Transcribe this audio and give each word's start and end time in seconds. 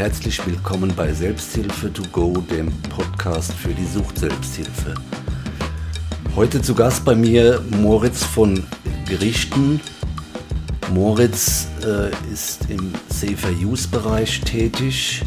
herzlich 0.00 0.46
willkommen 0.46 0.96
bei 0.96 1.12
Selbsthilfe 1.12 1.92
to 1.92 2.02
go, 2.10 2.32
dem 2.50 2.72
Podcast 2.84 3.52
für 3.52 3.68
die 3.68 3.84
Sucht-Selbsthilfe. 3.84 4.94
Heute 6.34 6.62
zu 6.62 6.74
Gast 6.74 7.04
bei 7.04 7.14
mir 7.14 7.62
Moritz 7.68 8.24
von 8.24 8.66
Gerichten. 9.06 9.78
Moritz 10.88 11.68
äh, 11.84 12.08
ist 12.32 12.70
im 12.70 12.94
Safer 13.10 13.50
Use 13.50 13.86
Bereich 13.88 14.40
tätig 14.40 15.22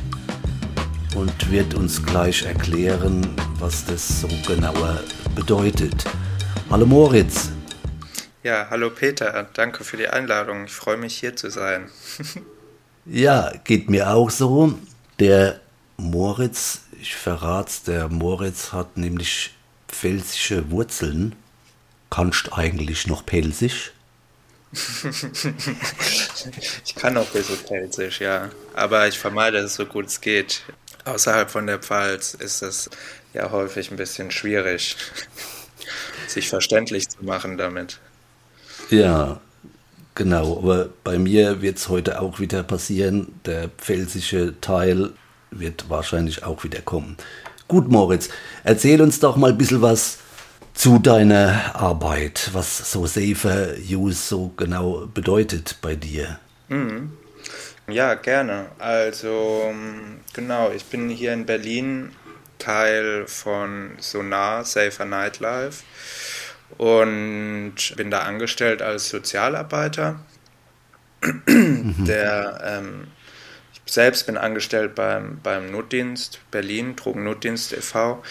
und 1.15 1.51
wird 1.51 1.75
uns 1.75 2.03
gleich 2.03 2.43
erklären, 2.43 3.27
was 3.59 3.85
das 3.85 4.21
so 4.21 4.27
genauer 4.47 5.03
bedeutet. 5.35 6.03
Hallo 6.71 6.87
Moritz. 6.87 7.51
Ja, 8.41 8.65
hallo 8.71 8.89
Peter, 8.89 9.47
danke 9.53 9.83
für 9.83 9.97
die 9.97 10.07
Einladung. 10.07 10.65
Ich 10.65 10.73
freue 10.73 10.97
mich 10.97 11.15
hier 11.15 11.35
zu 11.35 11.51
sein. 11.51 11.91
ja, 13.05 13.51
geht 13.63 13.89
mir 13.89 14.11
auch 14.11 14.29
so. 14.29 14.73
Der 15.19 15.59
Moritz, 15.97 16.81
ich 17.01 17.15
verrat's, 17.15 17.83
der 17.83 18.09
Moritz 18.09 18.71
hat 18.71 18.97
nämlich 18.97 19.53
pfälzische 19.87 20.71
Wurzeln. 20.71 21.35
Kannst 22.09 22.53
eigentlich 22.53 23.07
noch 23.07 23.25
Pelsisch? 23.25 23.91
ich 26.85 26.95
kann 26.95 27.17
auch 27.17 27.27
ein 27.27 27.33
bisschen 27.33 27.57
Pelsisch, 27.67 28.21
ja. 28.21 28.49
Aber 28.73 29.07
ich 29.07 29.19
vermeide 29.19 29.59
es 29.59 29.75
so 29.75 29.85
gut 29.85 30.07
es 30.07 30.21
geht. 30.21 30.63
Außerhalb 31.05 31.49
von 31.49 31.67
der 31.67 31.79
Pfalz 31.79 32.33
ist 32.33 32.61
es 32.61 32.89
ja 33.33 33.51
häufig 33.51 33.91
ein 33.91 33.97
bisschen 33.97 34.31
schwierig, 34.31 34.95
sich 36.27 36.49
verständlich 36.49 37.09
zu 37.09 37.23
machen 37.23 37.57
damit. 37.57 37.99
Ja, 38.89 39.41
genau. 40.15 40.57
Aber 40.57 40.89
bei 41.03 41.17
mir 41.17 41.61
wird 41.61 41.77
es 41.77 41.89
heute 41.89 42.21
auch 42.21 42.39
wieder 42.39 42.63
passieren. 42.63 43.39
Der 43.45 43.69
pfälzische 43.69 44.59
Teil 44.61 45.11
wird 45.51 45.89
wahrscheinlich 45.89 46.43
auch 46.43 46.63
wieder 46.63 46.81
kommen. 46.81 47.17
Gut, 47.67 47.89
Moritz, 47.89 48.29
erzähl 48.63 49.01
uns 49.01 49.19
doch 49.19 49.35
mal 49.35 49.51
ein 49.51 49.57
bisschen 49.57 49.81
was 49.81 50.19
zu 50.73 50.99
deiner 50.99 51.75
Arbeit, 51.75 52.49
was 52.53 52.91
so 52.91 53.05
Safer 53.05 53.75
Use 53.89 54.27
so 54.27 54.51
genau 54.57 55.07
bedeutet 55.13 55.77
bei 55.81 55.95
dir. 55.95 56.39
Mhm. 56.67 57.13
Ja, 57.87 58.15
gerne. 58.15 58.67
Also, 58.79 59.73
genau, 60.33 60.71
ich 60.71 60.85
bin 60.85 61.09
hier 61.09 61.33
in 61.33 61.45
Berlin 61.45 62.11
Teil 62.57 63.27
von 63.27 63.91
Sonar 63.99 64.63
Safer 64.63 65.05
Nightlife 65.05 65.83
und 66.77 67.75
bin 67.95 68.11
da 68.11 68.19
angestellt 68.19 68.81
als 68.81 69.09
Sozialarbeiter. 69.09 70.19
Mhm. 71.45 72.05
Der, 72.05 72.61
ähm, 72.63 73.07
ich 73.73 73.93
selbst 73.93 74.25
bin 74.25 74.37
angestellt 74.37 74.95
beim, 74.95 75.39
beim 75.41 75.71
Notdienst 75.71 76.39
Berlin, 76.51 76.95
Drogennotdienst 76.95 77.73
e.V. 77.73 78.21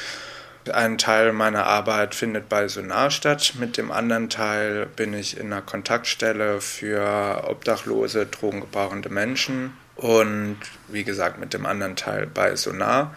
Ein 0.73 0.97
Teil 0.97 1.33
meiner 1.33 1.67
Arbeit 1.67 2.15
findet 2.15 2.49
bei 2.49 2.69
Sonar 2.69 3.11
statt. 3.11 3.55
Mit 3.59 3.77
dem 3.77 3.91
anderen 3.91 4.29
Teil 4.29 4.87
bin 4.87 5.13
ich 5.13 5.37
in 5.37 5.53
einer 5.53 5.63
Kontaktstelle 5.63 6.61
für 6.61 7.45
obdachlose, 7.49 8.27
drogengebrauchende 8.27 9.09
Menschen. 9.09 9.73
Und 9.97 10.59
wie 10.89 11.05
gesagt, 11.05 11.39
mit 11.39 11.53
dem 11.53 11.67
anderen 11.67 11.97
Teil 11.97 12.27
bei 12.27 12.55
Sonar. 12.55 13.15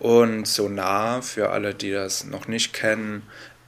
Und 0.00 0.48
Sonar, 0.48 1.22
für 1.22 1.50
alle, 1.50 1.74
die 1.74 1.92
das 1.92 2.24
noch 2.24 2.48
nicht 2.48 2.72
kennen, 2.72 3.22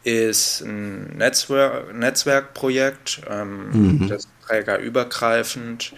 ist 0.05 0.63
ein 0.63 1.17
Netzwerk, 1.17 1.95
Netzwerkprojekt, 1.95 3.23
ähm, 3.31 3.99
mhm. 3.99 4.09
das 4.09 4.29
trägerübergreifend 4.47 5.93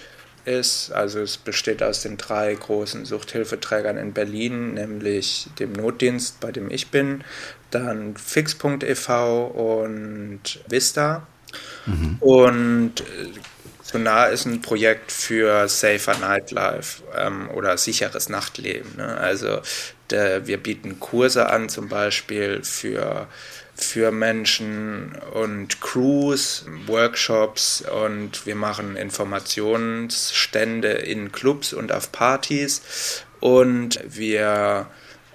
ist. 0.45 0.93
Also 0.93 1.21
es 1.21 1.37
besteht 1.39 1.83
aus 1.83 2.03
den 2.03 2.17
drei 2.17 2.55
großen 2.55 3.05
Suchthilfeträgern 3.05 3.97
in 3.97 4.13
Berlin, 4.13 4.75
nämlich 4.75 5.49
dem 5.59 5.73
Notdienst, 5.73 6.41
bei 6.41 6.53
dem 6.53 6.71
ich 6.71 6.89
bin, 6.91 7.25
dann 7.71 8.17
Fix.ev 8.17 9.09
und 9.55 10.41
Vista. 10.69 11.27
Mhm. 11.87 12.17
Und 12.21 13.01
äh, 13.01 13.05
Sonar 13.83 14.31
ist 14.31 14.47
ein 14.47 14.61
Projekt 14.61 15.13
für 15.13 15.69
Safer 15.69 16.19
Nightlife 16.19 17.03
ähm, 17.17 17.49
oder 17.51 17.79
sicheres 17.79 18.29
Nachtleben. 18.29 18.97
Ne? 18.97 19.17
Also 19.17 19.61
der, 20.11 20.47
wir 20.47 20.57
bieten 20.57 21.01
Kurse 21.01 21.49
an, 21.49 21.69
zum 21.69 21.89
Beispiel 21.89 22.63
für 22.65 23.29
für 23.75 24.13
Menschen 24.13 25.17
und 25.33 25.81
Crews, 25.81 26.65
Workshops 26.87 27.83
und 27.83 28.47
wir 28.47 28.55
machen 28.55 28.97
Informationsstände 28.97 30.93
in 30.93 31.33
Clubs 31.33 31.73
und 31.73 31.91
auf 31.91 32.13
Partys 32.13 33.25
und 33.41 33.99
wir 34.07 34.87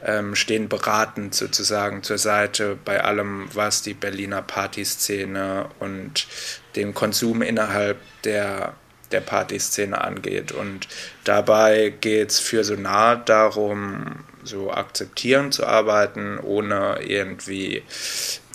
ähm, 0.05 0.35
stehen 0.35 0.69
beratend 0.69 1.35
sozusagen 1.35 2.03
zur 2.03 2.17
Seite 2.17 2.77
bei 2.85 3.03
allem, 3.03 3.49
was 3.53 3.81
die 3.81 3.93
Berliner 3.93 4.41
Partyszene 4.41 5.69
und 5.79 6.27
den 6.75 6.93
Konsum 6.93 7.41
innerhalb 7.41 7.97
der 8.23 8.73
der 9.11 9.21
Partyszene 9.21 9.99
angeht. 9.99 10.51
Und 10.51 10.87
dabei 11.23 11.93
geht 12.01 12.29
es 12.29 12.39
für 12.39 12.63
Sonar 12.63 13.17
darum, 13.17 14.23
so 14.43 14.71
akzeptierend 14.71 15.53
zu 15.53 15.65
arbeiten, 15.65 16.39
ohne 16.39 16.99
irgendwie 17.01 17.83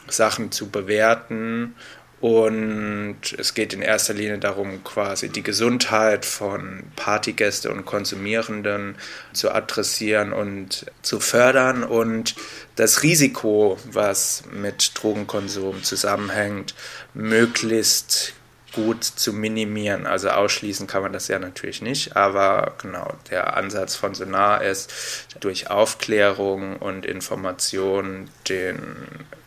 Sachen 0.09 0.53
zu 0.53 0.71
bewerten. 0.71 1.75
Und 2.21 3.19
es 3.37 3.53
geht 3.53 3.75
in 3.75 3.83
erster 3.83 4.15
Linie 4.15 4.39
darum, 4.39 4.83
quasi 4.83 5.28
die 5.28 5.43
Gesundheit 5.43 6.25
von 6.25 6.84
Partygäste 6.97 7.71
und 7.71 7.84
Konsumierenden 7.84 8.97
zu 9.34 9.53
adressieren 9.53 10.33
und 10.33 10.87
zu 11.03 11.21
fördern 11.21 11.84
und 11.84 12.34
das 12.77 13.03
Risiko, 13.03 13.78
was 13.84 14.45
mit 14.51 14.93
Drogenkonsum 14.95 15.83
zusammenhängt, 15.83 16.75
möglichst 17.12 18.33
gut 18.74 19.04
zu 19.04 19.32
minimieren. 19.32 20.06
Also 20.06 20.30
ausschließen 20.30 20.86
kann 20.86 21.02
man 21.02 21.12
das 21.12 21.28
ja 21.28 21.38
natürlich 21.38 21.82
nicht, 21.82 22.16
aber 22.16 22.74
genau, 22.80 23.12
der 23.30 23.56
Ansatz 23.56 23.94
von 23.94 24.14
Sonar 24.14 24.62
ist, 24.62 24.92
durch 25.40 25.70
Aufklärung 25.70 26.76
und 26.76 27.06
Information 27.06 28.30
den, 28.48 28.96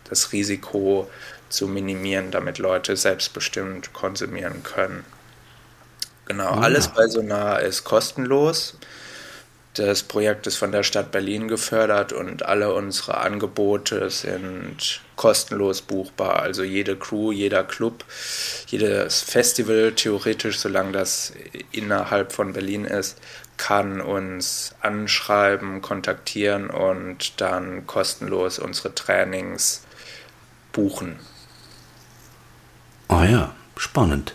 das 0.09 0.31
Risiko 0.31 1.09
zu 1.49 1.67
minimieren, 1.67 2.31
damit 2.31 2.57
Leute 2.57 2.95
selbstbestimmt 2.95 3.93
konsumieren 3.93 4.63
können. 4.63 5.05
Genau, 6.25 6.49
ah. 6.49 6.61
alles 6.61 6.89
bei 6.89 7.07
Sonar 7.07 7.61
ist 7.61 7.83
kostenlos. 7.83 8.77
Das 9.77 10.01
Projekt 10.01 10.47
ist 10.47 10.57
von 10.57 10.71
der 10.71 10.83
Stadt 10.83 11.11
Berlin 11.11 11.47
gefördert 11.47 12.11
und 12.11 12.43
alle 12.43 12.73
unsere 12.73 13.17
Angebote 13.17 14.09
sind 14.09 15.01
kostenlos 15.15 15.81
buchbar. 15.81 16.39
Also 16.41 16.63
jede 16.63 16.95
Crew, 16.95 17.31
jeder 17.31 17.63
Club, 17.63 18.03
jedes 18.67 19.21
Festival, 19.21 19.93
theoretisch, 19.93 20.57
solange 20.59 20.93
das 20.93 21.33
innerhalb 21.71 22.31
von 22.31 22.53
Berlin 22.53 22.85
ist, 22.85 23.19
kann 23.57 24.01
uns 24.01 24.73
anschreiben, 24.81 25.81
kontaktieren 25.81 26.69
und 26.69 27.39
dann 27.39 27.85
kostenlos 27.85 28.59
unsere 28.59 28.95
Trainings 28.95 29.83
buchen. 30.71 31.19
Ah 33.09 33.25
ja, 33.25 33.55
spannend. 33.75 34.33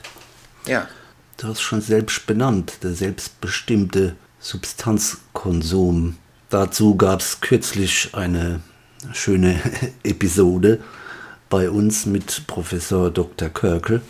Ja. 0.66 0.88
Du 1.36 1.48
hast 1.48 1.62
schon 1.62 1.80
selbst 1.80 2.26
benannt, 2.26 2.78
der 2.82 2.92
selbstbestimmte 2.92 4.16
Substanzkonsum. 4.42 6.16
Dazu 6.50 6.96
gab 6.96 7.20
es 7.20 7.40
kürzlich 7.40 8.10
eine 8.12 8.60
schöne 9.12 9.58
Episode 10.02 10.80
bei 11.48 11.70
uns 11.70 12.06
mit 12.06 12.46
Professor 12.46 13.10
Dr. 13.10 13.48
Körkel. 13.48 14.02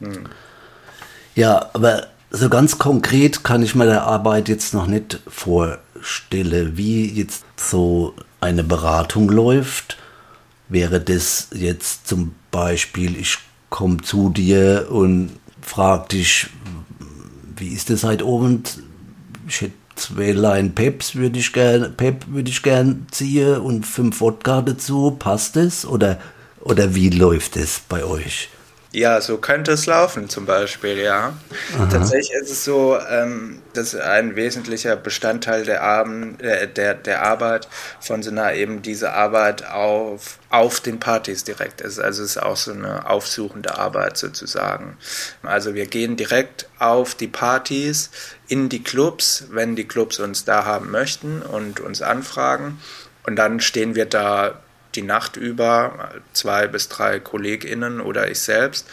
Hm. 0.00 0.24
Ja, 1.34 1.70
aber 1.72 2.08
so 2.30 2.48
ganz 2.48 2.78
konkret 2.78 3.44
kann 3.44 3.62
ich 3.62 3.74
mir 3.74 3.86
der 3.86 4.04
Arbeit 4.04 4.48
jetzt 4.48 4.74
noch 4.74 4.86
nicht 4.86 5.20
vorstellen, 5.28 6.76
wie 6.76 7.06
jetzt 7.06 7.44
so 7.56 8.14
eine 8.40 8.64
Beratung 8.64 9.28
läuft. 9.28 9.98
Wäre 10.68 11.00
das 11.00 11.48
jetzt 11.54 12.08
zum 12.08 12.34
Beispiel, 12.50 13.16
ich 13.16 13.38
komme 13.70 13.98
zu 13.98 14.30
dir 14.30 14.88
und 14.90 15.30
frage 15.60 16.08
dich, 16.08 16.48
wie 17.56 17.68
ist 17.68 17.90
das 17.90 18.02
heute 18.02 18.24
Abend? 18.24 18.78
Ich 19.48 19.60
hätte 19.60 19.74
zwei 19.94 20.32
Line 20.32 20.70
Peps 20.70 21.14
würde 21.14 21.38
ich 21.38 21.52
gerne 21.52 21.88
Pep 21.90 22.26
würde 22.28 22.50
ich 22.50 22.62
gern 22.62 23.06
ziehen 23.10 23.58
und 23.58 23.86
fünf 23.86 24.20
Wodka 24.20 24.62
dazu. 24.62 25.12
Passt 25.18 25.56
es 25.56 25.86
oder 25.86 26.18
oder 26.60 26.94
wie 26.94 27.10
läuft 27.10 27.56
es 27.56 27.80
bei 27.88 28.04
euch? 28.04 28.48
Ja, 28.92 29.20
so 29.20 29.36
könnte 29.38 29.72
es 29.72 29.86
laufen 29.86 30.28
zum 30.28 30.46
Beispiel, 30.46 30.98
ja. 30.98 31.34
Aha. 31.74 31.86
Tatsächlich 31.90 32.32
ist 32.40 32.50
es 32.50 32.64
so, 32.64 32.98
ähm, 33.10 33.60
dass 33.74 33.94
ein 33.94 34.36
wesentlicher 34.36 34.96
Bestandteil 34.96 35.64
der, 35.64 35.82
Abend, 35.82 36.40
äh, 36.40 36.68
der, 36.68 36.94
der 36.94 37.22
Arbeit 37.22 37.68
von 38.00 38.22
Sonar 38.22 38.54
eben 38.54 38.82
diese 38.82 39.12
Arbeit 39.12 39.68
auf, 39.68 40.38
auf 40.50 40.80
den 40.80 41.00
Partys 41.00 41.44
direkt 41.44 41.80
ist. 41.80 41.98
Also 41.98 42.22
es 42.22 42.36
ist 42.36 42.42
auch 42.42 42.56
so 42.56 42.72
eine 42.72 43.10
aufsuchende 43.10 43.76
Arbeit 43.76 44.16
sozusagen. 44.16 44.96
Also 45.42 45.74
wir 45.74 45.86
gehen 45.86 46.16
direkt 46.16 46.68
auf 46.78 47.14
die 47.14 47.28
Partys, 47.28 48.10
in 48.48 48.68
die 48.68 48.82
Clubs, 48.82 49.46
wenn 49.50 49.76
die 49.76 49.88
Clubs 49.88 50.20
uns 50.20 50.44
da 50.44 50.64
haben 50.64 50.90
möchten 50.90 51.42
und 51.42 51.80
uns 51.80 52.00
anfragen. 52.02 52.80
Und 53.24 53.36
dann 53.36 53.60
stehen 53.60 53.96
wir 53.96 54.06
da 54.06 54.60
die 54.96 55.02
Nacht 55.02 55.36
über, 55.36 56.10
zwei 56.32 56.66
bis 56.66 56.88
drei 56.88 57.20
KollegInnen 57.20 58.00
oder 58.00 58.30
ich 58.30 58.40
selbst, 58.40 58.86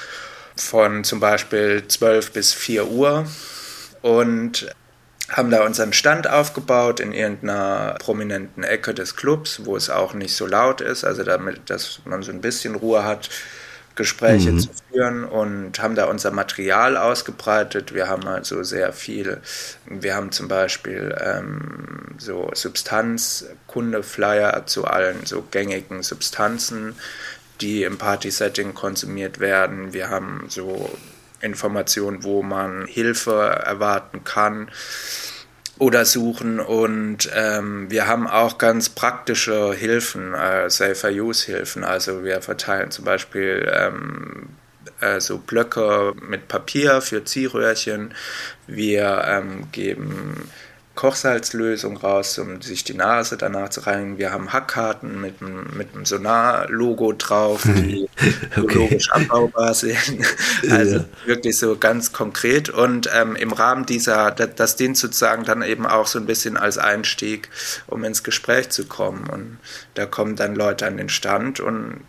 von 0.55 1.03
zum 1.03 1.19
Beispiel 1.19 1.87
12 1.87 2.31
bis 2.31 2.53
4 2.53 2.87
Uhr 2.87 3.25
und 4.01 4.67
haben 5.29 5.49
da 5.49 5.65
unseren 5.65 5.93
Stand 5.93 6.29
aufgebaut 6.29 6.99
in 6.99 7.13
irgendeiner 7.13 7.95
prominenten 7.99 8.63
Ecke 8.63 8.93
des 8.93 9.15
Clubs, 9.15 9.65
wo 9.65 9.75
es 9.75 9.89
auch 9.89 10.13
nicht 10.13 10.35
so 10.35 10.45
laut 10.45 10.81
ist, 10.81 11.03
also 11.03 11.23
damit, 11.23 11.69
dass 11.69 12.01
man 12.05 12.21
so 12.21 12.31
ein 12.31 12.41
bisschen 12.41 12.75
Ruhe 12.75 13.03
hat 13.03 13.29
Gespräche 13.95 14.51
mhm. 14.51 14.59
zu 14.59 14.69
führen 14.91 15.23
und 15.23 15.81
haben 15.81 15.95
da 15.95 16.05
unser 16.05 16.31
Material 16.31 16.97
ausgebreitet. 16.97 17.93
Wir 17.93 18.07
haben 18.07 18.27
also 18.27 18.63
sehr 18.63 18.91
viel, 18.93 19.41
wir 19.85 20.15
haben 20.15 20.31
zum 20.31 20.47
Beispiel 20.47 21.15
ähm, 21.19 22.15
so 22.17 22.49
Substanzkunde-Flyer 22.53 24.65
zu 24.65 24.85
allen 24.85 25.25
so 25.25 25.43
gängigen 25.51 26.01
Substanzen, 26.01 26.95
die 27.61 27.83
im 27.83 27.97
Party-Setting 27.97 28.73
konsumiert 28.73 29.39
werden. 29.39 29.93
Wir 29.93 30.09
haben 30.09 30.45
so 30.49 30.89
Informationen, 31.41 32.23
wo 32.23 32.41
man 32.41 32.87
Hilfe 32.87 33.61
erwarten 33.63 34.23
kann 34.23 34.69
oder 35.79 36.05
suchen 36.05 36.59
und 36.59 37.29
ähm, 37.33 37.89
wir 37.89 38.07
haben 38.07 38.27
auch 38.27 38.57
ganz 38.57 38.89
praktische 38.89 39.73
Hilfen, 39.73 40.33
äh, 40.33 40.69
Safer 40.69 41.09
Use 41.09 41.45
Hilfen. 41.51 41.83
Also 41.83 42.23
wir 42.23 42.41
verteilen 42.41 42.91
zum 42.91 43.05
Beispiel 43.05 43.71
ähm, 43.73 44.49
äh, 44.99 45.19
so 45.19 45.39
Blöcke 45.39 46.13
mit 46.21 46.47
Papier 46.47 47.01
für 47.01 47.23
Ziehröhrchen. 47.23 48.13
Wir 48.67 49.23
ähm, 49.27 49.67
geben 49.71 50.49
Kochsalzlösung 50.95 51.97
raus, 51.97 52.37
um 52.37 52.61
sich 52.61 52.83
die 52.83 52.93
Nase 52.93 53.35
danach 53.35 53.69
zu 53.69 53.81
reinigen. 53.81 54.19
Wir 54.19 54.31
haben 54.31 54.53
Hackkarten 54.53 55.19
mit, 55.19 55.41
mit 55.41 55.93
einem 55.93 56.05
Sonar-Logo 56.05 57.13
drauf, 57.13 57.63
die 57.63 58.07
okay. 58.57 58.75
logisch 58.75 59.11
abbaubar 59.11 59.73
sind. 59.73 59.97
Also 60.69 60.97
ja. 60.97 61.05
wirklich 61.25 61.57
so 61.57 61.77
ganz 61.77 62.13
konkret. 62.13 62.69
Und 62.69 63.09
ähm, 63.13 63.35
im 63.35 63.51
Rahmen 63.51 63.85
dieser, 63.85 64.31
das, 64.31 64.49
das 64.55 64.75
dient 64.75 64.97
sozusagen 64.97 65.43
dann 65.43 65.61
eben 65.61 65.85
auch 65.85 66.07
so 66.07 66.19
ein 66.19 66.25
bisschen 66.25 66.57
als 66.57 66.77
Einstieg, 66.77 67.49
um 67.87 68.03
ins 68.03 68.23
Gespräch 68.23 68.69
zu 68.69 68.85
kommen. 68.85 69.29
Und 69.29 69.57
da 69.95 70.05
kommen 70.05 70.35
dann 70.35 70.55
Leute 70.55 70.87
an 70.87 70.97
den 70.97 71.09
Stand 71.09 71.59
und 71.59 72.01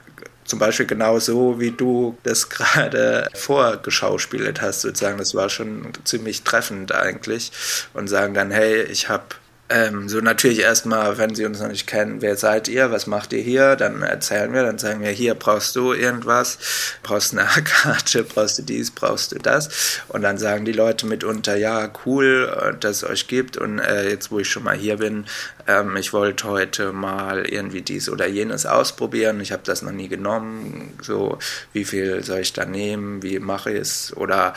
zum 0.44 0.58
Beispiel 0.58 0.86
genau 0.86 1.18
so, 1.18 1.58
wie 1.60 1.70
du 1.70 2.16
das 2.22 2.48
gerade 2.50 3.28
vorgeschauspielt 3.34 4.60
hast, 4.60 4.82
sozusagen. 4.82 5.18
Das 5.18 5.34
war 5.34 5.48
schon 5.48 5.92
ziemlich 6.04 6.42
treffend 6.42 6.92
eigentlich. 6.92 7.52
Und 7.92 8.08
sagen 8.08 8.34
dann, 8.34 8.50
hey, 8.50 8.82
ich 8.82 9.08
habe 9.08 9.24
ähm, 9.70 10.10
so 10.10 10.20
natürlich 10.20 10.60
erstmal, 10.60 11.16
wenn 11.16 11.34
sie 11.34 11.46
uns 11.46 11.58
noch 11.60 11.68
nicht 11.68 11.86
kennen, 11.86 12.20
wer 12.20 12.36
seid 12.36 12.68
ihr, 12.68 12.90
was 12.90 13.06
macht 13.06 13.32
ihr 13.32 13.42
hier, 13.42 13.76
dann 13.76 14.02
erzählen 14.02 14.52
wir, 14.52 14.62
dann 14.62 14.78
sagen 14.78 15.00
wir, 15.00 15.10
hier 15.10 15.34
brauchst 15.34 15.74
du 15.74 15.94
irgendwas, 15.94 16.58
brauchst 17.02 17.32
eine 17.32 17.44
Karte, 17.64 18.24
brauchst 18.24 18.58
du 18.58 18.62
dies, 18.62 18.90
brauchst 18.90 19.32
du 19.32 19.38
das. 19.38 20.02
Und 20.08 20.20
dann 20.20 20.36
sagen 20.36 20.66
die 20.66 20.72
Leute 20.72 21.06
mitunter, 21.06 21.56
ja, 21.56 21.90
cool, 22.04 22.52
äh, 22.60 22.78
dass 22.78 22.98
es 22.98 23.04
euch 23.04 23.26
gibt. 23.26 23.56
Und 23.56 23.78
äh, 23.78 24.10
jetzt, 24.10 24.30
wo 24.30 24.38
ich 24.38 24.50
schon 24.50 24.64
mal 24.64 24.76
hier 24.76 24.98
bin, 24.98 25.24
ähm, 25.66 25.96
ich 25.96 26.12
wollte 26.12 26.46
heute 26.46 26.92
mal 26.92 27.46
irgendwie 27.46 27.80
dies 27.80 28.10
oder 28.10 28.26
jenes 28.26 28.66
ausprobieren, 28.66 29.40
ich 29.40 29.50
habe 29.50 29.62
das 29.64 29.80
noch 29.80 29.92
nie 29.92 30.08
genommen, 30.08 30.92
so, 31.00 31.38
wie 31.72 31.86
viel 31.86 32.22
soll 32.22 32.40
ich 32.40 32.52
da 32.52 32.66
nehmen, 32.66 33.22
wie 33.22 33.38
mache 33.38 33.72
ich 33.72 33.80
es 33.80 34.16
oder 34.16 34.52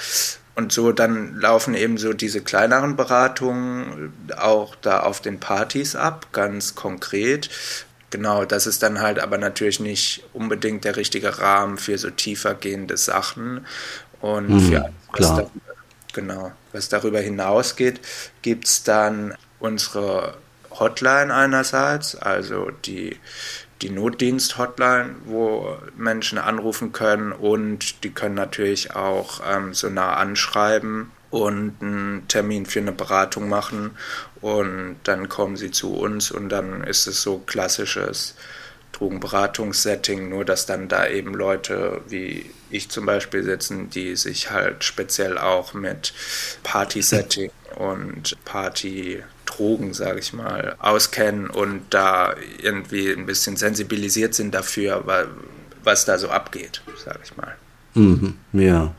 und 0.58 0.72
so 0.72 0.92
dann 0.92 1.40
laufen 1.40 1.76
eben 1.76 2.00
so 2.00 2.14
diese 2.14 2.42
kleineren 2.42 2.96
Beratungen 2.96 4.12
auch 4.38 4.74
da 4.76 5.02
auf 5.02 5.22
den 5.22 5.40
Partys 5.40 5.96
ab, 5.96 6.30
ganz 6.34 6.74
konkret. 6.74 7.52
Genau, 8.10 8.44
das 8.44 8.66
ist 8.66 8.82
dann 8.82 9.00
halt 9.00 9.20
aber 9.20 9.38
natürlich 9.38 9.80
nicht 9.80 10.24
unbedingt 10.34 10.84
der 10.84 10.96
richtige 10.96 11.38
Rahmen 11.38 11.78
für 11.78 12.00
so 12.00 12.10
tiefer 12.10 12.56
gehende 12.56 12.98
Sachen. 12.98 13.68
Und 14.20 14.50
mhm, 14.50 14.60
für 14.62 14.86
alles, 14.86 14.94
was 15.12 15.28
darüber, 15.28 15.76
genau, 16.14 16.52
was 16.72 16.90
darüber 16.90 17.20
hinausgeht, 17.20 18.00
gibt 18.42 18.66
es 18.66 18.82
dann 18.82 19.36
unsere 19.60 20.38
Hotline 20.72 21.32
einerseits, 21.32 22.16
also 22.16 22.72
die 22.84 23.16
die 23.82 23.90
Notdienst-Hotline, 23.90 25.16
wo 25.26 25.78
Menschen 25.96 26.38
anrufen 26.38 26.92
können 26.92 27.32
und 27.32 28.04
die 28.04 28.12
können 28.12 28.36
natürlich 28.36 28.96
auch 28.96 29.42
ähm, 29.48 29.74
so 29.74 29.90
nah 29.90 30.16
anschreiben 30.16 31.12
und 31.30 31.76
einen 31.82 32.28
Termin 32.28 32.66
für 32.66 32.80
eine 32.80 32.92
Beratung 32.92 33.50
machen 33.50 33.92
und 34.42 34.98
dann 35.04 35.30
kommen 35.30 35.58
sie 35.58 35.72
zu 35.72 35.94
uns 35.94 36.32
und 36.32 36.50
dann 36.50 36.84
ist 36.84 37.08
es 37.08 37.22
so 37.22 37.40
klassisches 37.40 38.36
Drogenberatungssetting, 38.94 40.30
nur 40.30 40.46
dass 40.46 40.66
dann 40.66 40.88
da 40.88 41.08
eben 41.08 41.34
Leute 41.34 42.02
wie 42.08 42.50
ich 42.70 42.90
zum 42.90 43.06
Beispiel 43.06 43.44
sitzen, 43.44 43.90
die 43.90 44.16
sich 44.16 44.50
halt 44.52 44.84
speziell 44.84 45.38
auch 45.38 45.74
mit 45.74 46.14
Party-Setting 46.64 47.52
und 47.76 48.38
Party 48.44 49.24
Drogen, 49.48 49.94
sage 49.94 50.20
ich 50.20 50.34
mal, 50.34 50.76
auskennen 50.80 51.50
und 51.50 51.82
da 51.90 52.36
irgendwie 52.62 53.12
ein 53.12 53.26
bisschen 53.26 53.58
sensibilisiert 53.58 54.36
sind 54.36 54.54
dafür, 54.54 55.04
was 55.84 56.06
da 56.06 56.18
so 56.18 56.30
abgeht, 56.30 56.82
sage 57.04 57.20
ich 57.24 57.36
mal. 57.36 57.56
Mhm, 57.96 58.36
ja. 58.54 58.94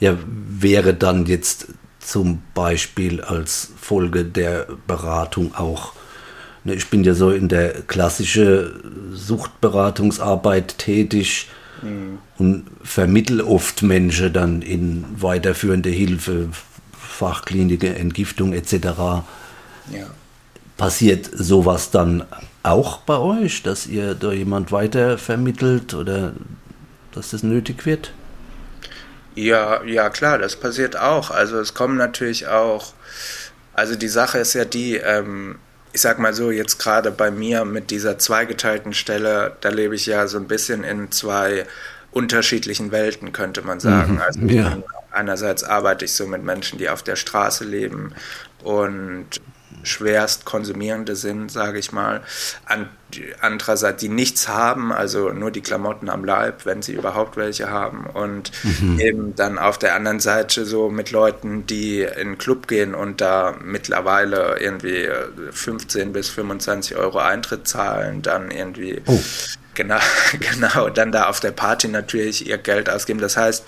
Ja, 0.00 0.16
wäre 0.26 0.94
dann 0.94 1.26
jetzt 1.26 1.68
zum 1.98 2.42
Beispiel 2.54 3.20
als 3.20 3.72
Folge 3.80 4.24
der 4.24 4.66
Beratung 4.86 5.54
auch, 5.54 5.92
ne, 6.64 6.74
ich 6.74 6.88
bin 6.88 7.04
ja 7.04 7.14
so 7.14 7.30
in 7.30 7.48
der 7.48 7.82
klassischen 7.82 9.12
Suchtberatungsarbeit 9.12 10.78
tätig 10.78 11.48
mhm. 11.82 12.18
und 12.38 12.66
vermittel 12.82 13.40
oft 13.40 13.82
Menschen 13.82 14.32
dann 14.32 14.62
in 14.62 15.04
weiterführende 15.16 15.90
Hilfe, 15.90 16.48
Fachkliniken, 16.96 17.96
Entgiftung 17.96 18.52
etc. 18.52 19.24
Ja. 19.92 20.06
Passiert 20.76 21.28
sowas 21.32 21.90
dann 21.90 22.24
auch 22.62 22.98
bei 22.98 23.18
euch, 23.18 23.62
dass 23.62 23.86
ihr 23.86 24.14
da 24.14 24.32
jemand 24.32 24.70
weiter 24.70 25.18
vermittelt 25.18 25.94
oder 25.94 26.32
dass 27.12 27.30
das 27.30 27.42
nötig 27.42 27.84
wird? 27.84 28.12
Ja, 29.34 29.82
ja 29.84 30.10
klar, 30.10 30.38
das 30.38 30.56
passiert 30.56 30.96
auch. 30.96 31.30
Also 31.30 31.58
es 31.58 31.74
kommen 31.74 31.96
natürlich 31.96 32.48
auch, 32.48 32.92
also 33.72 33.94
die 33.94 34.08
Sache 34.08 34.38
ist 34.38 34.54
ja 34.54 34.64
die, 34.64 34.96
ähm, 34.96 35.58
ich 35.92 36.00
sag 36.00 36.18
mal 36.18 36.34
so, 36.34 36.50
jetzt 36.50 36.78
gerade 36.78 37.10
bei 37.10 37.30
mir 37.30 37.64
mit 37.64 37.90
dieser 37.90 38.18
zweigeteilten 38.18 38.94
Stelle, 38.94 39.56
da 39.60 39.68
lebe 39.68 39.94
ich 39.94 40.06
ja 40.06 40.26
so 40.26 40.38
ein 40.38 40.48
bisschen 40.48 40.84
in 40.84 41.10
zwei 41.10 41.66
unterschiedlichen 42.10 42.90
Welten, 42.90 43.32
könnte 43.32 43.62
man 43.62 43.80
sagen. 43.80 44.14
Mhm, 44.14 44.20
also 44.20 44.40
ja. 44.40 44.76
einerseits 45.12 45.62
arbeite 45.62 46.04
ich 46.04 46.12
so 46.12 46.26
mit 46.26 46.42
Menschen, 46.42 46.78
die 46.78 46.88
auf 46.88 47.02
der 47.02 47.16
Straße 47.16 47.64
leben 47.64 48.14
und 48.64 49.40
schwerst 49.82 50.44
konsumierende 50.44 51.16
sind, 51.16 51.50
sage 51.50 51.78
ich 51.78 51.92
mal. 51.92 52.22
An, 52.64 52.88
andererseits, 53.40 54.00
die 54.00 54.08
nichts 54.08 54.48
haben, 54.48 54.92
also 54.92 55.30
nur 55.30 55.50
die 55.50 55.62
Klamotten 55.62 56.08
am 56.08 56.24
Leib, 56.24 56.66
wenn 56.66 56.82
sie 56.82 56.92
überhaupt 56.92 57.36
welche 57.36 57.70
haben. 57.70 58.06
Und 58.06 58.50
mhm. 58.62 59.00
eben 59.00 59.34
dann 59.34 59.58
auf 59.58 59.78
der 59.78 59.94
anderen 59.94 60.20
Seite 60.20 60.64
so 60.64 60.90
mit 60.90 61.10
Leuten, 61.10 61.66
die 61.66 62.02
in 62.02 62.28
den 62.28 62.38
Club 62.38 62.68
gehen 62.68 62.94
und 62.94 63.20
da 63.20 63.54
mittlerweile 63.62 64.58
irgendwie 64.58 65.08
15 65.50 66.12
bis 66.12 66.28
25 66.28 66.96
Euro 66.96 67.18
Eintritt 67.18 67.66
zahlen, 67.66 68.22
dann 68.22 68.50
irgendwie. 68.50 69.00
Oh. 69.06 69.20
Genau, 69.74 70.00
genau, 70.40 70.90
dann 70.90 71.12
da 71.12 71.28
auf 71.28 71.38
der 71.38 71.52
Party 71.52 71.86
natürlich 71.86 72.48
ihr 72.48 72.58
Geld 72.58 72.90
ausgeben. 72.90 73.20
Das 73.20 73.36
heißt, 73.36 73.64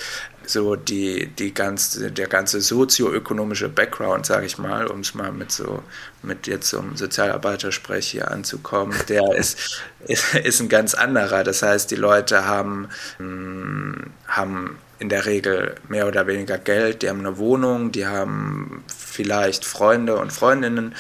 so 0.50 0.76
die, 0.76 1.28
die 1.28 1.54
ganze, 1.54 2.11
der 2.11 2.26
ganze 2.26 2.61
sozioökonomische 2.61 3.69
Background, 3.69 4.26
sage 4.26 4.47
ich 4.47 4.59
mal, 4.59 4.87
um 4.87 5.00
es 5.00 5.14
mal 5.14 5.33
mit 5.33 5.52
so 5.52 5.83
mit 6.23 6.47
jetzt 6.47 6.69
so 6.69 6.80
einem 6.80 6.97
Sozialarbeitersprech 6.97 8.07
hier 8.07 8.30
anzukommen, 8.30 8.95
der 9.09 9.23
ist, 9.37 9.83
ist, 10.07 10.35
ist 10.35 10.61
ein 10.61 10.69
ganz 10.69 10.95
anderer. 10.95 11.45
Das 11.45 11.62
heißt, 11.62 11.90
die 11.90 11.97
Leute 11.97 12.45
haben, 12.45 12.88
hm, 13.19 14.11
haben 14.28 14.78
in 14.99 15.09
der 15.09 15.25
Regel 15.25 15.76
mehr 15.88 16.07
oder 16.07 16.26
weniger 16.26 16.59
Geld, 16.59 17.02
die 17.02 17.09
haben 17.09 17.21
eine 17.21 17.38
Wohnung, 17.38 17.90
die 17.90 18.07
haben 18.07 18.85
vielleicht 18.95 19.64
Freunde 19.64 20.16
und 20.16 20.30
Freundinnen 20.33 20.95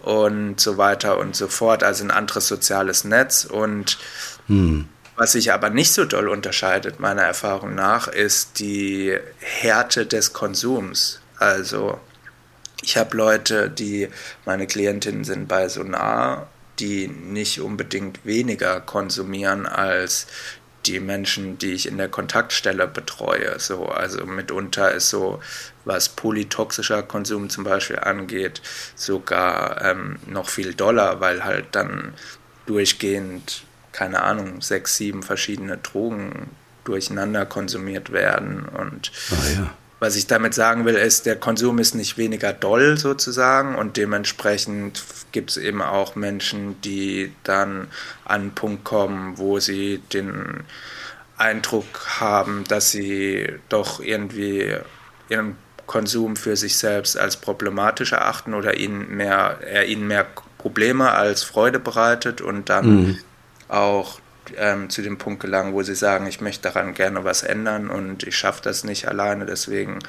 und 0.00 0.58
so 0.58 0.78
weiter 0.78 1.18
und 1.18 1.36
so 1.36 1.48
fort, 1.48 1.84
also 1.84 2.02
ein 2.02 2.10
anderes 2.10 2.48
soziales 2.48 3.04
Netz 3.04 3.44
und 3.44 3.98
hm 4.46 4.88
Was 5.16 5.32
sich 5.32 5.52
aber 5.52 5.70
nicht 5.70 5.92
so 5.92 6.04
doll 6.04 6.28
unterscheidet, 6.28 6.98
meiner 6.98 7.22
Erfahrung 7.22 7.74
nach, 7.74 8.08
ist 8.08 8.58
die 8.58 9.16
Härte 9.38 10.06
des 10.06 10.32
Konsums. 10.32 11.20
Also 11.38 12.00
ich 12.82 12.96
habe 12.96 13.16
Leute, 13.16 13.70
die 13.70 14.08
meine 14.44 14.66
Klientinnen 14.66 15.24
sind 15.24 15.48
bei 15.48 15.68
Sonar, 15.68 16.48
die 16.78 17.06
nicht 17.08 17.60
unbedingt 17.60 18.24
weniger 18.24 18.80
konsumieren 18.80 19.66
als 19.66 20.26
die 20.86 20.98
Menschen, 20.98 21.58
die 21.58 21.72
ich 21.72 21.86
in 21.86 21.96
der 21.96 22.08
Kontaktstelle 22.08 22.88
betreue. 22.88 23.58
So, 23.60 23.86
also 23.86 24.26
mitunter 24.26 24.92
ist 24.92 25.10
so, 25.10 25.40
was 25.84 26.08
polytoxischer 26.08 27.02
Konsum 27.02 27.50
zum 27.50 27.64
Beispiel 27.64 27.98
angeht, 27.98 28.62
sogar 28.96 29.80
ähm, 29.82 30.18
noch 30.26 30.48
viel 30.48 30.74
doller, 30.74 31.20
weil 31.20 31.44
halt 31.44 31.66
dann 31.72 32.14
durchgehend, 32.66 33.64
keine 33.92 34.22
Ahnung, 34.22 34.60
sechs, 34.60 34.96
sieben 34.96 35.22
verschiedene 35.22 35.78
Drogen 35.78 36.50
durcheinander 36.84 37.46
konsumiert 37.46 38.12
werden 38.12 38.64
und 38.66 39.12
ah, 39.30 39.50
ja. 39.54 39.70
Was 40.02 40.16
ich 40.16 40.26
damit 40.26 40.52
sagen 40.52 40.84
will, 40.84 40.96
ist, 40.96 41.26
der 41.26 41.36
Konsum 41.36 41.78
ist 41.78 41.94
nicht 41.94 42.18
weniger 42.18 42.52
doll 42.52 42.98
sozusagen 42.98 43.76
und 43.76 43.96
dementsprechend 43.96 45.04
gibt 45.30 45.50
es 45.50 45.56
eben 45.58 45.80
auch 45.80 46.16
Menschen, 46.16 46.80
die 46.80 47.32
dann 47.44 47.86
an 48.24 48.40
einen 48.40 48.50
Punkt 48.50 48.82
kommen, 48.82 49.38
wo 49.38 49.60
sie 49.60 50.02
den 50.12 50.64
Eindruck 51.38 52.18
haben, 52.18 52.64
dass 52.66 52.90
sie 52.90 53.46
doch 53.68 54.00
irgendwie 54.00 54.74
ihren 55.28 55.56
Konsum 55.86 56.34
für 56.34 56.56
sich 56.56 56.78
selbst 56.78 57.16
als 57.16 57.36
problematisch 57.36 58.10
erachten 58.10 58.54
oder 58.54 58.76
ihnen 58.76 59.16
mehr, 59.16 59.58
er 59.60 59.86
ihnen 59.86 60.08
mehr 60.08 60.26
Probleme 60.58 61.12
als 61.12 61.44
Freude 61.44 61.78
bereitet 61.78 62.40
und 62.40 62.70
dann 62.70 62.86
mhm. 62.86 63.18
Auch 63.72 64.20
ähm, 64.56 64.90
zu 64.90 65.02
dem 65.02 65.18
Punkt 65.18 65.40
gelangen, 65.40 65.72
wo 65.72 65.82
sie 65.82 65.94
sagen, 65.94 66.26
ich 66.26 66.40
möchte 66.40 66.62
daran 66.62 66.94
gerne 66.94 67.24
was 67.24 67.42
ändern 67.42 67.90
und 67.90 68.24
ich 68.24 68.36
schaffe 68.36 68.60
das 68.62 68.84
nicht 68.84 69.08
alleine, 69.08 69.46
deswegen 69.46 70.00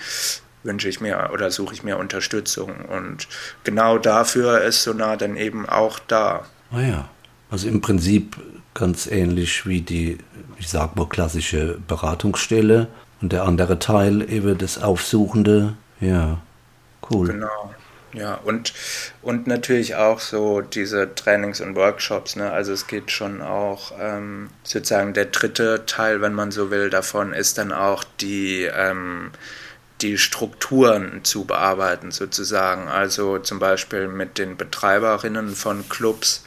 wünsche 0.64 0.88
ich 0.90 1.02
mir 1.02 1.30
oder 1.34 1.52
suche 1.52 1.74
ich 1.74 1.84
mir 1.84 1.98
Unterstützung. 1.98 2.86
Und 2.86 3.28
genau 3.64 3.98
dafür 3.98 4.62
ist 4.62 4.84
Sonar 4.84 5.18
dann 5.18 5.36
eben 5.36 5.68
auch 5.68 6.00
da. 6.00 6.46
Ah 6.72 6.82
ja, 6.82 7.10
also 7.52 7.68
im 7.68 7.82
Prinzip 7.82 8.38
ganz 8.74 9.08
ähnlich 9.08 9.66
wie 9.68 9.82
die, 9.82 10.18
ich 10.58 10.70
sag 10.70 10.96
mal, 10.96 11.08
klassische 11.08 11.78
Beratungsstelle 11.88 12.88
und 13.22 13.34
der 13.34 13.44
andere 13.44 13.80
Teil 13.80 14.30
eben 14.32 14.58
das 14.58 14.82
Aufsuchende. 14.82 15.76
Ja, 16.00 16.42
cool. 17.12 17.28
Genau. 17.28 17.74
Ja, 18.14 18.36
und, 18.36 18.74
und 19.24 19.48
natürlich 19.48 19.96
auch 19.96 20.20
so 20.20 20.62
diese 20.62 21.16
Trainings 21.16 21.62
und 21.62 21.76
Workshops. 21.76 22.36
Ne? 22.36 22.52
Also 22.52 22.72
es 22.72 22.86
geht 22.86 23.10
schon 23.10 23.42
auch 23.42 23.92
ähm, 24.00 24.50
sozusagen 24.64 25.14
der 25.14 25.26
dritte 25.26 25.86
Teil, 25.88 26.22
wenn 26.22 26.34
man 26.34 26.52
so 26.52 26.70
will, 26.70 26.92
davon 26.92 27.34
ist 27.34 27.58
dann 27.58 27.72
auch 27.72 28.04
die, 28.22 28.66
ähm, 28.66 29.32
die 30.02 30.20
Strukturen 30.20 31.24
zu 31.24 31.46
bearbeiten 31.46 32.12
sozusagen. 32.12 32.88
Also 32.88 33.40
zum 33.40 33.58
Beispiel 33.58 34.08
mit 34.08 34.38
den 34.38 34.58
Betreiberinnen 34.58 35.56
von 35.56 35.90
Clubs 35.90 36.46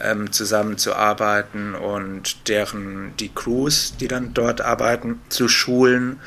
ähm, 0.00 0.32
zusammenzuarbeiten 0.32 1.74
und 1.74 2.48
deren 2.48 3.14
die 3.18 3.34
Crews, 3.34 3.96
die 4.00 4.08
dann 4.08 4.32
dort 4.32 4.62
arbeiten, 4.62 5.20
zu 5.28 5.46
schulen 5.48 6.20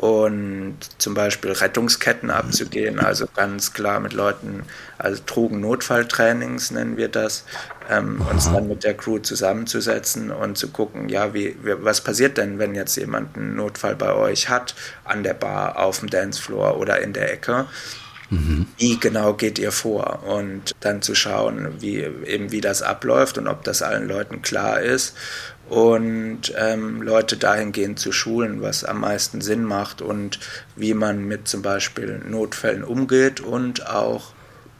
und 0.00 0.78
zum 0.96 1.12
Beispiel 1.12 1.52
Rettungsketten 1.52 2.30
abzugehen, 2.30 2.98
also 3.00 3.26
ganz 3.36 3.74
klar 3.74 4.00
mit 4.00 4.14
Leuten, 4.14 4.62
also 4.96 5.22
Drogen-Notfalltrainings 5.26 6.70
nennen 6.70 6.96
wir 6.96 7.08
das, 7.08 7.44
ähm, 7.90 8.24
uns 8.30 8.50
dann 8.50 8.66
mit 8.66 8.82
der 8.82 8.94
Crew 8.94 9.18
zusammenzusetzen 9.18 10.30
und 10.30 10.56
zu 10.56 10.68
gucken, 10.68 11.10
ja, 11.10 11.34
wie, 11.34 11.54
was 11.60 12.00
passiert 12.00 12.38
denn, 12.38 12.58
wenn 12.58 12.74
jetzt 12.74 12.96
jemand 12.96 13.36
einen 13.36 13.56
Notfall 13.56 13.94
bei 13.94 14.14
euch 14.14 14.48
hat, 14.48 14.74
an 15.04 15.22
der 15.22 15.34
Bar, 15.34 15.78
auf 15.78 16.00
dem 16.00 16.08
Dancefloor 16.08 16.78
oder 16.78 17.02
in 17.02 17.12
der 17.12 17.30
Ecke. 17.34 17.66
Mhm. 18.30 18.68
Wie 18.78 18.98
genau 18.98 19.34
geht 19.34 19.58
ihr 19.58 19.72
vor? 19.72 20.22
Und 20.22 20.74
dann 20.80 21.02
zu 21.02 21.14
schauen, 21.14 21.74
wie 21.80 21.98
eben 21.98 22.52
wie 22.52 22.62
das 22.62 22.80
abläuft 22.80 23.36
und 23.36 23.48
ob 23.48 23.64
das 23.64 23.82
allen 23.82 24.08
Leuten 24.08 24.40
klar 24.40 24.80
ist 24.80 25.14
und 25.70 26.52
ähm, 26.58 27.00
Leute 27.00 27.36
dahingehend 27.36 28.00
zu 28.00 28.10
schulen, 28.10 28.60
was 28.60 28.84
am 28.84 29.00
meisten 29.00 29.40
Sinn 29.40 29.64
macht 29.64 30.02
und 30.02 30.40
wie 30.74 30.94
man 30.94 31.24
mit 31.24 31.46
zum 31.46 31.62
Beispiel 31.62 32.20
Notfällen 32.28 32.82
umgeht 32.82 33.40
und 33.40 33.86
auch 33.86 34.32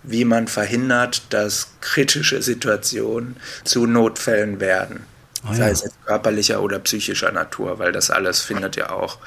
wie 0.02 0.24
man 0.24 0.48
verhindert, 0.48 1.22
dass 1.32 1.74
kritische 1.80 2.42
Situationen 2.42 3.36
zu 3.62 3.86
Notfällen 3.86 4.58
werden. 4.58 5.04
Oh 5.44 5.50
ja. 5.50 5.54
Sei 5.54 5.70
es 5.70 5.90
körperlicher 6.06 6.60
oder 6.60 6.80
psychischer 6.80 7.30
Natur, 7.30 7.78
weil 7.78 7.92
das 7.92 8.10
alles 8.10 8.40
findet 8.40 8.74
ja 8.74 8.90
auch 8.90 9.18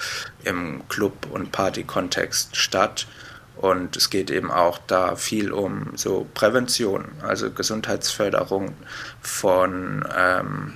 im 0.43 0.81
Club- 0.89 1.27
und 1.31 1.53
Party-Kontext 1.53 2.57
statt. 2.57 3.07
Und 3.55 3.95
es 3.95 4.09
geht 4.09 4.29
eben 4.29 4.51
auch 4.51 4.79
da 4.85 5.15
viel 5.15 5.53
um 5.53 5.93
so 5.95 6.27
Prävention, 6.33 7.05
also 7.21 7.51
Gesundheitsförderung 7.51 8.73
von 9.21 10.05
ähm, 10.13 10.73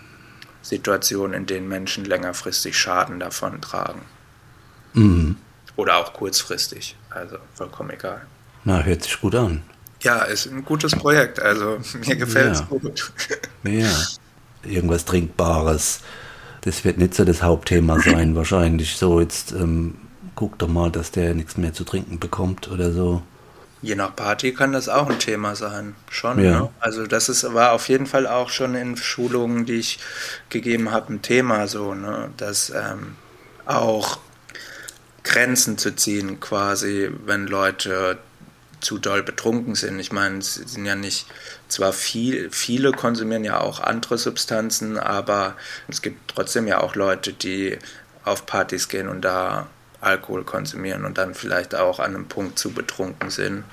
Situationen, 0.68 1.34
in 1.34 1.46
denen 1.46 1.68
Menschen 1.68 2.06
längerfristig 2.06 2.78
Schaden 2.78 3.20
davon 3.20 3.62
tragen. 3.62 4.02
Mhm. 4.94 5.38
Oder 5.76 5.98
auch 5.98 6.14
kurzfristig, 6.14 6.96
also 7.10 7.38
vollkommen 7.54 7.92
egal. 7.92 8.22
Na, 8.64 8.84
hört 8.84 9.04
sich 9.04 9.20
gut 9.22 9.36
an. 9.36 9.62
Ja, 10.02 10.24
ist 10.24 10.48
ein 10.48 10.66
gutes 10.66 10.94
Projekt, 10.94 11.40
also 11.40 11.80
mir 12.06 12.16
gefällt 12.16 12.54
es 12.54 12.60
ja. 12.60 12.66
gut. 12.66 13.12
Ja, 13.64 13.90
irgendwas 14.64 15.06
Trinkbares. 15.06 16.02
Das 16.62 16.84
wird 16.84 16.98
nicht 16.98 17.14
so 17.14 17.24
das 17.24 17.42
Hauptthema 17.42 18.00
sein, 18.00 18.36
wahrscheinlich. 18.36 18.98
So, 18.98 19.20
jetzt 19.22 19.52
ähm, 19.54 19.96
guck 20.36 20.58
doch 20.60 20.68
mal, 20.68 20.92
dass 20.92 21.12
der 21.12 21.34
nichts 21.34 21.58
mehr 21.58 21.74
zu 21.74 21.84
trinken 21.84 22.20
bekommt 22.20 22.70
oder 22.70 22.92
so. 22.92 23.22
Je 23.82 23.96
nach 23.96 24.16
Party 24.16 24.54
kann 24.54 24.72
das 24.72 24.90
auch 24.90 25.10
ein 25.10 25.20
Thema 25.20 25.56
sein. 25.56 25.96
Schon. 26.10 26.44
Ja. 26.44 26.62
Ne? 26.62 26.70
Also 26.80 27.06
das 27.06 27.30
ist, 27.30 27.54
war 27.54 27.74
auf 27.74 27.90
jeden 27.90 28.08
Fall 28.08 28.28
auch 28.28 28.50
schon 28.50 28.76
in 28.76 28.98
Schulungen, 28.98 29.66
die 29.66 29.76
ich 29.76 30.00
gegeben 30.50 30.92
habe, 30.92 31.14
ein 31.14 31.22
Thema 31.22 31.68
so, 31.68 31.94
ne? 31.94 32.32
Dass 32.38 32.72
ähm, 32.72 33.16
auch 33.66 34.20
Grenzen 35.24 35.78
zu 35.78 35.96
ziehen, 35.96 36.40
quasi, 36.40 37.12
wenn 37.26 37.48
Leute 37.48 38.18
zu 38.80 38.98
doll 38.98 39.24
betrunken 39.24 39.76
sind. 39.76 40.00
Ich 40.00 40.12
meine, 40.12 40.38
es 40.40 40.56
sind 40.56 40.86
ja 40.86 40.96
nicht, 40.96 41.28
zwar 41.68 41.94
viel, 41.94 42.50
viele 42.52 42.92
konsumieren 42.92 43.44
ja 43.44 43.60
auch 43.60 43.80
andere 43.80 44.18
Substanzen, 44.18 44.98
aber 44.98 45.56
es 45.88 46.02
gibt 46.02 46.30
trotzdem 46.30 46.68
ja 46.68 46.80
auch 46.80 46.96
Leute, 46.96 47.34
die 47.34 47.78
auf 48.24 48.46
Partys 48.46 48.88
gehen 48.88 49.08
und 49.08 49.22
da 49.22 49.68
Alkohol 50.02 50.44
konsumieren 50.44 51.06
und 51.06 51.18
dann 51.18 51.34
vielleicht 51.34 51.76
auch 51.76 52.00
an 52.00 52.16
einem 52.16 52.28
Punkt 52.28 52.60
zu 52.60 52.72
betrunken 52.72 53.30
sind. 53.30 53.64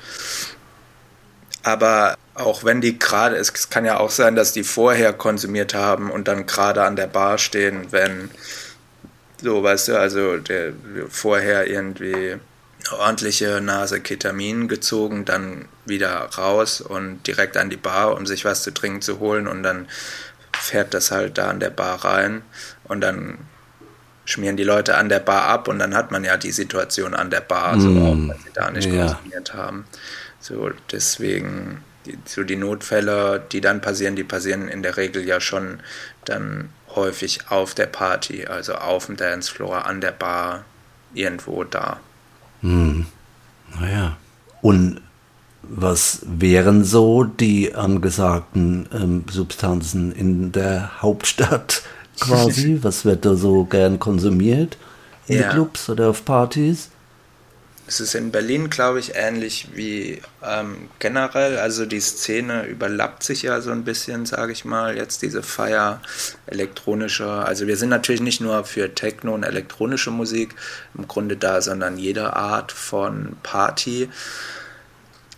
Aber 1.62 2.16
auch 2.35 2.64
wenn 2.64 2.81
die 2.81 2.99
gerade, 2.99 3.37
es 3.37 3.71
kann 3.71 3.85
ja 3.85 3.99
auch 3.99 4.11
sein, 4.11 4.37
dass 4.37 4.52
die 4.52 4.64
vorher 4.64 5.12
konsumiert 5.12 5.75
haben 5.75 6.11
und 6.11 6.28
dann 6.28 6.47
gerade 6.47 6.83
an 6.83 6.97
der 6.97 7.07
Bar 7.07 7.38
stehen, 7.38 7.90
wenn, 7.90 8.31
so 9.43 9.62
weißt 9.62 9.88
du, 9.88 9.99
also 9.99 10.37
der 10.38 10.73
vorher 11.09 11.66
irgendwie 11.66 12.37
ordentliche 12.93 13.61
Nase 13.62 14.00
Ketamin 14.00 14.69
gezogen, 14.69 15.25
dann 15.25 15.69
wieder 15.87 16.28
raus 16.37 16.81
und 16.81 17.26
direkt 17.26 17.57
an 17.57 17.71
die 17.71 17.76
Bar, 17.76 18.14
um 18.14 18.26
sich 18.26 18.45
was 18.45 18.62
zu 18.62 18.73
trinken 18.73 19.00
zu 19.00 19.19
holen 19.21 19.47
und 19.47 19.62
dann 19.62 19.88
fährt 20.52 20.93
das 20.95 21.11
halt 21.11 21.38
da 21.38 21.49
an 21.49 21.61
der 21.61 21.71
Bar 21.71 22.04
rein 22.04 22.43
und 22.85 23.00
dann 23.00 23.38
schmieren 24.25 24.57
die 24.57 24.64
Leute 24.64 24.97
an 24.97 25.09
der 25.09 25.21
Bar 25.21 25.45
ab 25.45 25.69
und 25.69 25.78
dann 25.78 25.95
hat 25.95 26.11
man 26.11 26.25
ja 26.25 26.37
die 26.37 26.52
Situation 26.52 27.14
an 27.14 27.31
der 27.31 27.40
Bar, 27.40 27.81
so 27.81 27.88
mm. 27.88 28.02
auch 28.02 28.12
wenn 28.12 28.38
sie 28.38 28.52
da 28.54 28.71
nicht 28.71 28.90
ja. 28.90 29.07
konsumiert 29.07 29.54
haben. 29.54 29.85
So, 30.40 30.71
deswegen, 30.90 31.83
die, 32.07 32.19
so 32.25 32.43
die 32.43 32.57
Notfälle, 32.57 33.43
die 33.52 33.61
dann 33.61 33.81
passieren, 33.81 34.16
die 34.16 34.25
passieren 34.25 34.69
in 34.69 34.83
der 34.83 34.97
Regel 34.97 35.26
ja 35.26 35.40
schon 35.40 35.81
dann 36.25 36.71
häufig 36.95 37.50
auf 37.50 37.75
der 37.75 37.87
Party, 37.87 38.47
also 38.47 38.75
auf 38.75 39.07
dem 39.07 39.16
Dancefloor, 39.16 39.87
an 39.87 40.00
der 40.00 40.12
Bar, 40.12 40.64
irgendwo 41.12 41.64
da. 41.64 42.00
Hm. 42.61 43.07
Naja. 43.78 44.16
Und 44.62 45.00
was 45.62 46.21
wären 46.25 46.85
so 46.85 47.25
die 47.25 47.75
angesagten 47.75 48.88
ähm, 48.93 49.25
Substanzen 49.31 50.12
in 50.12 50.52
der 50.52 51.02
Hauptstadt? 51.02 51.83
Quasi? 52.21 52.78
Was 52.83 53.04
wird 53.04 53.25
da 53.25 53.35
so 53.35 53.64
gern 53.64 53.99
konsumiert? 53.99 54.76
In 55.26 55.40
ja. 55.40 55.50
Clubs 55.50 55.88
oder 55.88 56.11
auf 56.11 56.25
Partys? 56.25 56.90
Es 57.87 58.00
ist 58.00 58.14
in 58.14 58.30
Berlin, 58.30 58.71
glaube 58.71 58.99
ich, 58.99 59.14
ähnlich 59.14 59.68
wie 59.75 60.23
ähm, 60.42 60.88
generell. 61.00 61.59
Also 61.59 61.85
die 61.85 62.00
Szene 62.00 62.64
überlappt 62.66 63.23
sich 63.23 63.42
ja 63.42 63.61
so 63.61 63.73
ein 63.73 63.85
bisschen, 63.85 64.25
sage 64.25 64.52
ich 64.52 64.64
mal. 64.64 64.97
Jetzt 64.97 65.21
diese 65.21 65.42
Feier, 65.42 66.00
elektronische. 66.47 67.28
Also 67.28 67.66
wir 67.66 67.76
sind 67.76 67.90
natürlich 67.90 68.23
nicht 68.23 68.40
nur 68.40 68.64
für 68.64 68.94
Techno 68.94 69.35
und 69.35 69.42
elektronische 69.42 70.11
Musik 70.11 70.54
im 70.97 71.06
Grunde 71.09 71.37
da, 71.37 71.61
sondern 71.61 71.99
jede 71.99 72.35
Art 72.35 72.73
von 72.73 73.37
Party. 73.42 74.09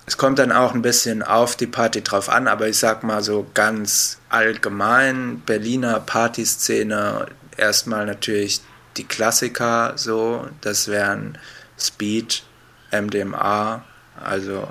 Es 0.06 0.16
kommt 0.16 0.38
dann 0.38 0.52
auch 0.52 0.72
ein 0.72 0.82
bisschen 0.82 1.24
auf 1.24 1.56
die 1.56 1.66
Party 1.66 2.02
drauf 2.02 2.28
an, 2.28 2.46
aber 2.46 2.68
ich 2.68 2.78
sag 2.78 3.02
mal 3.02 3.22
so 3.24 3.44
ganz 3.54 4.18
allgemein, 4.28 5.40
Berliner 5.40 5.98
Partyszene, 5.98 7.26
erstmal 7.56 8.06
natürlich 8.06 8.60
die 8.96 9.04
Klassiker 9.04 9.94
so, 9.96 10.46
das 10.60 10.86
wären 10.86 11.38
Speed, 11.78 12.44
MDMA, 12.92 13.84
also 14.22 14.68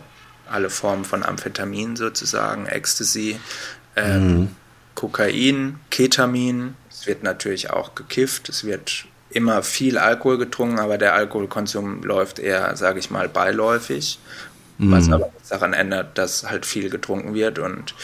alle 0.50 0.70
Formen 0.70 1.04
von 1.04 1.24
Amphetamin 1.24 1.98
sozusagen, 1.98 2.66
Ecstasy, 2.68 3.40
ähm, 3.98 4.38
mhm. 4.38 4.56
Kokain, 4.96 5.80
Ketamin, 5.90 6.76
es 6.90 7.08
wird 7.08 7.24
natürlich 7.24 7.72
auch 7.72 7.94
gekifft, 7.96 8.48
es 8.48 8.64
wird 8.64 9.06
immer 9.30 9.64
viel 9.64 9.98
Alkohol 9.98 10.38
getrunken, 10.38 10.80
aber 10.80 10.98
der 10.98 11.14
Alkoholkonsum 11.14 12.04
läuft 12.04 12.40
eher, 12.40 12.76
sage 12.78 13.00
ich 13.00 13.12
mal, 13.12 13.28
beiläufig, 13.28 14.20
mhm. 14.78 14.92
was 14.92 15.10
aber 15.10 15.28
nichts 15.28 15.50
daran 15.50 15.74
ändert, 15.74 16.18
dass 16.18 16.50
halt 16.50 16.66
viel 16.66 16.90
getrunken 16.90 17.34
wird 17.34 17.60
und 17.60 17.96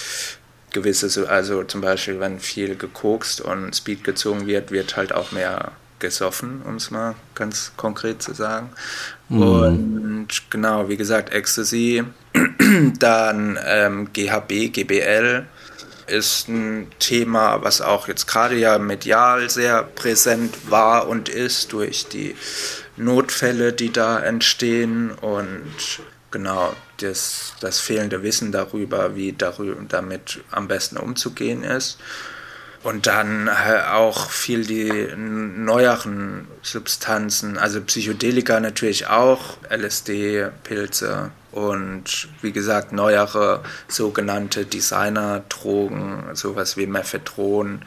gewisse, 0.72 1.30
also 1.30 1.64
zum 1.64 1.82
Beispiel, 1.82 2.20
wenn 2.20 2.40
viel 2.40 2.76
gekokst 2.76 3.42
und 3.42 3.76
Speed 3.76 4.04
gezogen 4.04 4.48
wird, 4.48 4.72
wird 4.72 4.96
halt 4.96 5.14
auch 5.14 5.32
mehr 5.32 5.74
gesoffen, 6.00 6.62
um 6.66 6.76
es 6.76 6.92
mal 6.92 7.16
ganz 7.36 7.74
konkret 7.78 8.22
zu 8.22 8.34
sagen. 8.34 8.70
Mhm. 9.30 9.42
Und 9.42 10.28
genau, 10.50 10.90
wie 10.90 10.98
gesagt, 10.98 11.32
Ecstasy, 11.32 12.04
dann 13.00 13.60
ähm, 13.66 14.10
GHB, 14.12 14.74
GBL, 14.74 15.46
ist 16.08 16.50
ein 16.50 16.88
Thema, 17.00 17.64
was 17.64 17.80
auch 17.82 18.08
jetzt 18.08 18.28
gerade 18.28 18.56
ja 18.56 18.78
medial 18.80 19.50
sehr 19.50 19.84
präsent 19.84 20.70
war 20.70 21.08
und 21.08 21.30
ist 21.30 21.72
durch 21.72 22.08
die 22.08 22.36
Notfälle, 22.98 23.72
die 23.72 23.94
da 23.94 24.20
entstehen 24.20 25.12
und 25.12 26.02
genau 26.32 26.74
das, 26.98 27.54
das 27.60 27.80
fehlende 27.80 28.24
Wissen 28.24 28.52
darüber, 28.52 29.16
wie 29.16 29.34
darüber, 29.34 29.76
damit 29.88 30.42
am 30.52 30.68
besten 30.68 30.98
umzugehen 30.98 31.64
ist. 31.64 32.00
Und 32.84 33.06
dann 33.06 33.48
auch 33.48 34.32
viel 34.32 34.66
die 34.66 35.14
neueren 35.16 36.48
Substanzen, 36.64 37.60
also 37.60 37.80
Psychedelika 37.80 38.60
natürlich 38.60 39.06
auch, 39.06 39.58
LSD, 39.70 40.48
Pilze, 40.64 41.32
und 41.52 42.30
wie 42.42 42.52
gesagt 42.52 42.92
neuere 42.92 43.64
sogenannte 43.88 44.66
Designer-Drogen, 44.66 46.30
sowas 46.34 46.78
wie 46.78 46.88
Mephedron 46.88 47.84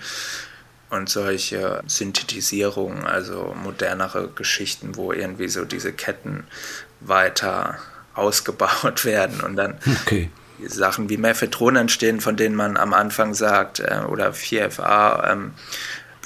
und 0.90 1.08
solche 1.08 1.82
Synthetisierungen, 1.86 3.04
also 3.04 3.54
modernere 3.60 4.28
Geschichten, 4.28 4.96
wo 4.96 5.12
irgendwie 5.12 5.48
so 5.48 5.64
diese 5.64 5.92
Ketten 5.92 6.44
weiter 7.00 7.78
ausgebaut 8.14 9.04
werden 9.04 9.40
und 9.40 9.56
dann 9.56 9.78
okay. 10.02 10.30
Sachen 10.66 11.08
wie 11.08 11.16
Mephedron 11.16 11.76
entstehen, 11.76 12.20
von 12.20 12.36
denen 12.36 12.54
man 12.54 12.76
am 12.76 12.94
Anfang 12.94 13.34
sagt, 13.34 13.80
äh, 13.80 14.02
oder 14.08 14.30
4FA, 14.30 15.32
ähm, 15.32 15.54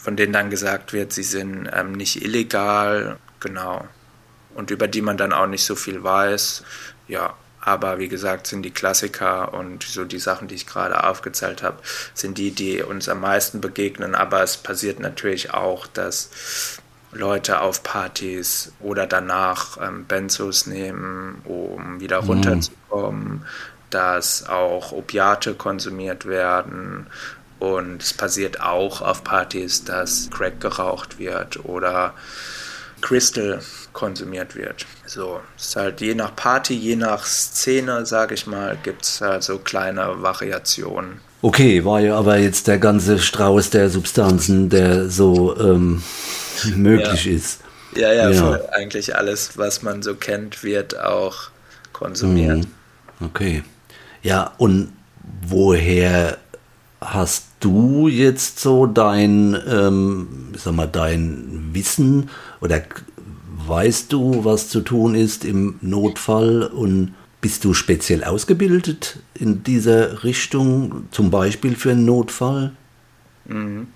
von 0.03 0.17
denen 0.17 0.33
dann 0.33 0.51
gesagt 0.51 0.93
wird, 0.93 1.13
sie 1.13 1.23
sind 1.23 1.69
ähm, 1.73 1.93
nicht 1.93 2.23
illegal, 2.23 3.19
genau. 3.41 3.87
Und 4.55 4.71
über 4.71 4.89
die 4.89 5.03
man 5.03 5.17
dann 5.17 5.33
auch 5.33 5.47
nicht 5.47 5.65
so 5.65 5.75
viel 5.75 6.03
weiß. 6.03 6.65
Ja, 7.07 7.35
aber 7.61 7.99
wie 7.99 8.09
gesagt, 8.09 8.47
sind 8.47 8.63
die 8.63 8.71
Klassiker 8.71 9.53
und 9.53 9.83
so 9.83 10.05
die 10.05 10.19
Sachen, 10.19 10.49
die 10.49 10.55
ich 10.55 10.67
gerade 10.67 11.05
aufgezählt 11.05 11.63
habe, 11.63 11.79
sind 12.15 12.39
die, 12.39 12.51
die 12.51 12.83
uns 12.83 13.09
am 13.09 13.21
meisten 13.21 13.61
begegnen. 13.61 14.15
Aber 14.15 14.43
es 14.43 14.57
passiert 14.57 15.01
natürlich 15.01 15.53
auch, 15.53 15.87
dass 15.87 16.31
Leute 17.13 17.61
auf 17.61 17.83
Partys 17.83 18.73
oder 18.81 19.07
danach 19.07 19.79
ähm, 19.81 20.05
Benzos 20.05 20.67
nehmen, 20.67 21.41
um 21.45 22.01
wieder 22.01 22.19
runterzukommen, 22.19 23.29
mhm. 23.29 23.43
dass 23.91 24.49
auch 24.49 24.93
Opiate 24.93 25.55
konsumiert 25.55 26.27
werden. 26.27 27.07
Und 27.59 28.03
es 28.03 28.13
passiert 28.13 28.61
auch 28.61 29.01
auf 29.03 29.25
Partys, 29.25 29.85
dass 29.85 30.31
Crack 30.31 30.61
geraucht 30.61 31.19
wird 31.19 31.65
oder 31.65 32.15
Crystal 33.01 33.61
konsumiert 33.93 34.55
wird. 34.55 34.87
So, 35.07 35.41
es 35.57 35.69
ist 35.69 35.77
halt 35.77 36.01
je 36.01 36.15
nach 36.15 36.37
Party, 36.37 36.75
je 36.75 36.97
nach 36.97 37.25
Szene, 37.25 38.07
sage 38.07 38.35
ich 38.35 38.47
mal, 38.47 38.77
gibt 38.83 39.03
es 39.03 39.21
halt 39.21 39.43
so 39.43 39.59
kleine 39.59 40.23
Variationen. 40.23 41.21
Okay, 41.41 41.85
war 41.85 42.01
ja 42.01 42.17
aber 42.17 42.39
jetzt 42.39 42.67
der 42.67 42.79
ganze 42.79 43.19
Strauß 43.19 43.71
der 43.71 43.91
Substanzen, 43.91 44.69
der 44.69 45.09
so 45.09 45.57
ähm, 45.59 46.03
möglich 46.77 47.25
ja. 47.25 47.33
ist. 47.33 47.61
Ja, 47.97 48.13
ja, 48.13 48.31
ja. 48.31 48.61
eigentlich 48.73 49.17
alles, 49.17 49.57
was 49.57 49.83
man 49.83 50.03
so 50.03 50.15
kennt, 50.15 50.63
wird 50.63 50.99
auch 50.99 51.51
konsumiert. 51.93 52.59
Mhm. 52.59 53.27
Okay. 53.27 53.63
Ja, 54.23 54.53
und 54.59 54.93
woher 55.43 56.39
hast 57.01 57.47
du 57.61 58.09
jetzt 58.09 58.61
so 58.61 58.87
dein, 58.87 59.57
ähm, 59.69 60.53
sag 60.57 60.75
mal, 60.75 60.87
dein 60.87 61.71
Wissen 61.73 62.31
oder 62.61 62.83
weißt 63.67 64.13
du, 64.13 64.45
was 64.45 64.69
zu 64.69 64.81
tun 64.81 65.15
ist 65.15 65.45
im 65.45 65.79
Notfall 65.81 66.65
und 66.65 67.15
bist 67.41 67.65
du 67.65 67.75
speziell 67.75 68.25
ausgebildet 68.25 69.19
in 69.35 69.63
dieser 69.63 70.25
Richtung, 70.25 71.07
zum 71.11 71.31
Beispiel 71.31 71.77
für 71.77 71.93
einen 71.93 72.05
Notfall? 72.05 72.73
Mhm. 73.47 73.89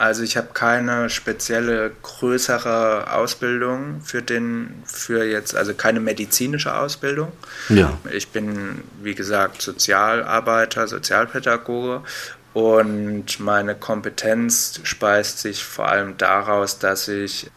Also 0.00 0.22
ich 0.22 0.38
habe 0.38 0.48
keine 0.54 1.10
spezielle 1.10 1.92
größere 2.00 3.12
Ausbildung 3.12 4.00
für 4.00 4.22
den, 4.22 4.82
für 4.86 5.24
jetzt, 5.24 5.54
also 5.54 5.74
keine 5.74 6.00
medizinische 6.00 6.74
Ausbildung. 6.74 7.30
Ja. 7.68 7.98
Ich 8.10 8.28
bin, 8.28 8.82
wie 9.02 9.14
gesagt, 9.14 9.60
Sozialarbeiter, 9.60 10.88
Sozialpädagoge 10.88 12.00
und 12.54 13.40
meine 13.40 13.74
Kompetenz 13.74 14.80
speist 14.84 15.40
sich 15.40 15.62
vor 15.62 15.88
allem 15.90 16.16
daraus, 16.16 16.78
dass 16.78 17.06
ich 17.06 17.50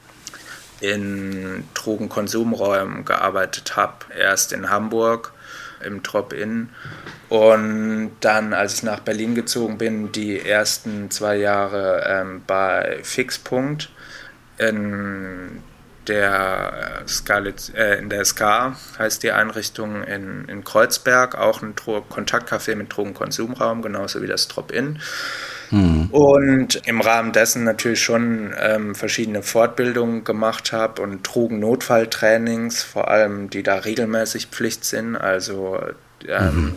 in 0.81 1.63
Drogenkonsumräumen 1.75 3.05
gearbeitet 3.05 3.77
habe. 3.77 3.93
Erst 4.19 4.51
in 4.51 4.69
Hamburg 4.69 5.31
im 5.85 6.03
Drop-In 6.03 6.69
und 7.29 8.11
dann, 8.19 8.53
als 8.53 8.75
ich 8.75 8.83
nach 8.83 8.99
Berlin 8.99 9.35
gezogen 9.35 9.77
bin, 9.77 10.11
die 10.11 10.39
ersten 10.39 11.09
zwei 11.09 11.37
Jahre 11.37 12.03
ähm, 12.07 12.43
bei 12.45 12.99
Fixpunkt 13.03 13.89
in 14.57 15.63
der 16.07 17.03
Scarlet, 17.07 17.73
äh, 17.75 17.97
in 17.97 18.09
der 18.09 18.25
SK 18.25 18.75
heißt 18.99 19.23
die 19.23 19.31
Einrichtung 19.31 20.03
in, 20.03 20.45
in 20.45 20.63
Kreuzberg, 20.63 21.35
auch 21.35 21.61
ein 21.61 21.75
Kontaktcafé 21.75 22.75
mit 22.75 22.95
Drogenkonsumraum, 22.95 23.81
genauso 23.81 24.21
wie 24.21 24.27
das 24.27 24.47
Drop-In. 24.47 24.99
Mhm. 25.73 26.09
Und 26.11 26.75
im 26.85 27.01
Rahmen 27.01 27.31
dessen 27.31 27.63
natürlich 27.63 28.03
schon 28.03 28.53
ähm, 28.59 28.93
verschiedene 28.93 29.41
Fortbildungen 29.41 30.23
gemacht 30.23 30.71
habe 30.71 31.01
und 31.01 31.23
Drogennotfalltrainings, 31.23 32.83
vor 32.83 33.07
allem 33.07 33.49
die 33.49 33.63
da 33.63 33.77
regelmäßig 33.77 34.47
Pflicht 34.47 34.85
sind, 34.85 35.15
also 35.15 35.79
ähm, 36.27 36.55
mhm. 36.55 36.75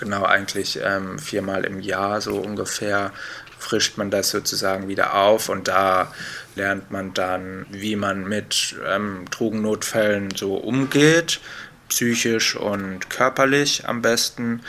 genau 0.00 0.24
eigentlich 0.24 0.80
ähm, 0.82 1.18
viermal 1.18 1.64
im 1.66 1.80
Jahr 1.80 2.22
so 2.22 2.36
ungefähr 2.36 3.12
frischt 3.58 3.98
man 3.98 4.10
das 4.10 4.30
sozusagen 4.30 4.88
wieder 4.88 5.14
auf 5.14 5.50
und 5.50 5.68
da 5.68 6.12
lernt 6.54 6.90
man 6.90 7.12
dann, 7.12 7.66
wie 7.70 7.96
man 7.96 8.26
mit 8.26 8.76
ähm, 8.88 9.26
Drogennotfällen 9.30 10.30
so 10.34 10.54
umgeht, 10.54 11.40
psychisch 11.90 12.56
und 12.56 13.10
körperlich 13.10 13.86
am 13.86 14.00
besten. 14.00 14.62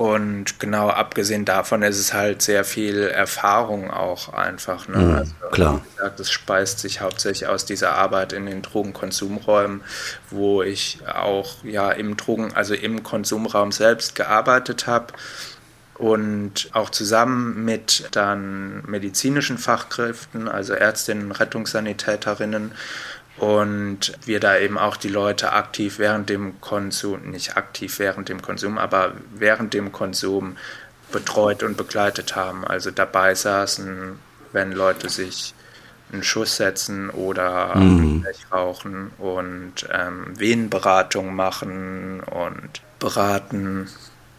Und 0.00 0.58
genau, 0.58 0.88
abgesehen 0.88 1.44
davon 1.44 1.82
ist 1.82 1.98
es 1.98 2.14
halt 2.14 2.40
sehr 2.40 2.64
viel 2.64 3.02
Erfahrung 3.02 3.90
auch 3.90 4.32
einfach. 4.32 4.88
Ne? 4.88 4.96
Mhm, 4.96 5.14
also, 5.14 5.32
klar. 5.50 5.82
Wie 5.84 5.96
gesagt, 5.98 6.20
es 6.20 6.30
speist 6.30 6.78
sich 6.78 7.02
hauptsächlich 7.02 7.46
aus 7.50 7.66
dieser 7.66 7.92
Arbeit 7.96 8.32
in 8.32 8.46
den 8.46 8.62
Drogenkonsumräumen, 8.62 9.82
wo 10.30 10.62
ich 10.62 11.00
auch 11.06 11.62
ja 11.64 11.92
im 11.92 12.16
Drogen, 12.16 12.54
also 12.54 12.72
im 12.72 13.02
Konsumraum 13.02 13.72
selbst 13.72 14.14
gearbeitet 14.14 14.86
habe 14.86 15.08
und 15.98 16.70
auch 16.72 16.88
zusammen 16.88 17.66
mit 17.66 18.08
dann 18.12 18.82
medizinischen 18.86 19.58
Fachkräften, 19.58 20.48
also 20.48 20.72
Ärztinnen, 20.72 21.30
Rettungssanitäterinnen 21.30 22.72
und 23.40 24.12
wir 24.26 24.38
da 24.38 24.58
eben 24.58 24.76
auch 24.76 24.98
die 24.98 25.08
Leute 25.08 25.52
aktiv 25.52 25.98
während 25.98 26.28
dem 26.28 26.60
Konsum, 26.60 27.30
nicht 27.30 27.56
aktiv 27.56 27.98
während 27.98 28.28
dem 28.28 28.42
Konsum, 28.42 28.76
aber 28.76 29.14
während 29.34 29.72
dem 29.72 29.92
Konsum 29.92 30.58
betreut 31.10 31.62
und 31.62 31.78
begleitet 31.78 32.36
haben. 32.36 32.66
Also 32.66 32.90
dabei 32.90 33.34
saßen, 33.34 34.18
wenn 34.52 34.72
Leute 34.72 35.08
sich 35.08 35.54
einen 36.12 36.22
Schuss 36.22 36.58
setzen 36.58 37.08
oder 37.08 37.76
mhm. 37.76 38.26
rauchen 38.52 39.10
und 39.16 39.88
ähm, 39.90 40.38
Venenberatung 40.38 41.34
machen 41.34 42.20
und 42.20 42.82
beraten 42.98 43.88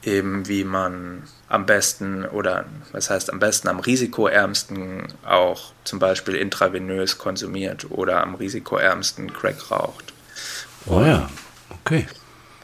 eben 0.04 0.48
wie 0.48 0.64
man 0.64 1.24
am 1.52 1.66
besten 1.66 2.26
oder 2.26 2.66
was 2.94 3.10
heißt 3.10 3.32
am 3.32 3.40
besten, 3.40 3.68
am 3.68 3.82
risikoärmsten 3.82 5.08
auch 5.26 5.74
zum 5.84 6.00
Beispiel 6.00 6.36
intravenös 6.36 7.18
konsumiert 7.18 7.92
oder 7.92 8.24
am 8.24 8.36
risikoärmsten 8.36 9.34
Crack 9.34 9.70
raucht. 9.70 10.14
Oh 10.86 11.02
ja, 11.02 11.30
okay. 11.70 12.08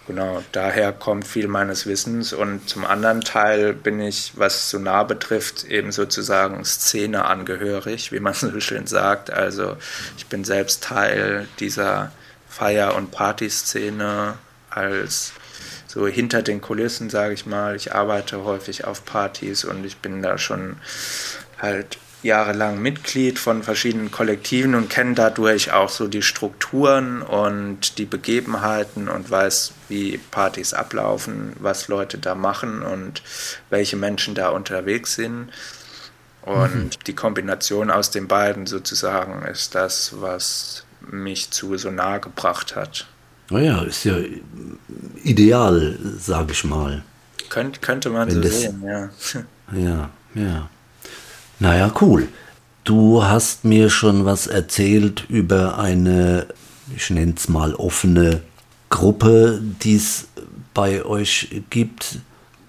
genau, 0.08 0.42
daher 0.54 0.94
kommt 0.94 1.28
viel 1.28 1.50
meines 1.50 1.86
Wissens 1.86 2.32
und 2.32 2.70
zum 2.70 2.86
anderen 2.86 3.22
Teil 3.22 3.74
bin 3.74 4.00
ich, 4.00 4.32
was 4.36 4.70
Sonar 4.70 5.06
betrifft, 5.06 5.66
eben 5.66 5.92
sozusagen 5.92 6.64
Szene 6.64 7.26
angehörig, 7.26 8.14
wie 8.14 8.22
man 8.22 8.34
so 8.36 8.58
schön 8.62 8.88
sagt. 8.88 9.32
Also 9.32 9.76
ich 10.18 10.28
bin 10.28 10.46
selbst 10.46 10.84
Teil 10.84 11.50
dieser 11.60 12.12
Feier- 12.50 12.96
und 12.96 13.12
Partyszene 13.12 14.38
als 14.70 15.34
so 15.98 16.06
hinter 16.06 16.44
den 16.44 16.62
Kulissen, 16.62 17.10
sage 17.10 17.34
ich 17.34 17.48
mal. 17.48 17.76
Ich 17.76 17.96
arbeite 17.96 18.44
häufig 18.44 18.86
auf 18.86 19.04
Partys 19.04 19.66
und 19.66 19.84
ich 19.84 19.98
bin 19.98 20.22
da 20.22 20.38
schon 20.38 20.76
halt 21.58 21.98
jahrelang 22.22 22.80
Mitglied 22.80 23.40
von 23.40 23.64
verschiedenen 23.64 24.12
Kollektiven 24.12 24.76
und 24.76 24.92
kenne 24.92 25.16
dadurch 25.16 25.72
auch 25.72 25.90
so 25.90 26.08
die 26.08 26.22
Strukturen 26.22 27.24
und 27.24 27.98
die 27.98 28.06
Begebenheiten 28.06 29.10
und 29.10 29.32
weiß, 29.32 29.74
wie 29.90 30.20
Partys 30.20 30.76
ablaufen, 30.76 31.54
was 31.58 31.88
Leute 31.88 32.20
da 32.20 32.36
machen 32.36 32.84
und 32.84 33.24
welche 33.72 33.96
Menschen 33.96 34.36
da 34.36 34.50
unterwegs 34.50 35.16
sind. 35.16 35.50
Und 36.44 36.76
mhm. 36.76 36.90
die 37.08 37.16
Kombination 37.16 37.90
aus 37.90 38.12
den 38.12 38.28
beiden 38.28 38.68
sozusagen 38.68 39.44
ist 39.48 39.74
das, 39.74 40.22
was 40.22 40.86
mich 41.02 41.50
zu 41.50 41.76
so 41.76 41.90
nah 41.90 42.20
gebracht 42.20 42.76
hat. 42.76 43.08
Naja, 43.50 43.82
ist 43.84 44.04
ja 44.04 44.16
ideal, 45.24 45.98
sage 46.20 46.52
ich 46.52 46.64
mal. 46.64 47.04
Könnt, 47.50 47.82
könnte 47.82 48.10
man 48.10 48.28
Wenn 48.28 48.36
so 48.36 48.42
das, 48.42 48.62
sehen, 48.62 48.84
ja. 48.86 49.10
Ja, 49.78 50.10
ja. 50.36 50.70
Naja, 51.60 51.92
cool. 52.02 52.28
Du 52.84 53.24
hast 53.24 53.66
mir 53.66 53.90
schon 53.90 54.26
was 54.26 54.48
erzählt 54.48 55.26
über 55.30 55.78
eine, 55.78 56.48
ich 56.96 57.10
nenne 57.10 57.34
es 57.36 57.50
mal 57.50 57.76
offene 57.76 58.42
Gruppe, 58.90 59.62
die 59.82 59.96
es 59.96 60.28
bei 60.74 61.04
euch 61.04 61.64
gibt. 61.70 62.20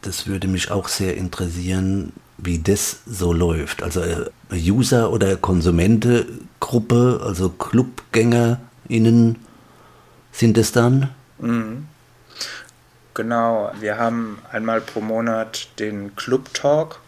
Das 0.02 0.26
würde 0.26 0.48
mich 0.48 0.70
auch 0.70 0.88
sehr 0.88 1.16
interessieren, 1.16 2.12
wie 2.36 2.58
das 2.58 3.00
so 3.06 3.32
läuft. 3.32 3.82
Also 3.82 4.00
eine 4.00 4.24
User- 4.52 5.12
oder 5.12 5.36
Konsumentengruppe, 5.36 7.20
also 7.22 7.50
ClubgängerInnen 7.50 9.36
sind 10.38 10.58
es 10.58 10.72
dann? 10.72 11.10
Mhm. 11.38 11.86
Genau, 13.14 13.72
wir 13.80 13.98
haben 13.98 14.38
einmal 14.52 14.80
pro 14.80 15.00
Monat 15.00 15.68
den 15.78 16.14
Club 16.14 16.54
Talk 16.54 17.00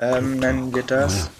ähm, 0.00 0.38
nennen 0.38 0.74
wir 0.74 0.82
das. 0.82 1.30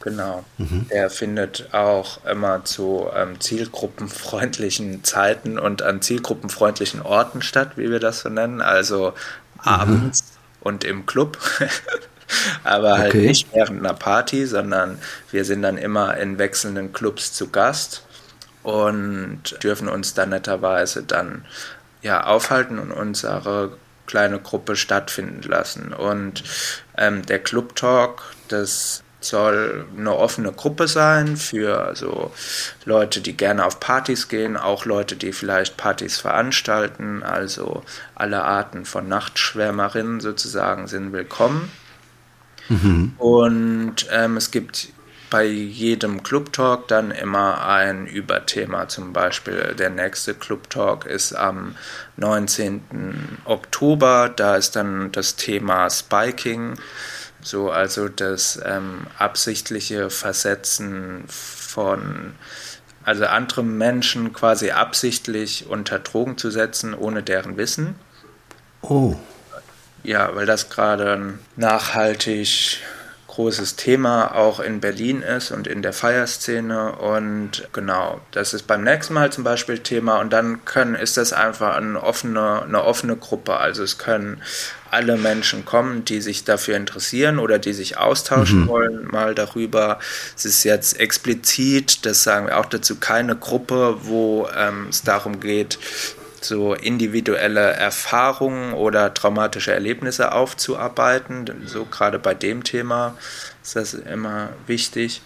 Genau. 0.00 0.44
Mhm. 0.58 0.86
Der 0.90 1.10
findet 1.10 1.72
auch 1.72 2.24
immer 2.24 2.64
zu 2.64 3.08
ähm, 3.14 3.40
zielgruppenfreundlichen 3.40 5.04
Zeiten 5.04 5.58
und 5.58 5.82
an 5.82 6.02
zielgruppenfreundlichen 6.02 7.02
Orten 7.02 7.42
statt, 7.42 7.72
wie 7.76 7.90
wir 7.90 8.00
das 8.00 8.20
so 8.20 8.28
nennen. 8.28 8.60
Also 8.60 9.10
mhm. 9.54 9.60
abends 9.60 10.24
und 10.60 10.84
im 10.84 11.06
Club. 11.06 11.38
Aber 12.64 12.98
halt 12.98 13.14
okay. 13.14 13.26
nicht 13.26 13.48
während 13.54 13.80
einer 13.80 13.94
Party, 13.94 14.46
sondern 14.46 14.98
wir 15.30 15.44
sind 15.44 15.62
dann 15.62 15.78
immer 15.78 16.16
in 16.18 16.38
wechselnden 16.38 16.92
Clubs 16.92 17.32
zu 17.32 17.48
Gast 17.48 18.02
und 18.62 19.62
dürfen 19.62 19.88
uns 19.88 20.14
dann 20.14 20.30
netterweise 20.30 21.02
dann 21.02 21.44
ja 22.02 22.24
aufhalten 22.24 22.78
und 22.78 22.92
unsere 22.92 23.72
kleine 24.06 24.38
Gruppe 24.40 24.76
stattfinden 24.76 25.42
lassen. 25.48 25.92
Und 25.92 26.42
ähm, 26.96 27.24
der 27.26 27.38
Club 27.38 27.76
Talk, 27.76 28.22
das 28.48 29.02
soll 29.20 29.84
eine 29.96 30.14
offene 30.14 30.52
Gruppe 30.52 30.86
sein 30.86 31.36
für 31.36 31.80
also 31.80 32.32
Leute, 32.84 33.20
die 33.20 33.36
gerne 33.36 33.64
auf 33.64 33.80
Partys 33.80 34.28
gehen, 34.28 34.56
auch 34.56 34.84
Leute, 34.84 35.16
die 35.16 35.32
vielleicht 35.32 35.76
Partys 35.76 36.18
veranstalten, 36.18 37.22
also 37.22 37.82
alle 38.14 38.44
Arten 38.44 38.84
von 38.84 39.08
Nachtschwärmerinnen 39.08 40.20
sozusagen 40.20 40.86
sind 40.86 41.12
willkommen. 41.12 41.70
Mhm. 42.68 43.14
Und 43.18 44.06
ähm, 44.10 44.36
es 44.36 44.50
gibt 44.50 44.88
bei 45.30 45.44
jedem 45.44 46.22
Club 46.22 46.52
Talk 46.52 46.88
dann 46.88 47.10
immer 47.10 47.66
ein 47.66 48.06
Überthema. 48.06 48.88
Zum 48.88 49.12
Beispiel 49.12 49.74
der 49.78 49.90
nächste 49.90 50.34
Club 50.34 50.70
Talk 50.70 51.06
ist 51.06 51.34
am 51.34 51.76
19. 52.16 53.38
Oktober. 53.44 54.30
Da 54.34 54.56
ist 54.56 54.76
dann 54.76 55.12
das 55.12 55.36
Thema 55.36 55.90
Spiking, 55.90 56.74
so 57.42 57.70
also 57.70 58.08
das 58.08 58.60
ähm, 58.64 59.06
absichtliche 59.18 60.10
Versetzen 60.10 61.24
von 61.28 62.34
also 63.04 63.24
andere 63.24 63.62
Menschen 63.62 64.34
quasi 64.34 64.70
absichtlich 64.70 65.66
unter 65.66 65.98
Drogen 65.98 66.36
zu 66.36 66.50
setzen, 66.50 66.92
ohne 66.92 67.22
deren 67.22 67.56
Wissen. 67.56 67.94
Oh. 68.82 69.16
Ja, 70.02 70.34
weil 70.34 70.44
das 70.44 70.68
gerade 70.68 71.38
nachhaltig 71.56 72.80
großes 73.38 73.76
Thema 73.76 74.34
auch 74.34 74.58
in 74.58 74.80
Berlin 74.80 75.22
ist 75.22 75.52
und 75.52 75.68
in 75.68 75.80
der 75.80 75.92
Feierszene. 75.92 76.90
Und 76.96 77.68
genau, 77.72 78.20
das 78.32 78.52
ist 78.52 78.66
beim 78.66 78.82
nächsten 78.82 79.14
Mal 79.14 79.30
zum 79.30 79.44
Beispiel 79.44 79.78
Thema. 79.78 80.18
Und 80.18 80.32
dann 80.32 80.64
können, 80.64 80.96
ist 80.96 81.16
das 81.16 81.32
einfach 81.32 81.76
eine 81.76 82.02
offene, 82.02 82.62
eine 82.64 82.82
offene 82.82 83.14
Gruppe. 83.14 83.58
Also 83.58 83.84
es 83.84 83.96
können 83.96 84.42
alle 84.90 85.16
Menschen 85.16 85.64
kommen, 85.64 86.04
die 86.04 86.20
sich 86.20 86.42
dafür 86.42 86.76
interessieren 86.76 87.38
oder 87.38 87.60
die 87.60 87.74
sich 87.74 87.96
austauschen 87.96 88.62
mhm. 88.62 88.66
wollen, 88.68 89.06
mal 89.06 89.36
darüber. 89.36 90.00
Es 90.36 90.44
ist 90.44 90.64
jetzt 90.64 90.98
explizit, 90.98 92.06
das 92.06 92.24
sagen 92.24 92.48
wir 92.48 92.58
auch 92.58 92.66
dazu, 92.66 92.96
keine 92.96 93.36
Gruppe, 93.36 93.98
wo 94.02 94.48
ähm, 94.56 94.88
es 94.90 95.02
darum 95.02 95.38
geht, 95.38 95.78
so 96.44 96.74
individuelle 96.74 97.72
Erfahrungen 97.72 98.72
oder 98.72 99.12
traumatische 99.14 99.72
Erlebnisse 99.72 100.32
aufzuarbeiten. 100.32 101.50
So 101.66 101.84
gerade 101.84 102.18
bei 102.18 102.34
dem 102.34 102.64
Thema 102.64 103.16
ist 103.62 103.76
das 103.76 103.94
immer 103.94 104.50
wichtig. 104.66 105.22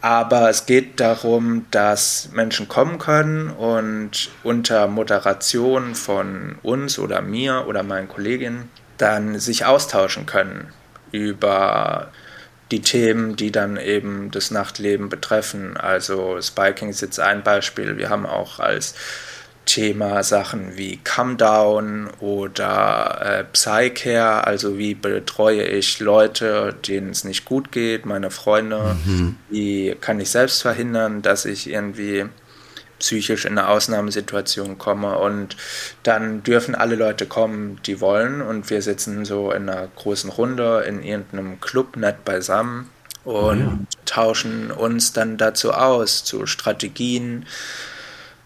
Aber 0.00 0.48
es 0.48 0.66
geht 0.66 1.00
darum, 1.00 1.66
dass 1.72 2.28
Menschen 2.32 2.68
kommen 2.68 2.98
können 2.98 3.50
und 3.50 4.30
unter 4.44 4.86
Moderation 4.86 5.96
von 5.96 6.56
uns 6.62 7.00
oder 7.00 7.20
mir 7.20 7.64
oder 7.66 7.82
meinen 7.82 8.08
Kolleginnen 8.08 8.70
dann 8.96 9.40
sich 9.40 9.64
austauschen 9.64 10.26
können 10.26 10.72
über 11.10 12.12
die 12.70 12.82
Themen, 12.82 13.34
die 13.34 13.50
dann 13.50 13.76
eben 13.76 14.30
das 14.30 14.50
Nachtleben 14.50 15.08
betreffen. 15.08 15.76
Also 15.76 16.40
Spiking 16.40 16.90
ist 16.90 17.00
jetzt 17.00 17.18
ein 17.18 17.42
Beispiel. 17.42 17.96
Wir 17.96 18.10
haben 18.10 18.26
auch 18.26 18.60
als 18.60 18.94
Thema 19.68 20.22
Sachen 20.22 20.78
wie 20.78 20.98
Come 21.04 21.36
Down 21.36 22.08
oder 22.20 23.20
äh, 23.20 23.44
Psycare, 23.52 24.46
also 24.46 24.78
wie 24.78 24.94
betreue 24.94 25.62
ich 25.62 26.00
Leute, 26.00 26.74
denen 26.88 27.10
es 27.10 27.22
nicht 27.22 27.44
gut 27.44 27.70
geht, 27.70 28.06
meine 28.06 28.30
Freunde, 28.30 28.96
mhm. 29.04 29.36
wie 29.50 29.94
kann 30.00 30.20
ich 30.20 30.30
selbst 30.30 30.62
verhindern, 30.62 31.20
dass 31.20 31.44
ich 31.44 31.68
irgendwie 31.68 32.24
psychisch 32.98 33.44
in 33.44 33.58
eine 33.58 33.68
Ausnahmesituation 33.68 34.78
komme 34.78 35.18
und 35.18 35.54
dann 36.02 36.42
dürfen 36.42 36.74
alle 36.74 36.96
Leute 36.96 37.26
kommen, 37.26 37.78
die 37.84 38.00
wollen 38.00 38.40
und 38.40 38.70
wir 38.70 38.80
sitzen 38.80 39.26
so 39.26 39.52
in 39.52 39.68
einer 39.68 39.86
großen 39.96 40.30
Runde 40.30 40.84
in 40.88 41.02
irgendeinem 41.02 41.60
Club 41.60 41.98
nett 41.98 42.24
beisammen 42.24 42.88
und 43.24 43.34
oh 43.34 43.52
ja. 43.52 43.78
tauschen 44.06 44.70
uns 44.70 45.12
dann 45.12 45.36
dazu 45.36 45.72
aus, 45.72 46.24
zu 46.24 46.46
Strategien, 46.46 47.44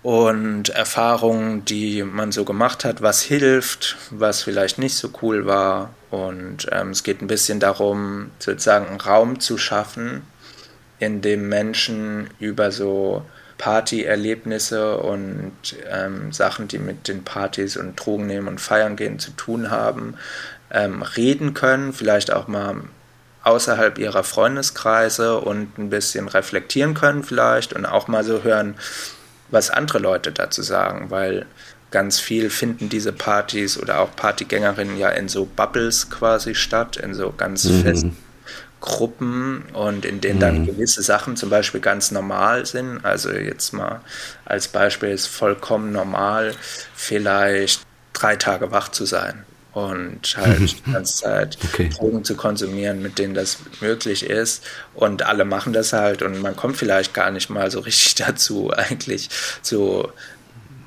und 0.03 0.71
Erfahrungen, 0.71 1.65
die 1.65 2.03
man 2.03 2.33
so 2.33 2.45
gemacht 2.45 2.85
hat, 2.85 3.03
was 3.03 3.23
hilft, 3.23 3.97
was 4.11 4.43
vielleicht 4.43 4.79
nicht 4.79 4.97
so 4.97 5.11
cool 5.23 5.47
war. 5.47 5.95
Und 6.11 6.67
ähm, 6.73 6.91
es 6.91 7.05
geht 7.05 7.23
ein 7.23 7.29
bisschen 7.29 7.61
darum, 7.61 8.31
sozusagen 8.39 8.89
einen 8.89 9.01
Raum 9.01 9.39
zu 9.39 9.59
schaffen, 9.59 10.23
in 10.99 11.21
dem 11.21 11.49
Menschen 11.49 12.29
über 12.41 12.73
so 12.73 13.25
Partyerlebnisse 13.59 14.99
und 14.99 15.53
ähm, 15.89 16.33
Sachen, 16.33 16.67
die 16.67 16.79
mit 16.79 17.07
den 17.07 17.23
Partys 17.23 17.77
und 17.77 17.95
Drogen 17.95 18.27
nehmen 18.27 18.49
und 18.49 18.61
feiern 18.61 18.97
gehen 18.97 19.21
zu 19.21 19.31
tun 19.33 19.71
haben, 19.71 20.17
ähm, 20.73 21.03
reden 21.03 21.55
können, 21.55 21.93
vielleicht 21.93 22.33
auch 22.33 22.49
mal 22.49 22.83
außerhalb 23.45 23.99
ihrer 23.99 24.25
Freundeskreise 24.25 25.39
und 25.39 25.79
ein 25.79 25.91
bisschen 25.91 26.29
reflektieren 26.29 26.95
können 26.95 27.23
vielleicht 27.23 27.73
und 27.73 27.87
auch 27.87 28.09
mal 28.09 28.25
so 28.25 28.43
hören, 28.43 28.75
was 29.53 29.71
andere 29.71 29.99
Leute 29.99 30.33
dazu 30.33 30.63
sagen, 30.63 31.11
weil 31.11 31.47
ganz 31.93 32.19
viel 32.19 32.51
finden 32.51 32.89
diese 32.89 33.13
Partys 33.13 33.79
oder 33.79 34.01
auch 34.01 34.17
Partygängerinnen 34.17 34.97
ja 34.97 35.11
in 35.11 35.29
so 35.29 35.45
Bubbles 35.45 36.11
quasi 36.11 36.55
statt, 36.55 36.97
in 36.97 37.15
so 37.15 37.33
ganz 37.37 37.65
mhm. 37.65 37.83
festen 37.83 38.17
Gruppen 38.81 39.67
und 39.75 40.05
in 40.05 40.21
denen 40.21 40.41
dann 40.41 40.63
mhm. 40.63 40.67
gewisse 40.67 41.03
Sachen 41.03 41.37
zum 41.37 41.51
Beispiel 41.51 41.81
ganz 41.81 42.11
normal 42.11 42.67
sind. 42.67 43.05
Also 43.05 43.31
jetzt 43.31 43.73
mal 43.73 44.01
als 44.45 44.67
Beispiel 44.67 45.11
ist 45.11 45.29
vollkommen 45.29 45.93
normal, 45.93 46.55
vielleicht 46.95 47.83
drei 48.13 48.35
Tage 48.35 48.73
wach 48.73 48.89
zu 48.89 49.05
sein 49.05 49.45
und 49.73 50.37
halt 50.37 50.61
die 50.87 50.93
ganze 50.93 51.23
Zeit 51.23 51.59
okay. 51.65 51.89
Drogen 51.89 52.25
zu 52.25 52.37
konsumieren, 52.37 53.03
mit 53.03 53.19
denen 53.19 53.35
das 53.35 53.59
möglich 53.81 54.25
ist. 54.25 54.65
Und 54.95 55.23
alle 55.23 55.45
machen 55.45 55.73
das 55.73 55.93
halt 55.93 56.23
und 56.23 56.41
man 56.41 56.57
kommt 56.57 56.77
vielleicht 56.77 57.15
gar 57.15 57.31
nicht 57.31 57.51
mal 57.51 57.71
so 57.71 57.81
richtig 57.81 58.15
dazu, 58.27 58.73
eigentlich 58.73 59.31
so 59.63 60.13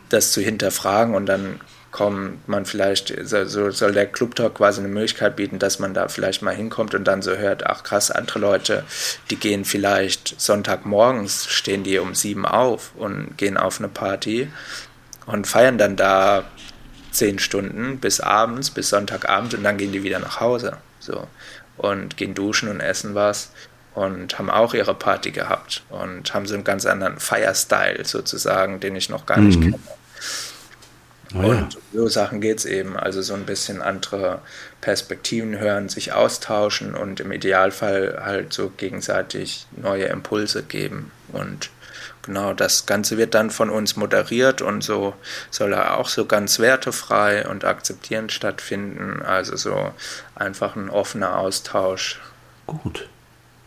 das 0.09 0.31
zu 0.31 0.41
hinterfragen 0.41 1.15
und 1.15 1.25
dann 1.25 1.59
kommt 1.95 2.49
man 2.49 2.65
vielleicht, 2.65 3.13
so 3.23 3.71
soll 3.71 3.93
der 3.93 4.05
Club 4.05 4.35
Talk 4.35 4.55
quasi 4.55 4.81
eine 4.81 4.89
Möglichkeit 4.89 5.37
bieten, 5.37 5.59
dass 5.59 5.79
man 5.79 5.93
da 5.93 6.09
vielleicht 6.09 6.41
mal 6.41 6.53
hinkommt 6.53 6.93
und 6.93 7.05
dann 7.05 7.21
so 7.21 7.37
hört, 7.37 7.65
ach 7.65 7.83
krass, 7.83 8.11
andere 8.11 8.39
Leute, 8.39 8.83
die 9.29 9.37
gehen 9.37 9.63
vielleicht 9.63 10.35
Sonntagmorgens, 10.39 11.45
stehen 11.47 11.85
die 11.85 11.97
um 11.97 12.13
sieben 12.13 12.45
auf 12.45 12.91
und 12.97 13.37
gehen 13.37 13.55
auf 13.55 13.79
eine 13.79 13.87
Party 13.87 14.49
und 15.25 15.47
feiern 15.47 15.77
dann 15.77 15.95
da 15.95 16.43
zehn 17.15 17.39
Stunden 17.39 17.99
bis 17.99 18.19
abends, 18.19 18.69
bis 18.69 18.89
Sonntagabend 18.89 19.53
und 19.53 19.63
dann 19.63 19.77
gehen 19.77 19.91
die 19.91 20.03
wieder 20.03 20.19
nach 20.19 20.39
Hause. 20.39 20.77
So. 20.99 21.27
Und 21.77 22.17
gehen 22.17 22.33
duschen 22.33 22.69
und 22.69 22.79
essen 22.79 23.15
was 23.15 23.51
und 23.95 24.37
haben 24.37 24.49
auch 24.49 24.73
ihre 24.73 24.93
Party 24.93 25.31
gehabt 25.31 25.83
und 25.89 26.33
haben 26.33 26.45
so 26.45 26.53
einen 26.53 26.63
ganz 26.63 26.85
anderen 26.85 27.19
Fire-Style 27.19 28.05
sozusagen, 28.05 28.79
den 28.79 28.95
ich 28.95 29.09
noch 29.09 29.25
gar 29.25 29.39
nicht 29.39 29.59
mhm. 29.59 29.71
kenne. 29.71 29.79
Oh 31.33 31.41
ja. 31.41 31.47
Und 31.47 31.77
so 31.93 32.07
Sachen 32.07 32.39
geht 32.39 32.59
es 32.59 32.65
eben. 32.65 32.97
Also 32.97 33.21
so 33.21 33.33
ein 33.33 33.45
bisschen 33.45 33.81
andere 33.81 34.39
Perspektiven 34.81 35.57
hören, 35.59 35.89
sich 35.89 36.13
austauschen 36.13 36.95
und 36.95 37.19
im 37.19 37.31
Idealfall 37.31 38.21
halt 38.23 38.53
so 38.53 38.69
gegenseitig 38.69 39.65
neue 39.75 40.05
Impulse 40.05 40.63
geben. 40.63 41.11
Und 41.31 41.69
genau, 42.25 42.53
das 42.53 42.85
Ganze 42.85 43.17
wird 43.17 43.33
dann 43.33 43.49
von 43.49 43.69
uns 43.69 43.95
moderiert 43.95 44.61
und 44.61 44.83
so 44.83 45.13
soll 45.51 45.73
er 45.73 45.97
auch 45.97 46.09
so 46.09 46.25
ganz 46.25 46.59
wertefrei 46.59 47.47
und 47.47 47.65
akzeptierend 47.65 48.31
stattfinden. 48.31 49.21
Also 49.21 49.55
so 49.55 49.91
einfach 50.35 50.75
ein 50.75 50.89
offener 50.89 51.37
Austausch. 51.37 52.19
Gut. 52.67 53.07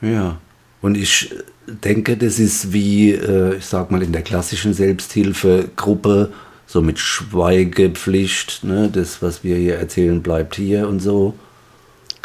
Ja. 0.00 0.38
Und 0.80 0.96
ich 0.96 1.34
denke, 1.66 2.16
das 2.16 2.38
ist 2.38 2.72
wie, 2.72 3.12
äh, 3.12 3.56
ich 3.56 3.66
sag 3.66 3.90
mal, 3.90 4.02
in 4.02 4.12
der 4.12 4.22
klassischen 4.22 4.74
Selbsthilfegruppe 4.74 6.32
so 6.66 6.82
mit 6.82 6.98
Schweigepflicht, 6.98 8.62
ne? 8.62 8.90
das, 8.92 9.22
was 9.22 9.42
wir 9.42 9.56
hier 9.56 9.76
erzählen, 9.76 10.22
bleibt 10.22 10.54
hier 10.54 10.86
und 10.86 11.00
so. 11.00 11.34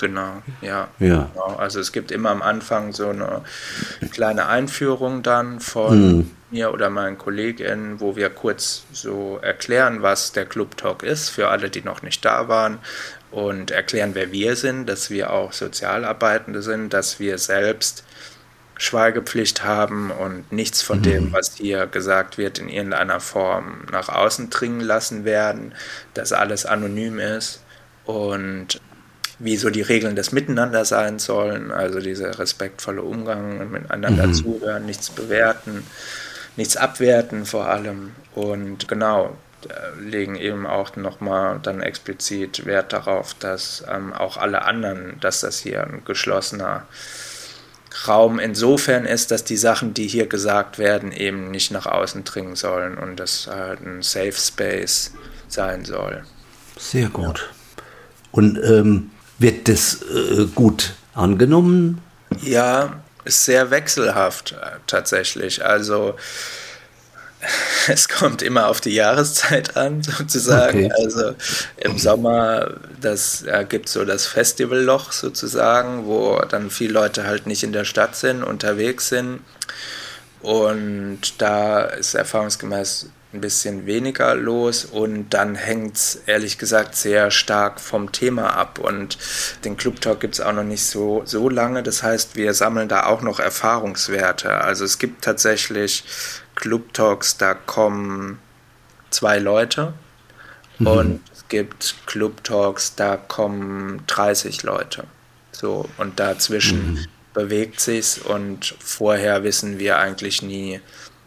Genau, 0.04 0.42
ja. 0.62 0.90
ja. 1.00 1.30
Genau. 1.34 1.56
Also 1.56 1.80
es 1.80 1.94
gibt 1.94 2.12
immer 2.12 2.32
am 2.32 2.42
Anfang 2.42 2.92
so 2.92 3.08
eine 3.08 3.42
kleine 4.12 4.48
Einführung 4.48 5.24
dann 5.24 5.62
von 5.62 6.18
mhm. 6.18 6.32
mir 6.52 6.74
oder 6.74 6.90
meinen 6.90 7.18
KollegInnen, 7.18 8.02
wo 8.02 8.18
wir 8.18 8.30
kurz 8.30 8.84
so 8.92 9.40
erklären, 9.42 10.02
was 10.02 10.34
der 10.34 10.46
Club 10.46 10.76
Talk 10.76 11.04
ist, 11.04 11.30
für 11.30 11.48
alle, 11.48 11.70
die 11.70 11.84
noch 11.84 12.02
nicht 12.02 12.26
da 12.26 12.50
waren 12.50 12.80
und 13.32 13.72
erklären, 13.72 14.12
wer 14.14 14.34
wir 14.34 14.58
sind, 14.58 14.90
dass 14.90 15.10
wir 15.10 15.32
auch 15.32 15.54
Sozialarbeitende 15.54 16.62
sind, 16.62 16.92
dass 16.92 17.22
wir 17.22 17.38
selbst 17.38 18.04
Schweigepflicht 18.76 19.64
haben 19.64 20.12
und 20.12 20.52
nichts 20.52 20.82
von 20.82 20.98
mhm. 20.98 21.04
dem, 21.04 21.34
was 21.34 21.56
hier 21.56 21.88
gesagt 21.88 22.38
wird, 22.38 22.60
in 22.60 22.68
irgendeiner 22.68 23.22
Form 23.22 23.86
nach 23.90 24.10
außen 24.10 24.50
dringen 24.50 24.82
lassen 24.82 25.24
werden, 25.24 25.74
dass 26.14 26.34
alles 26.34 26.66
anonym 26.66 27.20
ist 27.20 27.64
und 28.04 28.82
wie 29.40 29.58
so 29.58 29.70
die 29.70 29.82
Regeln 29.82 30.16
des 30.16 30.32
Miteinander 30.32 30.86
sein 30.86 31.20
sollen, 31.20 31.72
also 31.72 32.00
dieser 32.00 32.40
respektvolle 32.40 33.02
Umgang 33.02 33.72
miteinander 33.72 34.28
mhm. 34.28 34.34
zuhören, 34.34 34.86
nichts 34.86 35.10
bewerten, 35.10 35.84
nichts 36.56 36.78
abwerten 36.78 37.46
vor 37.46 37.68
allem 37.68 38.12
und 38.36 38.88
genau 38.88 39.36
legen 40.00 40.36
eben 40.36 40.66
auch 40.66 40.96
nochmal 40.96 41.60
dann 41.62 41.82
explizit 41.82 42.66
Wert 42.66 42.94
darauf, 42.94 43.34
dass 43.34 43.84
ähm, 43.90 44.14
auch 44.14 44.38
alle 44.38 44.64
anderen, 44.64 45.20
dass 45.20 45.42
das 45.42 45.60
hier 45.60 45.84
ein 45.84 46.04
geschlossener 46.06 46.86
Raum 48.08 48.40
insofern 48.40 49.06
ist, 49.06 49.32
dass 49.32 49.44
die 49.44 49.58
Sachen, 49.58 49.94
die 49.94 50.08
hier 50.08 50.28
gesagt 50.28 50.80
werden, 50.80 51.12
eben 51.12 51.52
nicht 51.52 51.72
nach 51.72 51.86
außen 51.86 52.24
dringen 52.24 52.56
sollen 52.56 52.98
und 52.98 53.20
das 53.20 53.48
halt 53.48 53.82
ein 53.82 54.02
Safe 54.02 54.34
Space 54.34 55.14
sein 55.48 55.86
soll. 55.86 56.24
Sehr 56.78 57.10
gut. 57.10 57.50
Und 58.32 58.60
ähm, 58.64 59.12
wird 59.44 59.68
das 59.68 60.02
äh, 60.02 60.46
gut 60.56 60.94
angenommen? 61.14 62.02
Ja, 62.42 63.04
ist 63.26 63.46
sehr 63.46 63.70
wechselhaft 63.70 64.54
äh, 64.54 64.78
tatsächlich. 64.88 65.64
Also 65.64 66.16
es 67.88 68.08
kommt 68.08 68.42
immer 68.42 68.70
auf 68.70 68.82
die 68.82 68.96
Jahreszeit 68.96 69.78
an, 69.78 70.02
sozusagen. 70.02 70.86
Okay. 70.86 71.04
Also 71.04 71.36
im 71.78 72.00
Sommer, 72.00 72.72
das 73.02 73.44
ja, 73.46 73.64
gibt 73.64 73.90
so 73.90 74.06
das 74.06 74.26
Festivalloch 74.26 75.12
sozusagen, 75.12 76.06
wo 76.06 76.40
dann 76.50 76.72
viele 76.72 76.94
Leute 76.94 77.28
halt 77.28 77.46
nicht 77.46 77.64
in 77.64 77.74
der 77.74 77.86
Stadt 77.86 78.16
sind, 78.16 78.44
unterwegs 78.44 79.10
sind. 79.10 79.42
Und 80.42 81.42
da 81.42 81.84
ist 81.84 82.16
erfahrungsgemäß 82.16 83.10
ein 83.34 83.42
bisschen 83.42 83.86
weniger 83.88 84.36
los 84.36 84.86
und 84.86 85.32
dann 85.32 85.56
hängt 85.56 85.96
es 85.96 86.22
ehrlich 86.28 86.58
gesagt 86.60 86.96
sehr 86.96 87.32
stark 87.32 87.80
vom 87.80 88.12
Thema 88.12 88.56
ab 88.56 88.78
und 88.80 89.18
den 89.66 89.76
Club 89.76 90.02
Talk 90.02 90.20
gibt 90.20 90.36
es 90.36 90.42
auch 90.42 90.54
noch 90.54 90.64
nicht 90.64 90.86
so, 90.86 91.24
so 91.26 91.50
lange. 91.50 91.82
Das 91.82 92.04
heißt, 92.04 92.36
wir 92.36 92.54
sammeln 92.54 92.88
da 92.88 93.08
auch 93.08 93.22
noch 93.22 93.40
Erfahrungswerte. 93.40 94.52
Also 94.52 94.86
es 94.86 95.00
gibt 95.00 95.24
tatsächlich 95.24 96.04
Club 96.56 96.94
Talks, 96.94 97.38
da 97.38 97.56
kommen 97.56 98.40
zwei 99.10 99.40
Leute 99.40 99.94
mhm. 100.78 100.88
und 100.88 101.22
es 101.34 101.48
gibt 101.48 101.96
Club 102.06 102.44
Talks, 102.44 102.96
da 102.96 103.18
kommen 103.18 104.04
30 104.08 104.62
Leute. 104.64 105.06
So, 105.52 105.90
und 105.98 106.20
dazwischen 106.20 106.94
mhm. 106.94 107.06
bewegt 107.34 107.80
sich's 107.80 108.20
und 108.20 108.76
vorher 108.80 109.44
wissen 109.44 109.80
wir 109.80 109.98
eigentlich 109.98 110.42
nie, 110.42 110.82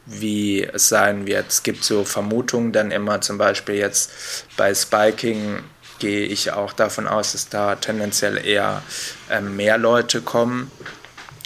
wie 0.07 0.62
es 0.62 0.88
sein 0.88 1.27
wird. 1.27 1.47
Es 1.49 1.62
gibt 1.62 1.85
so 1.85 2.05
Vermutungen 2.05 2.73
dann 2.73 2.90
immer, 2.90 3.21
zum 3.21 3.38
Beispiel 3.38 3.77
jetzt 3.77 4.11
bei 4.57 4.75
Spiking 4.75 5.59
gehe 5.99 6.27
ich 6.27 6.53
auch 6.53 6.73
davon 6.73 7.07
aus, 7.07 7.33
dass 7.33 7.49
da 7.49 7.75
tendenziell 7.77 8.45
eher 8.45 8.83
äh, 9.31 9.40
mehr 9.40 9.79
Leute 9.79 10.21
kommen, 10.21 10.71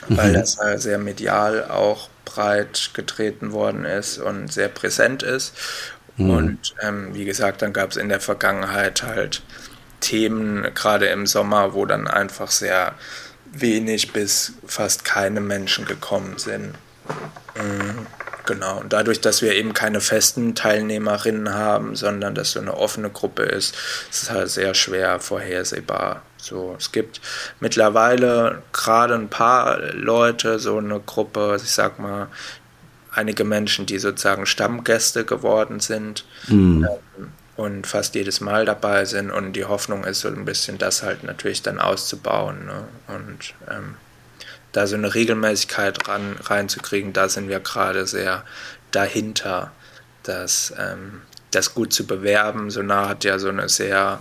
mhm. 0.09 0.16
weil 0.16 0.33
das 0.33 0.59
sehr 0.77 0.99
medial 0.99 1.64
auch 1.64 2.09
breit 2.25 2.90
getreten 2.94 3.53
worden 3.53 3.85
ist 3.85 4.18
und 4.18 4.53
sehr 4.53 4.68
präsent 4.68 5.23
ist. 5.23 5.55
Mhm. 6.16 6.31
Und 6.31 6.75
ähm, 6.83 7.14
wie 7.14 7.25
gesagt, 7.25 7.62
dann 7.62 7.73
gab 7.73 7.90
es 7.90 7.96
in 7.96 8.09
der 8.09 8.20
Vergangenheit 8.20 9.03
halt 9.03 9.42
Themen, 10.01 10.66
gerade 10.75 11.07
im 11.07 11.27
Sommer, 11.27 11.75
wo 11.75 11.87
dann 11.87 12.09
einfach 12.09 12.51
sehr 12.51 12.94
wenig 13.53 14.12
bis 14.12 14.55
fast 14.66 15.05
keine 15.05 15.40
Menschen 15.40 15.85
gekommen 15.85 16.38
sind. 16.38 16.75
Mhm. 17.57 18.07
Genau, 18.46 18.81
und 18.81 18.92
dadurch, 18.92 19.20
dass 19.20 19.42
wir 19.42 19.55
eben 19.55 19.74
keine 19.74 20.00
festen 20.00 20.55
Teilnehmerinnen 20.55 21.53
haben, 21.55 21.94
sondern 21.94 22.35
dass 22.35 22.53
so 22.53 22.61
eine 22.61 22.76
offene 22.76 23.11
Gruppe 23.11 23.42
ist, 23.42 23.74
ist 24.11 24.22
es 24.24 24.31
halt 24.31 24.48
sehr 24.48 24.74
schwer 24.74 25.20
vorhersehbar. 25.20 26.22
So, 26.37 26.74
es 26.79 26.90
gibt 26.92 27.20
mittlerweile 27.61 28.62
gerade 28.72 29.14
ein 29.14 29.29
paar 29.29 29.79
Leute, 29.92 30.59
so 30.59 30.79
eine 30.79 31.00
Gruppe, 31.00 31.59
ich 31.62 31.70
sag 31.70 31.98
mal, 31.98 32.29
einige 33.12 33.44
Menschen, 33.44 33.87
die 33.87 33.98
sozusagen 33.98 34.46
Stammgäste 34.46 35.24
geworden 35.24 35.81
sind 35.81 36.24
mhm. 36.48 36.88
ähm, 37.18 37.33
und 37.57 37.87
fast 37.87 38.14
jedes 38.14 38.40
Mal 38.40 38.64
dabei 38.64 39.05
sind. 39.05 39.31
Und 39.31 39.53
die 39.53 39.64
Hoffnung 39.64 40.05
ist 40.05 40.20
so 40.20 40.29
ein 40.29 40.44
bisschen, 40.44 40.79
das 40.79 41.03
halt 41.03 41.24
natürlich 41.24 41.62
dann 41.62 41.79
auszubauen. 41.79 42.66
Ne? 42.66 42.85
Und 43.09 43.55
ähm, 43.70 43.96
da 44.72 44.87
so 44.87 44.96
eine 44.96 45.14
Regelmäßigkeit 45.14 46.09
ran, 46.09 46.37
reinzukriegen, 46.42 47.12
da 47.12 47.28
sind 47.28 47.48
wir 47.48 47.61
gerade 47.61 48.06
sehr 48.06 48.44
dahinter, 48.90 49.72
das, 50.22 50.72
ähm, 50.78 51.22
das 51.50 51.74
gut 51.74 51.92
zu 51.92 52.06
bewerben. 52.06 52.70
Sonar 52.70 53.09
hat 53.09 53.24
ja 53.24 53.38
so 53.38 53.48
eine 53.48 53.68
sehr 53.68 54.20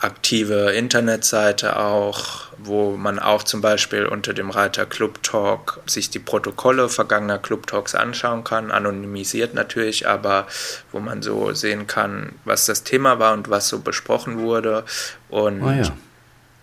aktive 0.00 0.72
Internetseite 0.72 1.78
auch, 1.78 2.46
wo 2.56 2.96
man 2.96 3.18
auch 3.18 3.42
zum 3.42 3.60
Beispiel 3.60 4.06
unter 4.06 4.32
dem 4.32 4.48
Reiter 4.48 4.86
Club 4.86 5.22
Talk 5.22 5.80
sich 5.86 6.08
die 6.08 6.18
Protokolle 6.18 6.88
vergangener 6.88 7.38
Club 7.38 7.66
Talks 7.66 7.94
anschauen 7.94 8.42
kann, 8.42 8.70
anonymisiert 8.70 9.52
natürlich, 9.52 10.08
aber 10.08 10.46
wo 10.90 11.00
man 11.00 11.20
so 11.20 11.52
sehen 11.52 11.86
kann, 11.86 12.32
was 12.46 12.64
das 12.64 12.82
Thema 12.82 13.18
war 13.18 13.34
und 13.34 13.50
was 13.50 13.68
so 13.68 13.80
besprochen 13.80 14.38
wurde. 14.38 14.84
Und 15.28 15.62
oh 15.62 15.70
ja. 15.70 15.92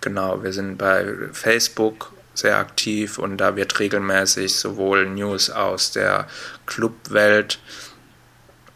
genau, 0.01 0.41
wir 0.41 0.51
sind 0.51 0.77
bei 0.77 1.05
Facebook 1.31 2.11
sehr 2.37 2.57
aktiv 2.57 3.17
und 3.17 3.37
da 3.37 3.55
wird 3.55 3.79
regelmäßig 3.79 4.55
sowohl 4.55 5.07
News 5.07 5.49
aus 5.49 5.91
der 5.91 6.27
Clubwelt 6.65 7.59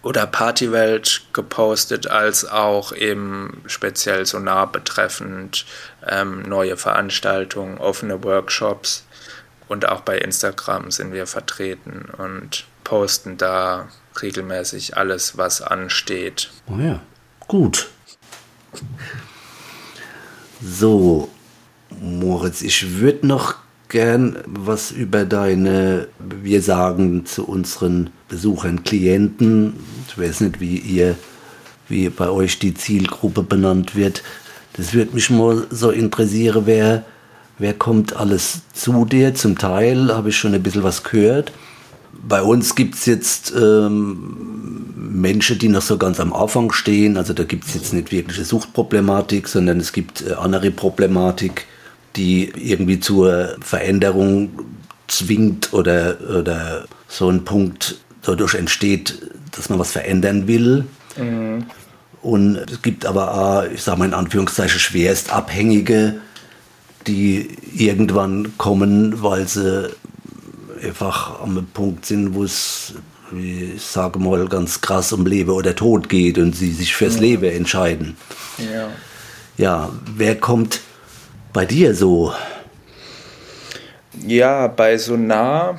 oder 0.04 0.26
Partywelt 0.26 1.22
gepostet, 1.34 2.08
als 2.08 2.46
auch 2.46 2.92
eben 2.92 3.62
speziell 3.68 4.26
Sonar 4.26 4.72
betreffend 4.72 5.66
ähm, 6.08 6.42
neue 6.42 6.76
Veranstaltungen, 6.76 7.78
offene 7.78 8.24
Workshops 8.24 9.06
und 9.68 9.88
auch 9.88 10.02
bei 10.02 10.18
Instagram 10.18 10.92
sind 10.92 11.14
wir 11.14 11.28
vertreten 11.28 12.10
und 12.18 12.66
posten 12.84 13.38
da 13.38 13.90
regelmäßig 14.22 14.98
alles, 14.98 15.38
was 15.38 15.62
ansteht. 15.62 16.50
Oh 16.68 16.78
ja, 16.78 17.00
gut. 17.48 17.88
So, 20.62 21.30
Moritz, 22.00 22.62
ich 22.62 23.00
würde 23.00 23.28
noch 23.28 23.56
gern 23.90 24.38
was 24.46 24.92
über 24.92 25.26
deine, 25.26 26.08
wir 26.20 26.62
sagen 26.62 27.26
zu 27.26 27.46
unseren 27.46 28.10
Besuchern, 28.30 28.84
Klienten, 28.84 29.74
ich 30.08 30.18
weiß 30.18 30.42
nicht, 30.42 30.60
wie 30.62 30.78
ihr, 30.78 31.16
wie 31.90 32.10
bei 32.10 32.30
euch 32.30 32.58
die 32.60 32.74
Zielgruppe 32.74 33.44
benannt 33.44 33.96
wird. 33.96 34.24
Das 34.74 34.94
würde 34.94 35.14
mich 35.14 35.30
mal 35.30 35.68
so 35.70 35.92
interessieren, 35.92 36.64
wer, 36.66 37.04
wer 37.60 37.74
kommt 37.74 38.16
alles 38.16 38.62
zu 38.74 39.04
dir? 39.04 39.36
Zum 39.36 39.58
Teil 39.58 40.14
habe 40.14 40.30
ich 40.30 40.38
schon 40.38 40.54
ein 40.54 40.64
bisschen 40.64 40.84
was 40.84 41.04
gehört. 41.04 41.52
Bei 42.14 42.42
uns 42.42 42.76
gibt 42.76 42.96
es 42.96 43.06
jetzt 43.06 43.54
ähm, 43.56 44.82
Menschen, 44.96 45.60
die 45.60 45.68
noch 45.68 45.82
so 45.82 45.98
ganz 45.98 46.20
am 46.22 46.32
Anfang 46.34 46.72
stehen. 46.72 47.18
Also 47.18 47.34
da 47.34 47.44
gibt 47.44 47.66
es 47.66 47.74
jetzt 47.74 47.94
nicht 47.94 48.12
wirkliche 48.12 48.46
Suchtproblematik, 48.46 49.48
sondern 49.48 49.80
es 49.80 49.92
gibt 49.92 50.26
äh, 50.26 50.34
andere 50.34 50.72
Problematik, 50.72 51.66
die 52.16 52.52
irgendwie 52.56 53.00
zur 53.00 53.56
Veränderung 53.62 54.50
zwingt 55.08 55.74
oder, 55.74 56.18
oder 56.40 56.86
so 57.08 57.30
ein 57.30 57.44
Punkt 57.44 57.98
dadurch 58.22 58.56
entsteht, 58.56 59.22
dass 59.52 59.70
man 59.70 59.80
was 59.80 59.92
verändern 59.92 60.48
will. 60.48 60.86
Mhm. 61.18 61.66
Und 62.22 62.58
es 62.58 62.82
gibt 62.82 63.06
aber 63.06 63.34
auch, 63.34 63.64
ich 63.64 63.82
sage 63.82 64.00
mal 64.00 64.06
in 64.06 64.14
Anführungszeichen, 64.14 64.80
schwerst 64.80 65.34
Abhängige, 65.34 66.22
die 67.08 67.58
irgendwann 67.76 68.58
kommen, 68.58 69.24
weil 69.24 69.48
sie 69.48 69.90
einfach 70.84 71.42
am 71.42 71.66
Punkt 71.74 72.06
sind, 72.06 72.36
wo 72.36 72.44
es, 72.44 72.94
ich 73.36 73.82
sage 73.82 74.20
mal, 74.20 74.48
ganz 74.48 74.82
krass 74.82 75.12
um 75.14 75.26
Leben 75.26 75.52
oder 75.52 75.76
Tod 75.76 76.10
geht 76.10 76.38
und 76.38 76.56
sie 76.56 76.72
sich 76.72 76.96
fürs 76.96 77.16
ja. 77.16 77.22
Leben 77.22 77.52
entscheiden. 77.52 78.18
Ja. 78.58 78.90
Ja, 79.58 79.90
wer 80.16 80.40
kommt 80.40 80.80
bei 81.54 81.66
dir 81.66 81.94
so? 81.96 82.34
Ja, 84.26 84.68
bei 84.68 84.98
Sonar 84.98 85.78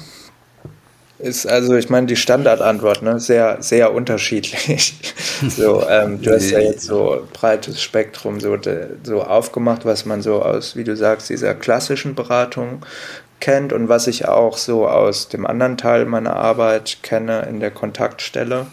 ist 1.19 1.47
also, 1.47 1.77
ich 1.77 1.89
meine, 1.89 2.09
die 2.09 2.17
Standardantwort, 2.17 3.03
ne, 3.03 3.21
sehr, 3.21 3.63
sehr 3.63 3.95
unterschiedlich. 3.95 4.95
so, 5.49 5.87
ähm, 5.89 6.21
du 6.21 6.33
hast 6.33 6.51
ja 6.51 6.59
jetzt 6.59 6.85
so 6.85 7.27
breites 7.33 7.81
Spektrum 7.81 8.41
so, 8.41 8.59
so 9.05 9.23
aufgemacht, 9.23 9.85
was 9.85 10.05
man 10.05 10.21
so 10.21 10.43
aus, 10.43 10.75
wie 10.75 10.85
du 10.85 10.97
sagst, 10.97 11.31
dieser 11.31 11.55
klassischen 11.55 12.17
Beratung 12.17 12.85
kennt 13.39 13.73
und 13.73 13.89
was 13.89 14.09
ich 14.09 14.27
auch 14.27 14.57
so 14.57 14.89
aus 14.89 15.29
dem 15.29 15.47
anderen 15.47 15.77
Teil 15.77 16.07
meiner 16.07 16.35
Arbeit 16.35 16.99
kenne 17.03 17.47
in 17.49 17.61
der 17.61 17.71
Kontaktstelle. 17.71 18.67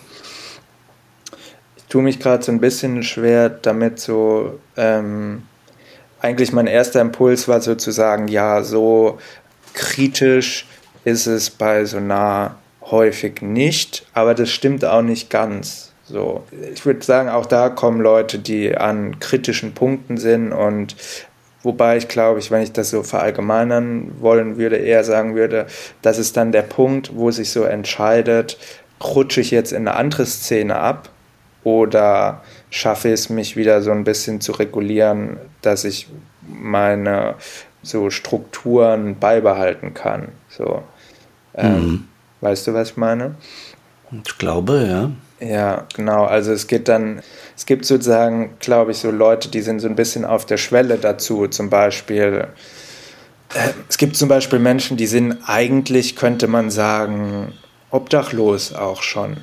Ich 1.77 1.83
tue 1.85 2.01
mich 2.01 2.19
gerade 2.19 2.43
so 2.43 2.51
ein 2.51 2.59
bisschen 2.59 3.03
schwer 3.03 3.49
damit 3.49 3.99
so, 3.99 4.59
ähm, 4.75 5.43
eigentlich 6.21 6.51
mein 6.51 6.67
erster 6.67 7.01
Impuls 7.01 7.47
war 7.47 7.61
sozusagen, 7.61 8.27
ja, 8.27 8.63
so 8.63 9.17
kritisch 9.73 10.65
ist 11.03 11.27
es 11.27 11.49
bei 11.49 11.85
Sonar 11.85 12.57
häufig 12.81 13.41
nicht, 13.41 14.05
aber 14.13 14.33
das 14.33 14.49
stimmt 14.49 14.83
auch 14.83 15.01
nicht 15.01 15.29
ganz. 15.29 15.91
So, 16.03 16.43
ich 16.73 16.85
würde 16.85 17.05
sagen, 17.05 17.29
auch 17.29 17.45
da 17.45 17.69
kommen 17.69 18.01
Leute, 18.01 18.39
die 18.39 18.75
an 18.75 19.19
kritischen 19.19 19.73
Punkten 19.73 20.17
sind 20.17 20.51
und 20.51 20.95
wobei 21.61 21.97
ich 21.97 22.07
glaube, 22.07 22.39
ich, 22.39 22.49
wenn 22.49 22.63
ich 22.63 22.71
das 22.71 22.89
so 22.89 23.03
verallgemeinern 23.03 24.19
wollen 24.19 24.57
würde, 24.57 24.77
eher 24.77 25.03
sagen 25.03 25.35
würde, 25.35 25.67
das 26.01 26.17
ist 26.17 26.35
dann 26.35 26.51
der 26.51 26.63
Punkt, 26.63 27.11
wo 27.15 27.29
sich 27.29 27.51
so 27.51 27.63
entscheidet, 27.63 28.57
rutsche 29.03 29.41
ich 29.41 29.51
jetzt 29.51 29.71
in 29.71 29.87
eine 29.87 29.95
andere 29.95 30.25
Szene 30.25 30.77
ab 30.77 31.09
oder 31.63 32.41
schaffe 32.69 33.09
ich 33.09 33.15
es, 33.15 33.29
mich 33.29 33.55
wieder 33.55 33.81
so 33.81 33.91
ein 33.91 34.03
bisschen 34.03 34.41
zu 34.41 34.51
regulieren, 34.53 35.37
dass 35.61 35.83
ich 35.83 36.07
meine 36.47 37.35
so 37.81 38.09
Strukturen 38.09 39.17
beibehalten 39.19 39.93
kann. 39.93 40.29
So. 40.49 40.83
Ähm, 41.55 41.73
mhm. 41.73 42.07
Weißt 42.41 42.67
du, 42.67 42.73
was 42.73 42.91
ich 42.91 42.97
meine? 42.97 43.35
Ich 44.11 44.37
glaube, 44.37 44.85
ja. 44.87 45.11
Ja, 45.45 45.85
genau. 45.95 46.25
Also 46.25 46.51
es 46.51 46.67
geht 46.67 46.87
dann, 46.87 47.21
es 47.55 47.65
gibt 47.65 47.85
sozusagen, 47.85 48.55
glaube 48.59 48.91
ich, 48.91 48.97
so 48.97 49.09
Leute, 49.09 49.49
die 49.49 49.61
sind 49.61 49.79
so 49.79 49.87
ein 49.87 49.95
bisschen 49.95 50.25
auf 50.25 50.45
der 50.45 50.57
Schwelle 50.57 50.97
dazu. 50.97 51.47
Zum 51.47 51.69
Beispiel, 51.69 52.47
äh, 53.53 53.69
es 53.87 53.97
gibt 53.97 54.17
zum 54.17 54.27
Beispiel 54.27 54.59
Menschen, 54.59 54.97
die 54.97 55.07
sind 55.07 55.37
eigentlich, 55.45 56.15
könnte 56.15 56.47
man 56.47 56.71
sagen, 56.71 57.53
obdachlos 57.89 58.73
auch 58.73 59.01
schon. 59.01 59.37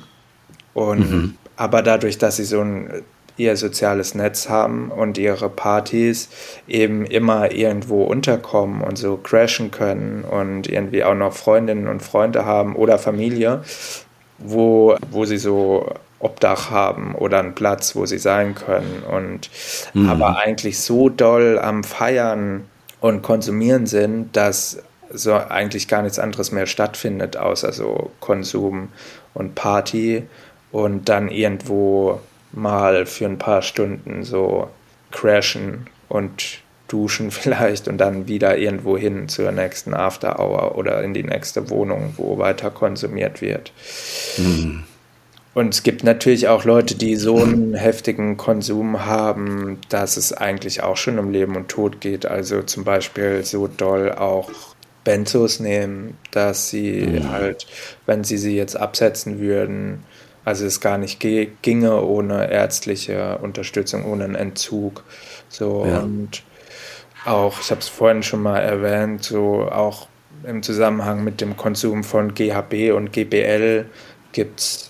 Und 0.73 1.11
mhm. 1.11 1.35
aber 1.55 1.81
dadurch, 1.81 2.19
dass 2.19 2.37
sie 2.37 2.45
so 2.45 2.61
ein 2.61 3.03
ihr 3.37 3.55
soziales 3.55 4.15
Netz 4.15 4.49
haben 4.49 4.91
und 4.91 5.17
ihre 5.17 5.49
Partys 5.49 6.29
eben 6.67 7.05
immer 7.05 7.51
irgendwo 7.51 8.03
unterkommen 8.03 8.81
und 8.81 8.97
so 8.97 9.17
crashen 9.17 9.71
können 9.71 10.23
und 10.23 10.67
irgendwie 10.67 11.03
auch 11.03 11.15
noch 11.15 11.33
Freundinnen 11.33 11.87
und 11.87 12.01
Freunde 12.01 12.45
haben 12.45 12.75
oder 12.75 12.97
Familie, 12.97 13.63
wo, 14.39 14.97
wo 15.11 15.25
sie 15.25 15.37
so 15.37 15.91
Obdach 16.19 16.71
haben 16.71 17.13
oder 17.15 17.39
einen 17.39 17.53
Platz, 17.53 17.95
wo 17.95 18.05
sie 18.05 18.17
sein 18.17 18.55
können 18.55 19.03
und 19.09 19.51
mhm. 19.93 20.09
aber 20.09 20.37
eigentlich 20.37 20.79
so 20.79 21.09
doll 21.09 21.59
am 21.59 21.83
Feiern 21.83 22.65
und 22.99 23.21
Konsumieren 23.21 23.85
sind, 23.85 24.35
dass 24.35 24.81
so 25.11 25.35
eigentlich 25.35 25.87
gar 25.87 26.01
nichts 26.01 26.19
anderes 26.19 26.51
mehr 26.51 26.65
stattfindet, 26.65 27.37
außer 27.37 27.71
so 27.71 28.11
Konsum 28.19 28.89
und 29.33 29.55
Party 29.55 30.23
und 30.71 31.07
dann 31.07 31.29
irgendwo 31.29 32.19
mal 32.51 33.05
für 33.05 33.25
ein 33.25 33.37
paar 33.37 33.61
Stunden 33.61 34.23
so 34.23 34.69
crashen 35.11 35.87
und 36.09 36.59
duschen 36.87 37.31
vielleicht 37.31 37.87
und 37.87 37.97
dann 37.97 38.27
wieder 38.27 38.57
irgendwo 38.57 38.97
hin 38.97 39.27
zur 39.27 39.51
nächsten 39.51 39.93
After 39.93 40.39
Hour 40.39 40.77
oder 40.77 41.03
in 41.03 41.13
die 41.13 41.23
nächste 41.23 41.69
Wohnung, 41.69 42.13
wo 42.17 42.37
weiter 42.37 42.71
konsumiert 42.71 43.41
wird. 43.41 43.71
Mhm. 44.37 44.83
Und 45.53 45.73
es 45.73 45.81
gibt 45.81 46.03
natürlich 46.03 46.49
auch 46.49 46.65
Leute, 46.65 46.93
die 46.93 47.15
so 47.15 47.37
einen 47.37 47.73
heftigen 47.73 48.37
Konsum 48.37 49.05
haben, 49.05 49.79
dass 49.89 50.15
es 50.15 50.31
eigentlich 50.31 50.83
auch 50.83 50.97
schon 50.97 51.17
um 51.17 51.31
Leben 51.31 51.55
und 51.55 51.67
Tod 51.67 51.99
geht. 51.99 52.27
Also 52.27 52.61
zum 52.61 52.83
Beispiel 52.83 53.43
so 53.43 53.65
doll 53.67 54.11
auch 54.11 54.51
Benzos 55.03 55.59
nehmen, 55.59 56.15
dass 56.29 56.69
sie 56.69 57.07
mhm. 57.07 57.31
halt, 57.31 57.65
wenn 58.05 58.23
sie 58.23 58.37
sie 58.37 58.55
jetzt 58.55 58.75
absetzen 58.75 59.39
würden, 59.39 60.03
also 60.47 60.65
es 60.65 60.79
gar 60.79 60.97
nicht 60.97 61.19
ginge 61.19 62.01
ohne 62.01 62.49
ärztliche 62.49 63.37
Unterstützung, 63.39 64.05
ohne 64.05 64.23
einen 64.23 64.35
Entzug. 64.35 65.03
So 65.49 65.85
ja. 65.85 65.99
und 65.99 66.41
auch, 67.25 67.59
ich 67.59 67.69
habe 67.69 67.81
es 67.81 67.89
vorhin 67.89 68.23
schon 68.23 68.43
mal 68.43 68.59
erwähnt, 68.59 69.25
so 69.25 69.63
auch 69.69 70.07
im 70.45 70.63
Zusammenhang 70.63 71.25
mit 71.25 71.41
dem 71.41 71.57
Konsum 71.57 72.05
von 72.05 72.33
GHB 72.33 72.93
und 72.95 73.11
GBL 73.11 73.87
gibt 74.31 74.61
es 74.61 74.89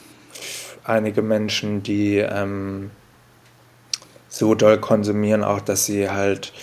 einige 0.84 1.24
Menschen, 1.24 1.82
die 1.82 2.18
ähm, 2.18 2.92
so 4.30 4.54
doll 4.54 4.78
konsumieren, 4.78 5.44
auch 5.44 5.62
dass 5.62 5.88
sie 5.88 6.08
halt 6.08 6.54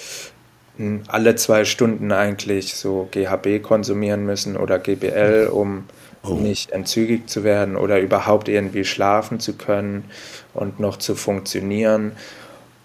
alle 1.09 1.35
zwei 1.35 1.65
Stunden 1.65 2.13
eigentlich 2.13 2.77
so 2.77 3.09
GHB 3.11 3.61
konsumieren 3.61 4.25
müssen 4.25 4.57
oder 4.57 4.79
GBL, 4.79 5.49
um 5.51 5.87
oh. 6.31 6.35
nicht 6.35 6.73
entzügig 6.73 7.29
zu 7.29 7.45
werden 7.45 7.77
oder 7.77 8.01
überhaupt 8.01 8.49
irgendwie 8.49 8.85
schlafen 8.85 9.41
zu 9.41 9.55
können 9.55 10.05
und 10.53 10.81
noch 10.81 10.97
zu 10.97 11.15
funktionieren. 11.15 12.13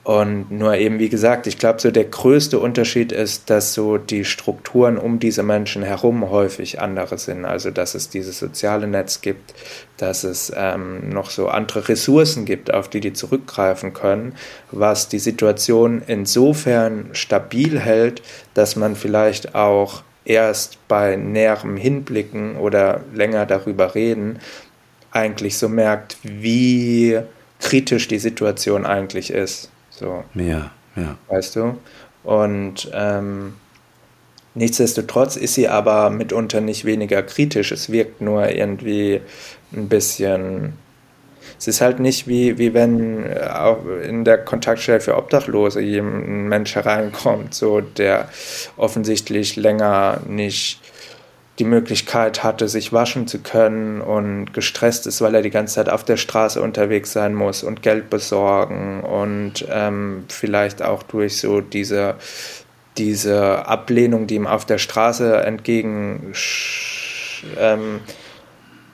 Und 0.10 0.50
nur 0.50 0.76
eben, 0.76 0.98
wie 0.98 1.10
gesagt, 1.10 1.46
ich 1.46 1.60
glaube, 1.60 1.80
so 1.80 1.92
der 1.92 2.06
größte 2.06 2.58
Unterschied 2.58 3.12
ist, 3.12 3.52
dass 3.52 3.76
so 3.76 4.00
die 4.00 4.26
Strukturen 4.26 4.98
um 4.98 5.20
diese 5.20 5.44
Menschen 5.44 5.84
herum 5.84 6.32
häufig 6.32 6.82
andere 6.82 7.20
sind. 7.20 7.46
Also, 7.46 7.70
dass 7.70 7.94
es 7.94 8.10
dieses 8.10 8.40
soziale 8.40 8.88
Netz 8.88 9.22
gibt, 9.22 9.54
dass 9.98 10.24
es 10.24 10.52
ähm, 10.56 11.10
noch 11.10 11.30
so 11.30 11.48
andere 11.50 11.90
Ressourcen 11.90 12.46
gibt, 12.46 12.74
auf 12.74 12.88
die 12.88 13.02
die 13.02 13.14
zurückgreifen 13.14 13.94
können, 13.94 14.34
was 14.72 15.10
die 15.10 15.20
Situation 15.20 16.02
insofern 16.08 17.10
stabil 17.12 17.78
hält, 17.80 18.24
dass 18.56 18.76
man 18.76 18.96
vielleicht 18.96 19.54
auch 19.54 20.02
erst 20.30 20.88
bei 20.88 21.16
näherem 21.16 21.76
Hinblicken 21.76 22.56
oder 22.56 23.02
länger 23.14 23.46
darüber 23.46 23.96
reden 23.96 24.40
eigentlich 25.12 25.58
so 25.58 25.68
merkt, 25.68 26.18
wie 26.22 27.20
kritisch 27.60 28.08
die 28.08 28.20
Situation 28.20 28.86
eigentlich 28.86 29.32
ist. 29.32 29.72
So. 29.90 30.24
Ja, 30.36 30.72
ja. 30.96 31.18
Weißt 31.28 31.56
du? 31.56 31.78
Und 32.24 32.92
ähm, 32.94 33.56
nichtsdestotrotz 34.54 35.36
ist 35.36 35.56
sie 35.56 35.68
aber 35.68 36.12
mitunter 36.12 36.62
nicht 36.62 36.86
weniger 36.86 37.24
kritisch. 37.24 37.72
Es 37.72 37.92
wirkt 37.92 38.22
nur 38.22 38.50
irgendwie 38.50 39.22
ein 39.74 39.90
bisschen 39.90 40.74
es 41.58 41.68
ist 41.68 41.82
halt 41.82 42.00
nicht 42.00 42.28
wie, 42.28 42.58
wie 42.58 42.74
wenn 42.74 43.26
äh, 43.26 44.08
in 44.08 44.24
der 44.24 44.38
Kontaktstelle 44.40 45.00
für 45.00 45.18
Obdachlose 45.18 45.80
ein 45.80 46.48
Mensch 46.48 46.76
hereinkommt, 46.76 47.54
so 47.54 47.82
der 47.82 48.30
offensichtlich 48.78 49.56
länger 49.56 50.22
nicht 50.28 50.80
die 51.60 51.66
Möglichkeit 51.66 52.42
hatte, 52.42 52.70
sich 52.70 52.94
waschen 52.94 53.28
zu 53.28 53.40
können 53.40 54.00
und 54.00 54.54
gestresst 54.54 55.06
ist, 55.08 55.20
weil 55.20 55.36
er 55.36 55.42
die 55.42 55.50
ganze 55.50 55.76
Zeit 55.76 55.90
auf 55.90 56.06
der 56.06 56.16
Straße 56.16 56.62
unterwegs 56.62 57.12
sein 57.12 57.36
muss 57.36 57.64
und 57.64 57.84
Geld 57.84 58.10
besorgen 58.10 59.02
und 59.02 59.66
ähm, 59.70 60.24
vielleicht 60.30 60.82
auch 60.82 61.04
durch 61.04 61.38
so 61.38 61.60
diese, 61.60 62.16
diese 62.98 63.68
Ablehnung, 63.68 64.26
die 64.26 64.36
ihm 64.36 64.48
auf 64.48 64.66
der 64.66 64.78
Straße 64.78 65.36
entgegen 65.44 66.34
ähm, 67.58 68.00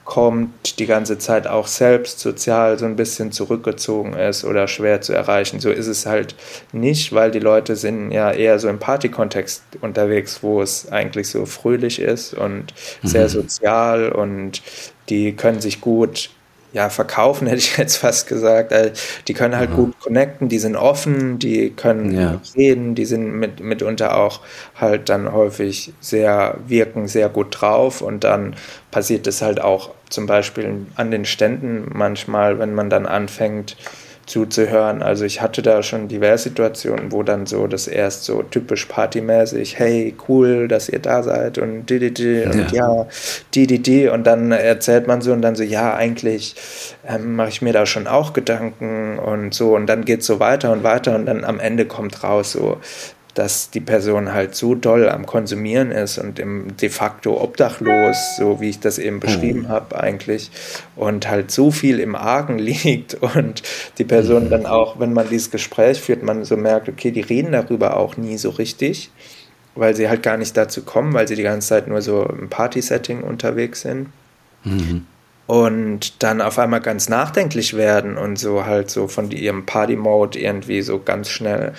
kommt, 0.06 0.78
die 0.78 0.86
ganze 0.86 1.18
Zeit 1.18 1.46
auch 1.46 1.66
selbst 1.66 2.20
sozial 2.20 2.78
so 2.78 2.86
ein 2.86 2.96
bisschen 2.96 3.32
zurückgezogen 3.32 4.14
ist 4.14 4.44
oder 4.44 4.68
schwer 4.68 5.02
zu 5.02 5.12
erreichen. 5.12 5.60
So 5.60 5.70
ist 5.70 5.88
es 5.88 6.06
halt 6.06 6.36
nicht, 6.72 7.12
weil 7.12 7.32
die 7.32 7.40
Leute 7.40 7.76
sind 7.76 8.12
ja 8.12 8.30
eher 8.30 8.58
so 8.58 8.68
im 8.68 8.78
Partykontext 8.78 9.62
unterwegs, 9.82 10.42
wo 10.42 10.62
es 10.62 10.90
eigentlich 10.90 11.28
so 11.28 11.44
fröhlich 11.44 12.00
ist 12.00 12.34
und 12.34 12.72
mhm. 13.02 13.08
sehr 13.08 13.28
sozial 13.28 14.10
und 14.10 14.62
die 15.08 15.34
können 15.34 15.60
sich 15.60 15.80
gut 15.80 16.30
ja, 16.76 16.90
verkaufen, 16.90 17.46
hätte 17.48 17.58
ich 17.58 17.76
jetzt 17.78 17.96
fast 17.96 18.28
gesagt. 18.28 18.72
Also, 18.72 18.90
die 19.26 19.34
können 19.34 19.56
halt 19.56 19.70
mhm. 19.70 19.76
gut 19.76 20.00
connecten, 20.00 20.48
die 20.48 20.58
sind 20.58 20.76
offen, 20.76 21.38
die 21.38 21.70
können 21.70 22.14
ja. 22.14 22.40
reden, 22.54 22.94
die 22.94 23.06
sind 23.06 23.32
mit, 23.32 23.60
mitunter 23.60 24.16
auch 24.16 24.40
halt 24.74 25.08
dann 25.08 25.32
häufig 25.32 25.94
sehr, 26.00 26.58
wirken 26.66 27.08
sehr 27.08 27.30
gut 27.30 27.60
drauf 27.60 28.02
und 28.02 28.24
dann 28.24 28.56
passiert 28.90 29.26
es 29.26 29.40
halt 29.40 29.60
auch 29.60 29.90
zum 30.10 30.26
Beispiel 30.26 30.86
an 30.96 31.10
den 31.10 31.24
Ständen 31.24 31.90
manchmal, 31.94 32.58
wenn 32.58 32.74
man 32.74 32.90
dann 32.90 33.06
anfängt, 33.06 33.76
zuzuhören. 34.26 35.02
Also 35.02 35.24
ich 35.24 35.40
hatte 35.40 35.62
da 35.62 35.82
schon 35.82 36.08
diverse 36.08 36.48
Situationen, 36.48 37.12
wo 37.12 37.22
dann 37.22 37.46
so 37.46 37.68
das 37.68 37.86
erst 37.86 38.24
so 38.24 38.42
typisch 38.42 38.86
partymäßig, 38.86 39.78
hey, 39.78 40.14
cool, 40.28 40.66
dass 40.66 40.88
ihr 40.88 40.98
da 40.98 41.22
seid 41.22 41.58
und 41.58 41.86
di, 41.86 42.00
di, 42.00 42.12
di 42.12 42.42
und 42.42 42.72
ja, 42.72 43.06
di, 43.54 43.66
di, 43.68 43.78
di. 43.78 44.08
Und 44.08 44.26
dann 44.26 44.50
erzählt 44.50 45.06
man 45.06 45.20
so 45.22 45.32
und 45.32 45.42
dann 45.42 45.54
so, 45.54 45.62
ja, 45.62 45.94
eigentlich 45.94 46.56
ähm, 47.06 47.36
mache 47.36 47.50
ich 47.50 47.62
mir 47.62 47.72
da 47.72 47.86
schon 47.86 48.08
auch 48.08 48.32
Gedanken 48.32 49.18
und 49.18 49.54
so. 49.54 49.76
Und 49.76 49.86
dann 49.86 50.04
geht 50.04 50.20
es 50.20 50.26
so 50.26 50.40
weiter 50.40 50.72
und 50.72 50.82
weiter 50.82 51.14
und 51.14 51.26
dann 51.26 51.44
am 51.44 51.60
Ende 51.60 51.86
kommt 51.86 52.24
raus 52.24 52.52
so, 52.52 52.78
dass 53.36 53.68
die 53.68 53.80
Person 53.80 54.32
halt 54.32 54.54
so 54.54 54.74
doll 54.74 55.10
am 55.10 55.26
Konsumieren 55.26 55.90
ist 55.90 56.16
und 56.16 56.38
im 56.38 56.74
de 56.78 56.88
facto 56.88 57.38
obdachlos, 57.38 58.16
so 58.38 58.60
wie 58.62 58.70
ich 58.70 58.80
das 58.80 58.98
eben 58.98 59.20
beschrieben 59.20 59.64
mhm. 59.64 59.68
habe 59.68 60.00
eigentlich, 60.00 60.50
und 60.96 61.28
halt 61.28 61.50
so 61.50 61.70
viel 61.70 62.00
im 62.00 62.16
Argen 62.16 62.58
liegt 62.58 63.14
und 63.14 63.62
die 63.98 64.04
Person 64.04 64.46
mhm. 64.46 64.50
dann 64.50 64.66
auch, 64.66 64.98
wenn 64.98 65.12
man 65.12 65.28
dieses 65.28 65.50
Gespräch 65.50 66.00
führt, 66.00 66.22
man 66.22 66.44
so 66.46 66.56
merkt, 66.56 66.88
okay, 66.88 67.10
die 67.10 67.20
reden 67.20 67.52
darüber 67.52 67.98
auch 67.98 68.16
nie 68.16 68.38
so 68.38 68.48
richtig, 68.48 69.10
weil 69.74 69.94
sie 69.94 70.08
halt 70.08 70.22
gar 70.22 70.38
nicht 70.38 70.56
dazu 70.56 70.82
kommen, 70.82 71.12
weil 71.12 71.28
sie 71.28 71.36
die 71.36 71.42
ganze 71.42 71.68
Zeit 71.68 71.88
nur 71.88 72.00
so 72.00 72.24
im 72.24 72.48
Party-Setting 72.48 73.22
unterwegs 73.22 73.82
sind. 73.82 74.08
Mhm 74.64 75.04
und 75.46 76.22
dann 76.24 76.40
auf 76.40 76.58
einmal 76.58 76.80
ganz 76.80 77.08
nachdenklich 77.08 77.74
werden 77.74 78.18
und 78.18 78.36
so 78.36 78.66
halt 78.66 78.90
so 78.90 79.06
von 79.06 79.30
ihrem 79.30 79.64
Party-Mode 79.64 80.38
irgendwie 80.38 80.82
so 80.82 81.00
ganz 81.00 81.28
schnell 81.28 81.72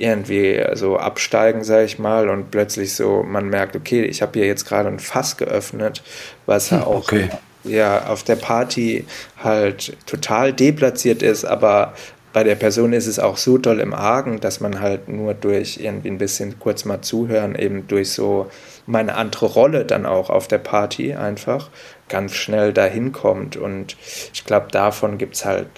irgendwie 0.00 0.62
so 0.74 0.96
absteigen, 0.96 1.64
sag 1.64 1.84
ich 1.84 1.98
mal, 1.98 2.28
und 2.28 2.50
plötzlich 2.50 2.94
so 2.94 3.22
man 3.22 3.48
merkt, 3.48 3.76
okay, 3.76 4.04
ich 4.04 4.22
habe 4.22 4.38
hier 4.38 4.46
jetzt 4.46 4.66
gerade 4.66 4.88
ein 4.88 4.98
Fass 4.98 5.36
geöffnet, 5.36 6.02
was 6.46 6.70
hm, 6.70 6.82
auch 6.82 7.04
okay. 7.08 7.28
ja 7.64 8.06
auf 8.06 8.22
der 8.22 8.36
Party 8.36 9.04
halt 9.42 9.96
total 10.06 10.52
deplatziert 10.52 11.22
ist, 11.22 11.44
aber 11.44 11.94
bei 12.32 12.44
der 12.44 12.54
Person 12.54 12.92
ist 12.92 13.06
es 13.06 13.18
auch 13.18 13.36
so 13.36 13.58
doll 13.58 13.80
im 13.80 13.92
Argen, 13.92 14.38
dass 14.38 14.60
man 14.60 14.80
halt 14.80 15.08
nur 15.08 15.34
durch 15.34 15.78
irgendwie 15.80 16.10
ein 16.10 16.18
bisschen 16.18 16.58
kurz 16.60 16.84
mal 16.84 17.00
zuhören, 17.02 17.56
eben 17.56 17.88
durch 17.88 18.12
so 18.12 18.48
meine 18.86 19.14
andere 19.16 19.46
Rolle 19.46 19.84
dann 19.84 20.06
auch 20.06 20.30
auf 20.30 20.46
der 20.46 20.58
Party 20.58 21.14
einfach 21.14 21.70
ganz 22.08 22.34
schnell 22.34 22.72
dahin 22.72 23.10
kommt. 23.12 23.56
Und 23.56 23.96
ich 24.32 24.44
glaube, 24.44 24.68
davon 24.70 25.18
gibt 25.18 25.34
es 25.34 25.44
halt 25.44 25.68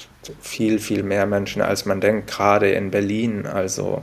viel, 0.41 0.79
viel 0.79 1.03
mehr 1.03 1.27
Menschen, 1.27 1.62
als 1.62 1.85
man 1.85 2.01
denkt, 2.01 2.29
gerade 2.29 2.70
in 2.70 2.91
Berlin. 2.91 3.47
Also 3.47 4.03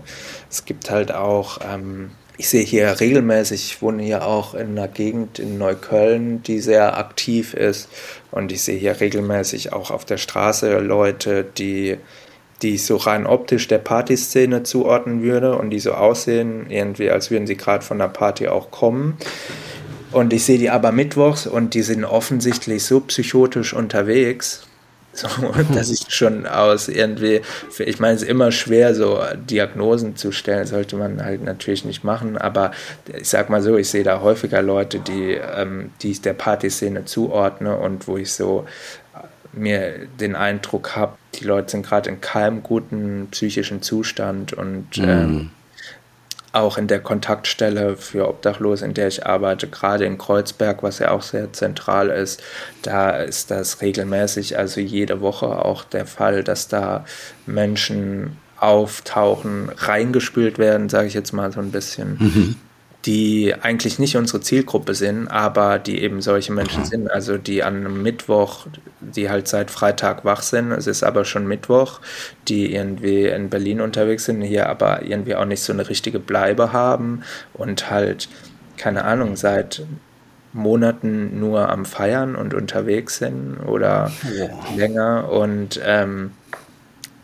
es 0.49 0.65
gibt 0.65 0.89
halt 0.89 1.13
auch, 1.13 1.59
ähm, 1.61 2.11
ich 2.37 2.49
sehe 2.49 2.63
hier 2.63 2.99
regelmäßig, 2.99 3.73
ich 3.73 3.81
wohne 3.81 4.03
hier 4.03 4.25
auch 4.25 4.53
in 4.53 4.77
einer 4.77 4.87
Gegend 4.87 5.39
in 5.39 5.57
Neukölln, 5.57 6.43
die 6.43 6.59
sehr 6.59 6.97
aktiv 6.97 7.53
ist. 7.53 7.89
Und 8.31 8.51
ich 8.51 8.61
sehe 8.61 8.77
hier 8.77 8.99
regelmäßig 8.99 9.73
auch 9.73 9.91
auf 9.91 10.05
der 10.05 10.17
Straße 10.17 10.79
Leute, 10.79 11.43
die 11.43 11.97
die 12.61 12.75
ich 12.75 12.85
so 12.85 12.97
rein 12.97 13.25
optisch 13.25 13.67
der 13.67 13.77
Partyszene 13.77 14.63
zuordnen 14.63 15.23
würde 15.23 15.57
und 15.57 15.69
die 15.69 15.79
so 15.79 15.93
aussehen, 15.93 16.69
irgendwie 16.69 17.09
als 17.09 17.31
würden 17.31 17.47
sie 17.47 17.55
gerade 17.55 17.85
von 17.85 17.99
der 17.99 18.09
Party 18.09 18.47
auch 18.47 18.71
kommen. 18.71 19.17
Und 20.11 20.33
ich 20.33 20.43
sehe 20.43 20.57
die 20.57 20.69
aber 20.69 20.91
mittwochs 20.91 21.45
und 21.47 21.73
die 21.73 21.83
sind 21.83 22.03
offensichtlich 22.03 22.83
so 22.83 22.99
psychotisch 23.01 23.73
unterwegs, 23.73 24.67
so, 25.13 25.27
dass 25.73 25.89
ich 25.89 26.05
schon 26.09 26.45
aus 26.45 26.87
irgendwie, 26.87 27.41
ich 27.79 27.99
meine, 27.99 28.15
es 28.15 28.23
ist 28.23 28.29
immer 28.29 28.51
schwer, 28.51 28.95
so 28.95 29.21
Diagnosen 29.49 30.15
zu 30.15 30.31
stellen, 30.31 30.65
sollte 30.65 30.95
man 30.95 31.23
halt 31.23 31.43
natürlich 31.43 31.85
nicht 31.85 32.03
machen, 32.03 32.37
aber 32.37 32.71
ich 33.17 33.29
sag 33.29 33.49
mal 33.49 33.61
so, 33.61 33.77
ich 33.77 33.89
sehe 33.89 34.03
da 34.03 34.21
häufiger 34.21 34.61
Leute, 34.61 34.99
die, 34.99 35.33
ähm, 35.33 35.91
die 36.01 36.11
ich 36.11 36.21
der 36.21 36.33
Partyszene 36.33 37.05
zuordne 37.05 37.77
und 37.77 38.07
wo 38.07 38.17
ich 38.17 38.31
so 38.31 38.65
äh, 39.13 39.57
mir 39.57 40.07
den 40.19 40.35
Eindruck 40.35 40.95
habe, 40.95 41.17
die 41.35 41.45
Leute 41.45 41.71
sind 41.71 41.85
gerade 41.85 42.09
in 42.09 42.21
keinem 42.21 42.63
guten 42.63 43.27
psychischen 43.31 43.81
Zustand 43.81 44.53
und 44.53 44.97
mhm. 44.97 45.09
ähm, 45.09 45.51
auch 46.51 46.77
in 46.77 46.87
der 46.87 46.99
Kontaktstelle 46.99 47.95
für 47.95 48.27
Obdachlose, 48.27 48.85
in 48.85 48.93
der 48.93 49.07
ich 49.07 49.25
arbeite, 49.25 49.67
gerade 49.67 50.05
in 50.05 50.17
Kreuzberg, 50.17 50.81
was 50.83 50.99
ja 50.99 51.11
auch 51.11 51.21
sehr 51.21 51.53
zentral 51.53 52.09
ist, 52.09 52.41
da 52.81 53.11
ist 53.11 53.51
das 53.51 53.81
regelmäßig, 53.81 54.57
also 54.57 54.81
jede 54.81 55.21
Woche 55.21 55.63
auch 55.63 55.83
der 55.83 56.05
Fall, 56.05 56.43
dass 56.43 56.67
da 56.67 57.05
Menschen 57.45 58.37
auftauchen, 58.57 59.69
reingespült 59.77 60.57
werden, 60.57 60.89
sage 60.89 61.07
ich 61.07 61.13
jetzt 61.13 61.33
mal 61.33 61.51
so 61.51 61.59
ein 61.59 61.71
bisschen. 61.71 62.17
Mhm 62.19 62.55
die 63.05 63.55
eigentlich 63.61 63.97
nicht 63.97 64.17
unsere 64.17 64.41
Zielgruppe 64.41 64.93
sind, 64.93 65.27
aber 65.29 65.79
die 65.79 66.01
eben 66.01 66.21
solche 66.21 66.51
Menschen 66.51 66.83
sind. 66.83 67.09
Also 67.09 67.37
die 67.37 67.63
an 67.63 67.77
einem 67.77 68.03
Mittwoch, 68.03 68.67
die 68.99 69.29
halt 69.29 69.47
seit 69.47 69.71
Freitag 69.71 70.25
wach 70.25 70.41
sind, 70.41 70.71
es 70.71 70.85
ist 70.85 71.03
aber 71.03 71.23
schon 71.23 71.47
Mittwoch, 71.47 72.01
die 72.49 72.73
irgendwie 72.75 73.27
in 73.27 73.49
Berlin 73.49 73.79
unterwegs 73.79 74.25
sind, 74.25 74.41
hier 74.41 74.67
aber 74.67 75.03
irgendwie 75.03 75.35
auch 75.35 75.45
nicht 75.45 75.61
so 75.61 75.71
eine 75.71 75.87
richtige 75.87 76.19
Bleibe 76.19 76.73
haben 76.73 77.23
und 77.53 77.89
halt, 77.89 78.27
keine 78.75 79.05
Ahnung, 79.05 79.37
seit 79.37 79.83
Monaten 80.51 81.39
nur 81.39 81.69
am 81.69 81.85
Feiern 81.85 82.35
und 82.35 82.53
unterwegs 82.53 83.17
sind 83.17 83.57
oder 83.65 84.11
ja. 84.35 84.49
länger 84.75 85.29
und 85.31 85.79
ähm, 85.85 86.31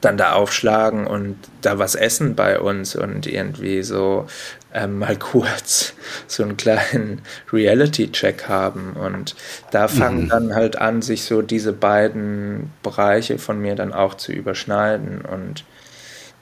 dann 0.01 0.17
da 0.17 0.33
aufschlagen 0.33 1.07
und 1.07 1.35
da 1.61 1.79
was 1.79 1.95
essen 1.95 2.35
bei 2.35 2.59
uns 2.59 2.95
und 2.95 3.25
irgendwie 3.25 3.81
so 3.81 4.27
ähm, 4.75 4.99
mal 4.99 5.15
kurz 5.15 5.93
so 6.27 6.43
einen 6.43 6.57
kleinen 6.57 7.21
Reality-Check 7.51 8.47
haben. 8.47 8.93
Und 8.93 9.35
da 9.71 9.87
fangen 9.87 10.25
mhm. 10.25 10.29
dann 10.29 10.55
halt 10.55 10.77
an, 10.77 11.01
sich 11.01 11.23
so 11.23 11.41
diese 11.41 11.73
beiden 11.73 12.71
Bereiche 12.83 13.39
von 13.39 13.59
mir 13.59 13.75
dann 13.75 13.93
auch 13.93 14.15
zu 14.15 14.33
überschneiden. 14.33 15.21
Und 15.21 15.63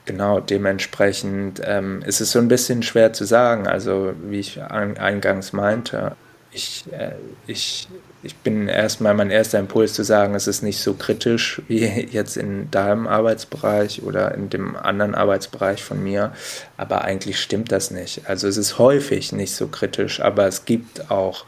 genau 0.04 0.40
dementsprechend 0.40 1.62
ähm, 1.64 2.02
ist 2.04 2.20
es 2.20 2.32
so 2.32 2.40
ein 2.40 2.48
bisschen 2.48 2.82
schwer 2.82 3.12
zu 3.12 3.24
sagen. 3.24 3.68
Also 3.68 4.14
wie 4.24 4.40
ich 4.40 4.60
eingangs 4.60 5.52
meinte, 5.52 6.16
ich, 6.50 6.84
äh, 6.92 7.12
ich 7.46 7.88
ich 8.24 8.36
bin 8.36 8.68
erstmal 8.68 9.14
mein 9.14 9.30
erster 9.30 9.58
Impuls 9.58 9.92
zu 9.92 10.02
sagen, 10.02 10.34
es 10.34 10.46
ist 10.46 10.62
nicht 10.62 10.80
so 10.80 10.94
kritisch 10.94 11.60
wie 11.68 11.84
jetzt 11.84 12.36
in 12.36 12.70
deinem 12.70 13.06
Arbeitsbereich 13.06 14.02
oder 14.02 14.34
in 14.34 14.48
dem 14.48 14.76
anderen 14.76 15.14
Arbeitsbereich 15.14 15.84
von 15.84 16.02
mir, 16.02 16.32
aber 16.76 17.02
eigentlich 17.02 17.38
stimmt 17.38 17.70
das 17.70 17.90
nicht. 17.90 18.22
Also 18.28 18.48
es 18.48 18.56
ist 18.56 18.78
häufig 18.78 19.32
nicht 19.32 19.54
so 19.54 19.68
kritisch, 19.68 20.20
aber 20.20 20.46
es 20.46 20.64
gibt 20.64 21.10
auch 21.10 21.44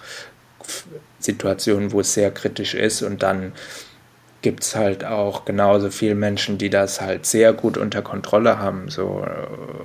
Situationen, 1.19 1.93
wo 1.93 2.01
es 2.01 2.13
sehr 2.13 2.31
kritisch 2.31 2.75
ist 2.75 3.03
und 3.03 3.23
dann 3.23 3.53
gibt 4.43 4.63
es 4.63 4.77
halt 4.77 5.05
auch 5.05 5.45
genauso 5.45 5.91
viele 5.91 6.15
Menschen, 6.15 6.59
die 6.59 6.71
das 6.71 7.01
halt 7.01 7.27
sehr 7.27 7.53
gut 7.53 7.79
unter 7.79 8.03
Kontrolle 8.03 8.59
haben 8.59 8.91
so 8.91 9.27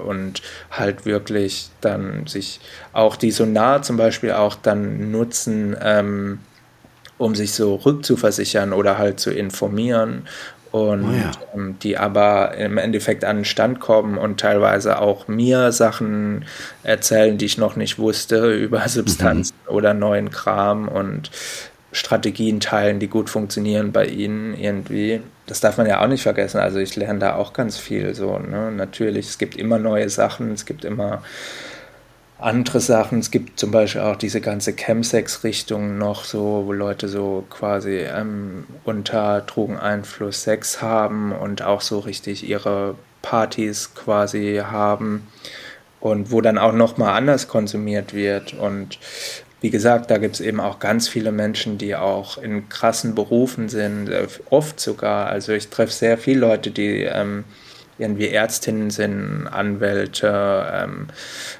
und 0.05 0.41
halt 0.69 1.05
wirklich 1.05 1.69
dann 1.79 2.27
sich 2.27 2.59
auch 2.93 3.15
die 3.15 3.31
Sonar 3.31 3.81
zum 3.81 3.97
Beispiel 3.97 4.33
auch 4.33 4.55
dann 4.55 5.09
nutzen, 5.09 5.75
ähm, 5.81 6.39
um 7.21 7.35
sich 7.35 7.53
so 7.53 7.75
rückzuversichern 7.75 8.73
oder 8.73 8.97
halt 8.97 9.19
zu 9.19 9.31
informieren 9.31 10.27
und 10.71 11.03
oh 11.03 11.11
ja. 11.11 11.31
ähm, 11.53 11.75
die 11.83 11.97
aber 11.97 12.55
im 12.55 12.77
Endeffekt 12.77 13.25
an 13.25 13.37
den 13.37 13.45
Stand 13.45 13.79
kommen 13.79 14.17
und 14.17 14.39
teilweise 14.39 14.99
auch 14.99 15.27
mir 15.27 15.71
Sachen 15.71 16.45
erzählen, 16.83 17.37
die 17.37 17.45
ich 17.45 17.57
noch 17.57 17.75
nicht 17.75 17.99
wusste 17.99 18.53
über 18.55 18.87
Substanzen 18.87 19.55
mhm. 19.67 19.75
oder 19.75 19.93
neuen 19.93 20.31
Kram 20.31 20.87
und 20.87 21.29
Strategien 21.91 22.59
teilen, 22.61 22.99
die 22.99 23.07
gut 23.07 23.29
funktionieren 23.29 23.91
bei 23.91 24.05
ihnen 24.05 24.55
irgendwie. 24.57 25.21
Das 25.45 25.59
darf 25.59 25.77
man 25.77 25.87
ja 25.87 26.01
auch 26.01 26.07
nicht 26.07 26.23
vergessen. 26.23 26.59
Also 26.59 26.79
ich 26.79 26.95
lerne 26.95 27.19
da 27.19 27.35
auch 27.35 27.51
ganz 27.51 27.77
viel 27.77 28.15
so. 28.15 28.39
Ne? 28.39 28.71
Natürlich, 28.71 29.27
es 29.27 29.37
gibt 29.37 29.57
immer 29.57 29.77
neue 29.77 30.09
Sachen, 30.09 30.53
es 30.53 30.65
gibt 30.65 30.85
immer 30.85 31.21
andere 32.41 32.79
Sachen. 32.79 33.19
Es 33.19 33.31
gibt 33.31 33.59
zum 33.59 33.71
Beispiel 33.71 34.01
auch 34.01 34.15
diese 34.15 34.41
ganze 34.41 34.73
Chemsex-Richtung 34.73 35.97
noch 35.97 36.25
so, 36.25 36.63
wo 36.65 36.73
Leute 36.73 37.07
so 37.07 37.45
quasi 37.49 37.97
ähm, 37.97 38.65
unter 38.83 39.41
Drogeneinfluss 39.41 40.43
Sex 40.43 40.81
haben 40.81 41.31
und 41.31 41.61
auch 41.61 41.81
so 41.81 41.99
richtig 41.99 42.47
ihre 42.47 42.95
Partys 43.21 43.93
quasi 43.93 44.61
haben 44.63 45.27
und 45.99 46.31
wo 46.31 46.41
dann 46.41 46.57
auch 46.57 46.73
noch 46.73 46.97
mal 46.97 47.13
anders 47.13 47.47
konsumiert 47.47 48.13
wird 48.13 48.53
und 48.53 48.97
wie 49.61 49.69
gesagt, 49.69 50.09
da 50.09 50.17
gibt 50.17 50.35
es 50.35 50.41
eben 50.41 50.59
auch 50.59 50.79
ganz 50.79 51.07
viele 51.07 51.31
Menschen, 51.31 51.77
die 51.77 51.95
auch 51.95 52.39
in 52.39 52.67
krassen 52.67 53.13
Berufen 53.13 53.69
sind, 53.69 54.09
äh, 54.09 54.27
oft 54.49 54.79
sogar. 54.79 55.27
Also 55.27 55.53
ich 55.53 55.69
treffe 55.69 55.93
sehr 55.93 56.17
viele 56.17 56.39
Leute, 56.39 56.71
die 56.71 57.03
ähm, 57.03 57.43
irgendwie 58.01 58.29
Ärztinnen 58.29 58.89
sind, 58.89 59.47
Anwälte, 59.47 60.65
ähm, 60.73 61.07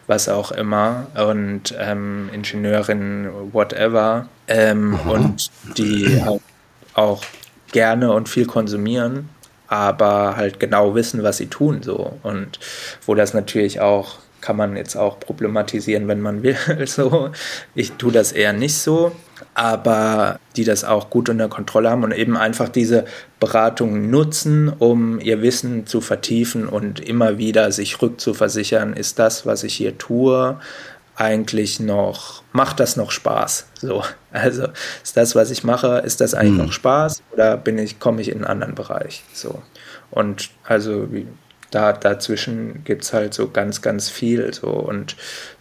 was 0.07 0.27
auch 0.27 0.51
immer 0.51 1.07
und 1.15 1.75
ähm, 1.79 2.29
Ingenieurinnen, 2.33 3.53
whatever. 3.53 4.27
Ähm, 4.47 4.99
und 5.07 5.49
die 5.77 6.21
halt 6.23 6.41
auch 6.93 7.23
gerne 7.71 8.11
und 8.11 8.27
viel 8.27 8.45
konsumieren, 8.45 9.29
aber 9.67 10.35
halt 10.35 10.59
genau 10.59 10.95
wissen, 10.95 11.23
was 11.23 11.37
sie 11.37 11.47
tun 11.47 11.81
so 11.83 12.19
und 12.23 12.59
wo 13.05 13.15
das 13.15 13.33
natürlich 13.33 13.79
auch 13.79 14.17
kann 14.41 14.57
man 14.57 14.75
jetzt 14.75 14.95
auch 14.95 15.19
problematisieren, 15.19 16.07
wenn 16.07 16.21
man 16.21 16.43
will. 16.43 16.57
So, 16.85 17.29
ich 17.75 17.93
tue 17.93 18.11
das 18.11 18.31
eher 18.31 18.53
nicht 18.53 18.75
so, 18.75 19.11
aber 19.53 20.39
die 20.55 20.63
das 20.63 20.83
auch 20.83 21.09
gut 21.09 21.29
unter 21.29 21.47
Kontrolle 21.47 21.89
haben 21.89 22.03
und 22.03 22.11
eben 22.11 22.35
einfach 22.35 22.69
diese 22.69 23.05
Beratung 23.39 24.09
nutzen, 24.09 24.69
um 24.69 25.19
ihr 25.19 25.41
Wissen 25.41 25.85
zu 25.85 26.01
vertiefen 26.01 26.67
und 26.67 26.99
immer 26.99 27.37
wieder 27.37 27.71
sich 27.71 28.01
rückzuversichern, 28.01 28.93
ist 28.93 29.19
das, 29.19 29.45
was 29.45 29.63
ich 29.63 29.75
hier 29.75 29.97
tue, 29.97 30.59
eigentlich 31.15 31.79
noch, 31.79 32.41
macht 32.51 32.79
das 32.79 32.95
noch 32.95 33.11
Spaß? 33.11 33.67
So, 33.75 34.03
also 34.31 34.67
ist 35.03 35.17
das, 35.17 35.35
was 35.35 35.51
ich 35.51 35.63
mache, 35.63 35.99
ist 35.99 36.21
das 36.21 36.33
eigentlich 36.33 36.53
mhm. 36.53 36.65
noch 36.65 36.71
Spaß 36.73 37.21
oder 37.31 37.57
bin 37.57 37.77
ich, 37.77 37.99
komme 37.99 38.21
ich 38.21 38.29
in 38.29 38.37
einen 38.37 38.45
anderen 38.45 38.75
Bereich? 38.75 39.23
So. 39.33 39.61
Und 40.09 40.49
also 40.63 41.07
da 41.72 41.93
dazwischen 41.93 42.84
gibt 42.84 43.03
es 43.03 43.13
halt 43.13 43.34
so 43.34 43.49
ganz, 43.49 43.82
ganz 43.82 44.09
viel. 44.09 44.53
So. 44.53 44.67
Und 44.67 45.15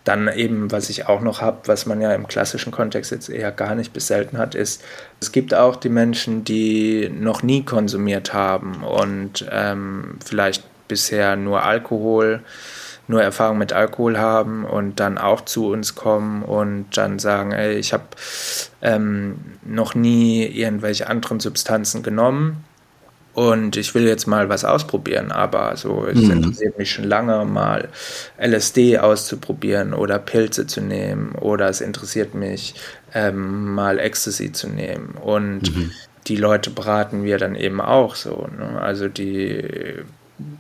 dann 0.05 0.29
eben, 0.29 0.71
was 0.73 0.91
ich 0.91 1.07
auch 1.07 1.21
noch 1.21 1.41
habe, 1.41 1.61
was 1.67 1.87
man 1.87 2.01
ja 2.01 2.13
im 2.15 2.27
klassischen 2.27 2.73
Kontext 2.73 3.13
jetzt 3.13 3.31
eher 3.31 3.53
gar 3.53 3.75
nicht 3.77 3.93
bis 3.93 4.09
selten 4.09 4.37
hat, 4.37 4.55
ist, 4.55 4.83
es 5.21 5.31
gibt 5.33 5.55
auch 5.55 5.77
die 5.77 5.89
Menschen, 5.89 6.45
die 6.45 7.09
noch 7.09 7.43
nie 7.43 7.63
konsumiert 7.63 8.35
haben 8.35 8.83
und 8.83 9.47
ähm, 9.51 10.19
vielleicht 10.25 10.65
bisher 10.89 11.37
nur 11.37 11.63
Alkohol, 11.63 12.41
nur 13.07 13.23
Erfahrung 13.23 13.59
mit 13.59 13.73
Alkohol 13.73 14.19
haben 14.19 14.65
und 14.65 14.99
dann 14.99 15.17
auch 15.17 15.43
zu 15.43 15.69
uns 15.69 15.95
kommen 15.95 16.43
und 16.43 16.97
dann 16.97 17.21
sagen, 17.21 17.53
ey, 17.53 17.75
ich 17.75 17.93
habe 17.93 18.05
ähm, 18.83 19.37
noch 19.65 19.95
nie 19.95 20.45
irgendwelche 20.45 21.09
anderen 21.09 21.39
Substanzen 21.39 22.03
genommen 22.03 22.65
und 23.33 23.76
ich 23.76 23.95
will 23.95 24.07
jetzt 24.07 24.26
mal 24.26 24.49
was 24.49 24.64
ausprobieren, 24.64 25.31
aber 25.31 25.76
so, 25.76 26.05
es 26.07 26.20
mhm. 26.20 26.33
interessiert 26.33 26.78
mich 26.78 26.91
schon 26.91 27.05
lange, 27.05 27.45
mal 27.45 27.89
LSD 28.39 28.99
auszuprobieren 28.99 29.95
oder 29.95 30.18
Pilze 30.18 30.66
zu 30.66 30.81
nehmen 30.81 31.33
oder 31.37 31.68
es 31.68 31.81
interessiert 31.81 32.35
mich, 32.35 32.74
ähm, 33.14 33.72
mal 33.74 33.99
Ecstasy 34.01 34.53
zu 34.53 34.68
nehmen. 34.68 35.14
Und 35.20 35.74
mhm. 35.74 35.93
die 36.26 36.37
Leute 36.37 36.70
beraten 36.70 37.22
wir 37.22 37.39
dann 37.39 37.55
eben 37.55 37.81
auch 37.81 38.16
so. 38.16 38.49
Ne? 38.59 38.81
Also 38.81 39.07
die, 39.07 39.62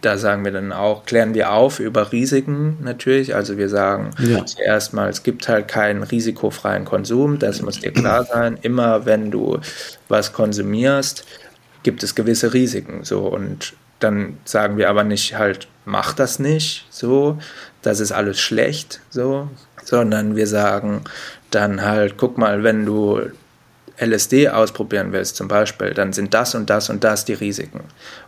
da 0.00 0.16
sagen 0.16 0.44
wir 0.44 0.52
dann 0.52 0.72
auch, 0.72 1.04
klären 1.06 1.34
wir 1.34 1.52
auf 1.52 1.80
über 1.80 2.12
Risiken 2.12 2.78
natürlich. 2.82 3.34
Also 3.34 3.58
wir 3.58 3.68
sagen 3.68 4.10
ja. 4.18 4.46
zuerst 4.46 4.94
mal, 4.94 5.08
es 5.08 5.24
gibt 5.24 5.48
halt 5.48 5.66
keinen 5.66 6.04
risikofreien 6.04 6.84
Konsum, 6.84 7.40
das 7.40 7.62
muss 7.62 7.80
dir 7.80 7.92
klar 7.92 8.24
sein. 8.24 8.58
Immer 8.62 9.06
wenn 9.06 9.32
du 9.32 9.58
was 10.08 10.32
konsumierst, 10.32 11.24
gibt 11.82 12.02
es 12.02 12.14
gewisse 12.14 12.52
Risiken. 12.52 13.04
So 13.04 13.20
und 13.20 13.74
dann 14.00 14.38
sagen 14.44 14.76
wir 14.76 14.88
aber 14.88 15.04
nicht 15.04 15.36
halt, 15.36 15.68
mach 15.84 16.12
das 16.12 16.38
nicht, 16.38 16.86
so, 16.90 17.38
das 17.82 18.00
ist 18.00 18.12
alles 18.12 18.40
schlecht, 18.40 19.00
so, 19.10 19.48
sondern 19.84 20.36
wir 20.36 20.46
sagen 20.46 21.02
dann 21.50 21.82
halt, 21.82 22.16
guck 22.16 22.38
mal, 22.38 22.62
wenn 22.62 22.86
du 22.86 23.20
LSD 24.00 24.48
ausprobieren 24.48 25.12
willst 25.12 25.36
zum 25.36 25.46
Beispiel, 25.48 25.92
dann 25.92 26.12
sind 26.14 26.32
das 26.32 26.54
und 26.54 26.70
das 26.70 26.88
und 26.88 27.04
das 27.04 27.26
die 27.26 27.34
Risiken. 27.34 27.82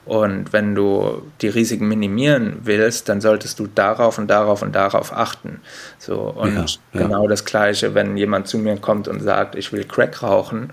Und 0.05 0.53
wenn 0.53 0.75
du 0.75 1.23
die 1.41 1.49
Risiken 1.49 1.89
minimieren 1.89 2.59
willst, 2.65 3.09
dann 3.09 3.23
solltest 3.23 3.59
du 3.59 3.67
darauf 3.67 4.19
und 4.19 4.29
darauf 4.29 4.61
und 4.61 4.75
darauf 4.75 5.17
achten. 5.17 5.61
So, 5.99 6.19
und 6.19 6.55
ja, 6.55 6.65
ja. 6.93 7.03
genau 7.07 7.27
das 7.27 7.47
Gleiche, 7.47 7.95
wenn 7.95 8.19
jemand 8.19 8.49
zu 8.49 8.59
mir 8.59 8.77
kommt 8.77 9.09
und 9.09 9.21
sagt, 9.21 9.55
ich 9.55 9.73
will 9.73 9.85
Crack 9.85 10.23
rauchen, 10.23 10.73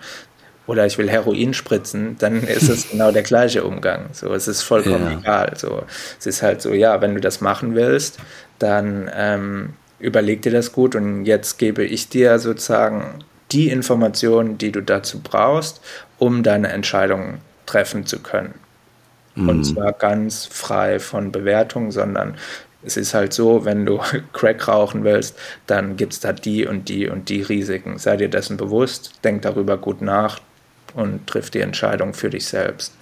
oder 0.70 0.86
ich 0.86 1.00
will 1.00 1.10
Heroin 1.10 1.56
spritzen, 1.56 2.16
dann 2.20 2.44
ist 2.44 2.70
es 2.70 2.90
genau 2.92 3.12
der 3.12 3.24
gleiche 3.24 3.64
Umgang. 3.64 4.10
So, 4.12 4.32
es 4.36 4.48
ist 4.48 4.62
vollkommen 4.62 5.12
ja. 5.12 5.18
egal. 5.18 5.54
So, 5.58 5.82
es 6.20 6.28
ist 6.28 6.44
halt 6.44 6.62
so, 6.62 6.74
ja, 6.74 7.02
wenn 7.02 7.16
du 7.16 7.20
das 7.20 7.42
machen 7.42 7.74
willst, 7.74 8.20
dann 8.60 9.10
ähm, 9.16 9.74
überleg 9.98 10.44
dir 10.44 10.52
das 10.52 10.72
gut 10.72 10.94
und 10.94 11.26
jetzt 11.26 11.58
gebe 11.58 11.84
ich 11.84 12.10
dir 12.10 12.38
sozusagen 12.38 13.24
die 13.52 13.70
Informationen, 13.70 14.60
die 14.60 14.72
du 14.72 14.84
dazu 14.84 15.22
brauchst, 15.24 15.82
um 16.20 16.44
deine 16.44 16.68
Entscheidung 16.68 17.40
treffen 17.66 18.06
zu 18.06 18.20
können. 18.20 18.54
Mhm. 19.34 19.50
Und 19.50 19.64
zwar 19.64 19.94
ganz 19.94 20.46
frei 20.46 21.00
von 21.00 21.32
Bewertung, 21.32 21.90
sondern 21.90 22.36
es 22.84 22.96
ist 22.96 23.16
halt 23.16 23.34
so, 23.34 23.66
wenn 23.66 23.88
du 23.88 24.00
Crack 24.34 24.68
rauchen 24.68 25.04
willst, 25.04 25.36
dann 25.66 25.98
gibt 25.98 26.14
es 26.14 26.20
da 26.20 26.32
die 26.32 26.68
und 26.68 26.90
die 26.90 27.10
und 27.10 27.30
die 27.30 27.42
Risiken. 27.42 27.98
Sei 27.98 28.18
dir 28.18 28.30
dessen 28.30 28.56
bewusst, 28.56 29.14
denk 29.24 29.42
darüber 29.42 29.80
gut 29.80 30.04
nach, 30.04 30.40
und 30.94 31.28
triff 31.28 31.50
die 31.50 31.62
Entscheidung 31.62 32.14
für 32.14 32.30
dich 32.30 32.48
selbst. 32.48 32.94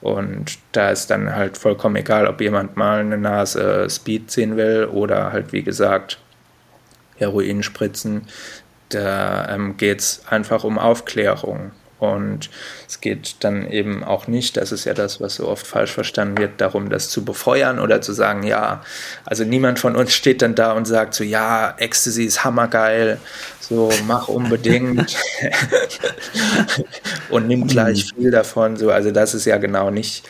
Und 0.00 0.58
da 0.72 0.90
ist 0.90 1.10
dann 1.10 1.34
halt 1.34 1.58
vollkommen 1.58 1.96
egal, 1.96 2.26
ob 2.26 2.40
jemand 2.40 2.76
mal 2.76 3.00
eine 3.00 3.18
Nase 3.18 3.88
Speed 3.90 4.30
ziehen 4.30 4.56
will 4.56 4.86
oder 4.86 5.32
halt, 5.32 5.52
wie 5.52 5.62
gesagt, 5.62 6.18
Heroin 7.16 7.62
spritzen. 7.62 8.26
Da 8.88 9.48
ähm, 9.54 9.76
geht 9.76 10.00
es 10.00 10.22
einfach 10.28 10.64
um 10.64 10.78
Aufklärung. 10.78 11.72
Und 12.00 12.48
es 12.88 13.02
geht 13.02 13.36
dann 13.40 13.70
eben 13.70 14.02
auch 14.02 14.26
nicht, 14.26 14.56
das 14.56 14.72
ist 14.72 14.86
ja 14.86 14.94
das, 14.94 15.20
was 15.20 15.34
so 15.36 15.46
oft 15.46 15.66
falsch 15.66 15.92
verstanden 15.92 16.38
wird, 16.38 16.60
darum, 16.60 16.88
das 16.88 17.10
zu 17.10 17.24
befeuern 17.24 17.78
oder 17.78 18.00
zu 18.00 18.14
sagen, 18.14 18.42
ja, 18.42 18.82
also 19.26 19.44
niemand 19.44 19.78
von 19.78 19.94
uns 19.94 20.14
steht 20.14 20.40
dann 20.40 20.54
da 20.54 20.72
und 20.72 20.86
sagt 20.86 21.12
so, 21.12 21.24
ja, 21.24 21.74
Ecstasy 21.76 22.24
ist 22.24 22.42
hammergeil, 22.42 23.18
so 23.60 23.90
mach 24.06 24.28
unbedingt 24.28 25.14
und 27.28 27.46
nimm 27.46 27.66
gleich 27.66 28.12
mhm. 28.12 28.16
viel 28.16 28.30
davon. 28.30 28.76
So, 28.78 28.90
also 28.90 29.10
das 29.10 29.34
ist 29.34 29.44
ja 29.44 29.58
genau 29.58 29.90
nicht 29.90 30.26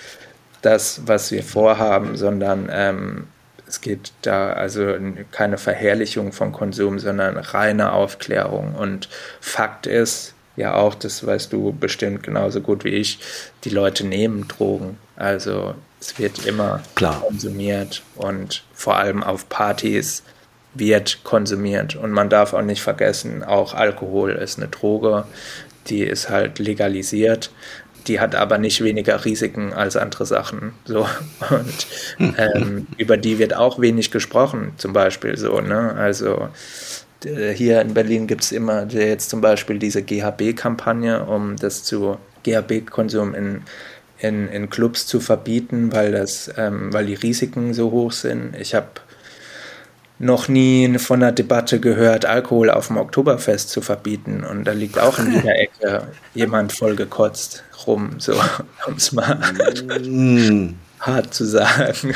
das, 0.63 1.03
was 1.07 1.31
wir 1.31 1.45
vorhaben, 1.45 2.17
sondern 2.17 2.69
ähm, 2.73 3.29
es 3.69 3.81
geht 3.81 4.13
da 4.23 4.53
also 4.53 4.95
keine 5.31 5.57
Verherrlichung 5.57 6.33
von 6.33 6.51
Konsum, 6.51 6.99
sondern 6.99 7.37
reine 7.37 7.93
Aufklärung. 7.93 8.75
Und 8.75 9.09
Fakt 9.41 9.87
ist, 9.87 10.35
ja 10.61 10.75
auch, 10.75 10.95
das 10.95 11.27
weißt 11.27 11.53
du 11.53 11.73
bestimmt 11.73 12.23
genauso 12.23 12.61
gut 12.61 12.85
wie 12.85 12.91
ich, 12.91 13.19
die 13.65 13.71
Leute 13.71 14.07
nehmen 14.07 14.47
Drogen. 14.49 14.99
Also 15.17 15.75
es 16.01 16.19
wird 16.19 16.47
immer 16.47 16.83
Klar. 16.95 17.21
konsumiert 17.21 18.03
und 18.17 18.65
vor 18.73 18.97
allem 18.97 19.23
auf 19.23 19.49
Partys 19.49 20.23
wird 20.75 21.25
konsumiert. 21.25 21.97
Und 21.97 22.13
man 22.13 22.31
darf 22.31 22.55
auch 22.55 22.63
nicht 22.63 22.83
vergessen, 22.83 23.43
auch 23.43 23.75
Alkohol 23.75 24.33
ist 24.33 24.59
eine 24.59 24.69
Droge, 24.69 25.25
die 25.89 26.03
ist 26.03 26.31
halt 26.31 26.59
legalisiert. 26.59 27.51
Die 28.07 28.19
hat 28.19 28.35
aber 28.35 28.57
nicht 28.57 28.83
weniger 28.83 29.27
Risiken 29.27 29.75
als 29.75 29.95
andere 29.95 30.25
Sachen. 30.25 30.73
So. 30.87 31.07
Und 31.51 31.87
ähm, 32.39 32.87
über 32.97 33.19
die 33.19 33.39
wird 33.39 33.55
auch 33.55 33.79
wenig 33.79 34.11
gesprochen, 34.11 34.73
zum 34.79 34.95
Beispiel 34.95 35.37
so. 35.37 35.61
Ne? 35.61 35.95
Also 35.99 36.49
hier 37.25 37.81
in 37.81 37.95
Berlin 37.95 38.27
gibt 38.27 38.43
es 38.43 38.53
immer 38.53 38.87
jetzt 38.87 39.31
zum 39.31 39.41
Beispiel 39.41 39.79
diese 39.79 40.03
GHB-Kampagne, 40.03 41.25
um 41.25 41.57
das 41.57 41.85
zu 41.85 42.19
GHB-Konsum 42.45 43.35
in, 43.35 43.63
in, 44.19 44.49
in 44.49 44.71
Clubs 44.71 45.07
zu 45.07 45.21
verbieten, 45.21 45.93
weil, 45.93 46.13
das, 46.13 46.51
ähm, 46.57 46.93
weil 46.93 47.07
die 47.07 47.15
Risiken 47.15 47.75
so 47.75 47.91
hoch 47.91 48.13
sind. 48.13 48.57
Ich 48.57 48.75
habe 48.75 48.89
noch 50.21 50.49
nie 50.49 50.99
von 50.99 51.23
einer 51.23 51.33
Debatte 51.33 51.81
gehört, 51.81 52.27
Alkohol 52.27 52.71
auf 52.71 52.89
dem 52.89 52.99
Oktoberfest 52.99 53.71
zu 53.71 53.81
verbieten. 53.81 54.45
Und 54.45 54.65
da 54.65 54.73
liegt 54.73 54.99
auch 54.99 55.19
in 55.19 55.33
jeder 55.33 55.59
Ecke 55.59 56.09
jemand 56.35 56.73
voll 56.73 56.95
gekotzt 56.95 57.65
rum, 57.87 58.17
so 58.19 58.35
um 58.87 58.95
es 58.97 59.13
mal 59.13 59.37
mm. 60.05 60.75
hart 61.01 61.33
zu 61.33 61.47
sagen. 61.47 62.15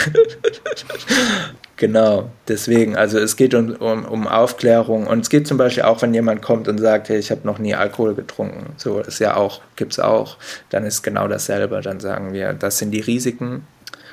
Genau, 1.76 2.30
deswegen, 2.46 2.96
also 2.96 3.18
es 3.18 3.36
geht 3.36 3.52
um, 3.52 3.74
um, 3.74 4.04
um, 4.04 4.28
Aufklärung. 4.28 5.08
Und 5.08 5.20
es 5.20 5.30
geht 5.30 5.48
zum 5.48 5.58
Beispiel 5.58 5.82
auch, 5.82 6.02
wenn 6.02 6.14
jemand 6.14 6.40
kommt 6.40 6.68
und 6.68 6.78
sagt, 6.78 7.08
hey, 7.08 7.18
ich 7.18 7.32
habe 7.32 7.40
noch 7.44 7.58
nie 7.58 7.74
Alkohol 7.74 8.14
getrunken, 8.14 8.74
so 8.76 9.00
ist 9.00 9.18
ja 9.18 9.36
auch, 9.36 9.60
gibt 9.74 9.92
es 9.92 9.98
auch, 9.98 10.36
dann 10.70 10.86
ist 10.86 11.02
genau 11.02 11.26
dasselbe, 11.26 11.80
dann 11.80 11.98
sagen 11.98 12.32
wir, 12.32 12.52
das 12.52 12.78
sind 12.78 12.92
die 12.92 13.00
Risiken, 13.00 13.66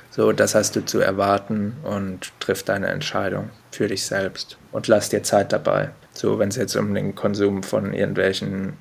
so, 0.10 0.32
das 0.34 0.56
hast 0.56 0.76
du 0.76 0.84
zu 0.84 1.00
erwarten 1.00 1.78
und 1.84 2.34
triff 2.40 2.64
deine 2.64 2.88
Entscheidung 2.88 3.50
für 3.72 3.88
dich 3.88 4.06
selbst 4.06 4.58
und 4.72 4.88
lass 4.88 5.10
dir 5.10 5.24
Zeit 5.24 5.54
dabei. 5.54 5.92
So, 6.14 6.40
wenn 6.40 6.50
es 6.50 6.58
jetzt 6.58 6.76
um 6.76 6.94
den 6.94 7.16
Konsum 7.16 7.64
von 7.64 7.94
irgendwelchen 7.94 8.74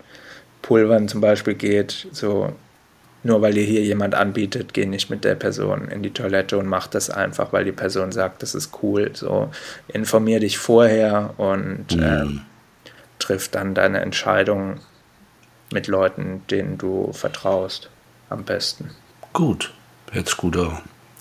Pulvern 0.62 1.06
zum 1.06 1.20
Beispiel 1.20 1.54
geht, 1.54 2.08
so 2.10 2.52
nur 3.22 3.42
weil 3.42 3.52
dir 3.52 3.64
hier 3.64 3.82
jemand 3.82 4.14
anbietet, 4.14 4.72
geh 4.72 4.86
nicht 4.86 5.10
mit 5.10 5.24
der 5.24 5.34
Person 5.34 5.88
in 5.88 6.02
die 6.02 6.12
Toilette 6.12 6.56
und 6.58 6.66
mach 6.66 6.86
das 6.86 7.10
einfach, 7.10 7.52
weil 7.52 7.64
die 7.64 7.72
Person 7.72 8.12
sagt, 8.12 8.42
das 8.42 8.54
ist 8.54 8.82
cool. 8.82 9.10
So, 9.14 9.50
informier 9.88 10.40
dich 10.40 10.58
vorher 10.58 11.34
und 11.36 11.94
mhm. 11.94 12.02
ähm, 12.02 12.40
triff 13.18 13.48
dann 13.48 13.74
deine 13.74 14.00
Entscheidungen 14.00 14.80
mit 15.72 15.86
Leuten, 15.86 16.42
denen 16.50 16.78
du 16.78 17.12
vertraust, 17.12 17.90
am 18.28 18.44
besten. 18.44 18.90
Gut, 19.32 19.72
sich 20.12 20.36
gut 20.36 20.56
an. 20.56 20.78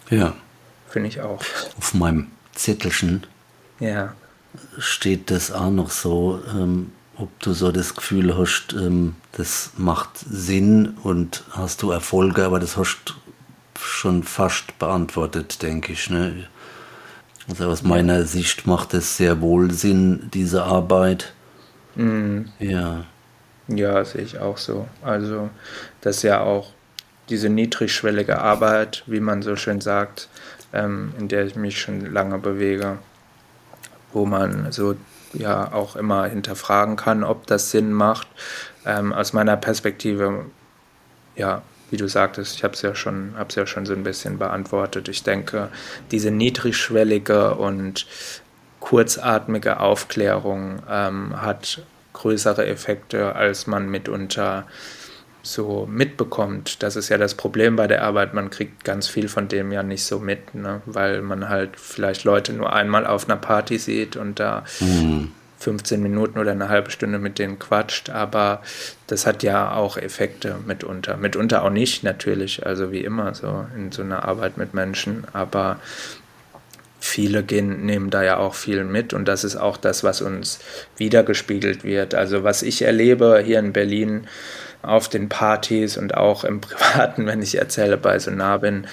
Ja. 0.10 0.34
Finde 0.88 1.10
ich 1.10 1.22
auch. 1.22 1.40
Auf 1.78 1.94
meinem 1.94 2.32
Zettelchen 2.56 3.28
ja. 3.80 4.16
steht 4.80 5.30
das 5.30 5.52
auch 5.52 5.70
noch 5.70 5.92
so, 5.92 6.42
ähm, 6.52 6.92
ob 7.20 7.40
du 7.40 7.54
so 7.54 7.72
das 7.72 7.96
Gefühl 7.96 8.38
hast, 8.38 8.74
ähm, 8.74 9.16
das 9.34 9.72
macht 9.78 10.18
Sinn 10.18 10.98
und 11.04 11.44
hast 11.52 11.82
du 11.82 11.92
Erfolge, 11.92 12.46
aber 12.46 12.60
das 12.60 12.78
hast 12.78 13.16
schon 13.78 14.24
fast 14.24 14.78
beantwortet, 14.80 15.62
denke 15.62 15.94
ich. 15.94 16.10
Ne? 16.10 16.48
Also 17.48 17.68
aus 17.68 17.84
meiner 17.84 18.24
Sicht 18.24 18.68
macht 18.68 18.94
es 18.94 19.18
sehr 19.18 19.42
wohl 19.42 19.72
Sinn, 19.72 20.30
diese 20.34 20.64
Arbeit. 20.64 21.34
Mhm. 21.96 22.50
Ja. 22.60 23.06
Ja, 23.68 24.04
sehe 24.04 24.22
ich 24.22 24.40
auch 24.40 24.58
so. 24.58 24.88
Also, 25.04 25.50
das 26.02 26.18
ist 26.18 26.24
ja 26.24 26.42
auch 26.42 26.72
diese 27.30 27.50
niedrigschwellige 27.50 28.40
Arbeit, 28.40 29.04
wie 29.06 29.20
man 29.20 29.44
so 29.44 29.56
schön 29.56 29.82
sagt, 29.82 30.30
ähm, 30.74 31.14
in 31.20 31.28
der 31.28 31.46
ich 31.46 31.56
mich 31.56 31.80
schon 31.80 32.12
lange 32.12 32.40
bewege, 32.40 32.98
wo 34.12 34.26
man 34.26 34.72
so 34.72 34.96
ja 35.34 35.72
auch 35.72 35.96
immer 35.96 36.26
hinterfragen 36.26 36.96
kann, 36.96 37.24
ob 37.24 37.48
das 37.48 37.72
Sinn 37.72 37.92
macht. 37.94 38.28
Ähm, 38.86 39.14
aus 39.14 39.34
meiner 39.34 39.58
Perspektive, 39.58 40.46
ja, 41.36 41.62
wie 41.92 41.98
du 41.98 42.08
sagtest, 42.08 42.56
ich 42.56 42.64
habe 42.64 42.74
es 42.74 42.82
ja 42.82 42.96
schon, 42.96 43.34
habe 43.38 43.54
ja 43.54 43.66
schon 43.66 43.86
so 43.86 43.94
ein 43.94 44.04
bisschen 44.04 44.38
beantwortet. 44.38 45.10
Ich 45.10 45.24
denke, 45.24 45.70
diese 46.12 46.32
niedrigschwellige 46.32 47.56
und 47.56 48.06
kurzatmige 48.80 49.80
Aufklärung 49.80 50.82
ähm, 50.90 51.42
hat 51.42 51.82
größere 52.14 52.66
Effekte, 52.66 53.36
als 53.36 53.68
man 53.68 53.90
mitunter 53.90 54.66
so 55.54 55.88
mitbekommt. 55.90 56.84
Das 56.84 56.96
ist 56.96 57.10
ja 57.10 57.18
das 57.18 57.36
Problem 57.36 57.76
bei 57.76 57.88
der 57.88 58.04
Arbeit. 58.04 58.34
Man 58.34 58.50
kriegt 58.50 58.84
ganz 58.84 59.08
viel 59.08 59.28
von 59.28 59.48
dem 59.48 59.72
ja 59.72 59.84
nicht 59.84 60.04
so 60.04 60.20
mit, 60.20 60.54
ne? 60.56 60.82
weil 60.86 61.22
man 61.22 61.50
halt 61.50 61.72
vielleicht 61.76 62.24
Leute 62.24 62.54
nur 62.54 62.74
einmal 62.74 63.06
auf 63.06 63.28
einer 63.28 63.38
Party 63.38 63.78
sieht 63.78 64.16
und 64.16 64.40
da 64.40 64.64
mhm. 64.80 65.32
15 65.60 66.02
Minuten 66.02 66.40
oder 66.40 66.52
eine 66.52 66.70
halbe 66.70 66.90
Stunde 66.90 67.20
mit 67.20 67.38
denen 67.38 67.60
quatscht. 67.60 68.10
Aber 68.10 68.62
das 69.08 69.26
hat 69.26 69.44
ja 69.44 69.74
auch 69.74 69.98
Effekte 69.98 70.56
mitunter. 70.66 71.18
Mitunter 71.18 71.64
auch 71.64 71.70
nicht, 71.70 72.04
natürlich, 72.04 72.66
also 72.66 72.92
wie 72.92 73.04
immer 73.04 73.34
so 73.34 73.66
in 73.76 73.92
so 73.92 74.02
einer 74.02 74.26
Arbeit 74.26 74.58
mit 74.58 74.74
Menschen. 74.74 75.26
Aber 75.34 75.80
viele 77.00 77.44
gehen, 77.44 77.86
nehmen 77.86 78.10
da 78.10 78.24
ja 78.24 78.38
auch 78.38 78.54
viel 78.54 78.84
mit 78.84 79.14
und 79.14 79.28
das 79.28 79.44
ist 79.44 79.56
auch 79.56 79.78
das, 79.78 80.04
was 80.04 80.22
uns 80.22 80.60
wiedergespiegelt 80.98 81.84
wird. 81.84 82.14
Also 82.14 82.44
was 82.44 82.62
ich 82.62 82.82
erlebe 82.82 83.42
hier 83.46 83.60
in 83.60 83.74
Berlin, 83.74 84.28
auf 84.82 85.10
den 85.10 85.30
Partys 85.30 85.98
und 85.98 86.16
auch 86.16 86.44
im 86.44 86.62
Privaten, 86.62 87.26
wenn 87.26 87.42
ich 87.42 87.58
erzähle, 87.58 87.98
bei 87.98 88.20
so 88.20 88.32
nah 88.32 88.58
bin, 88.58 88.88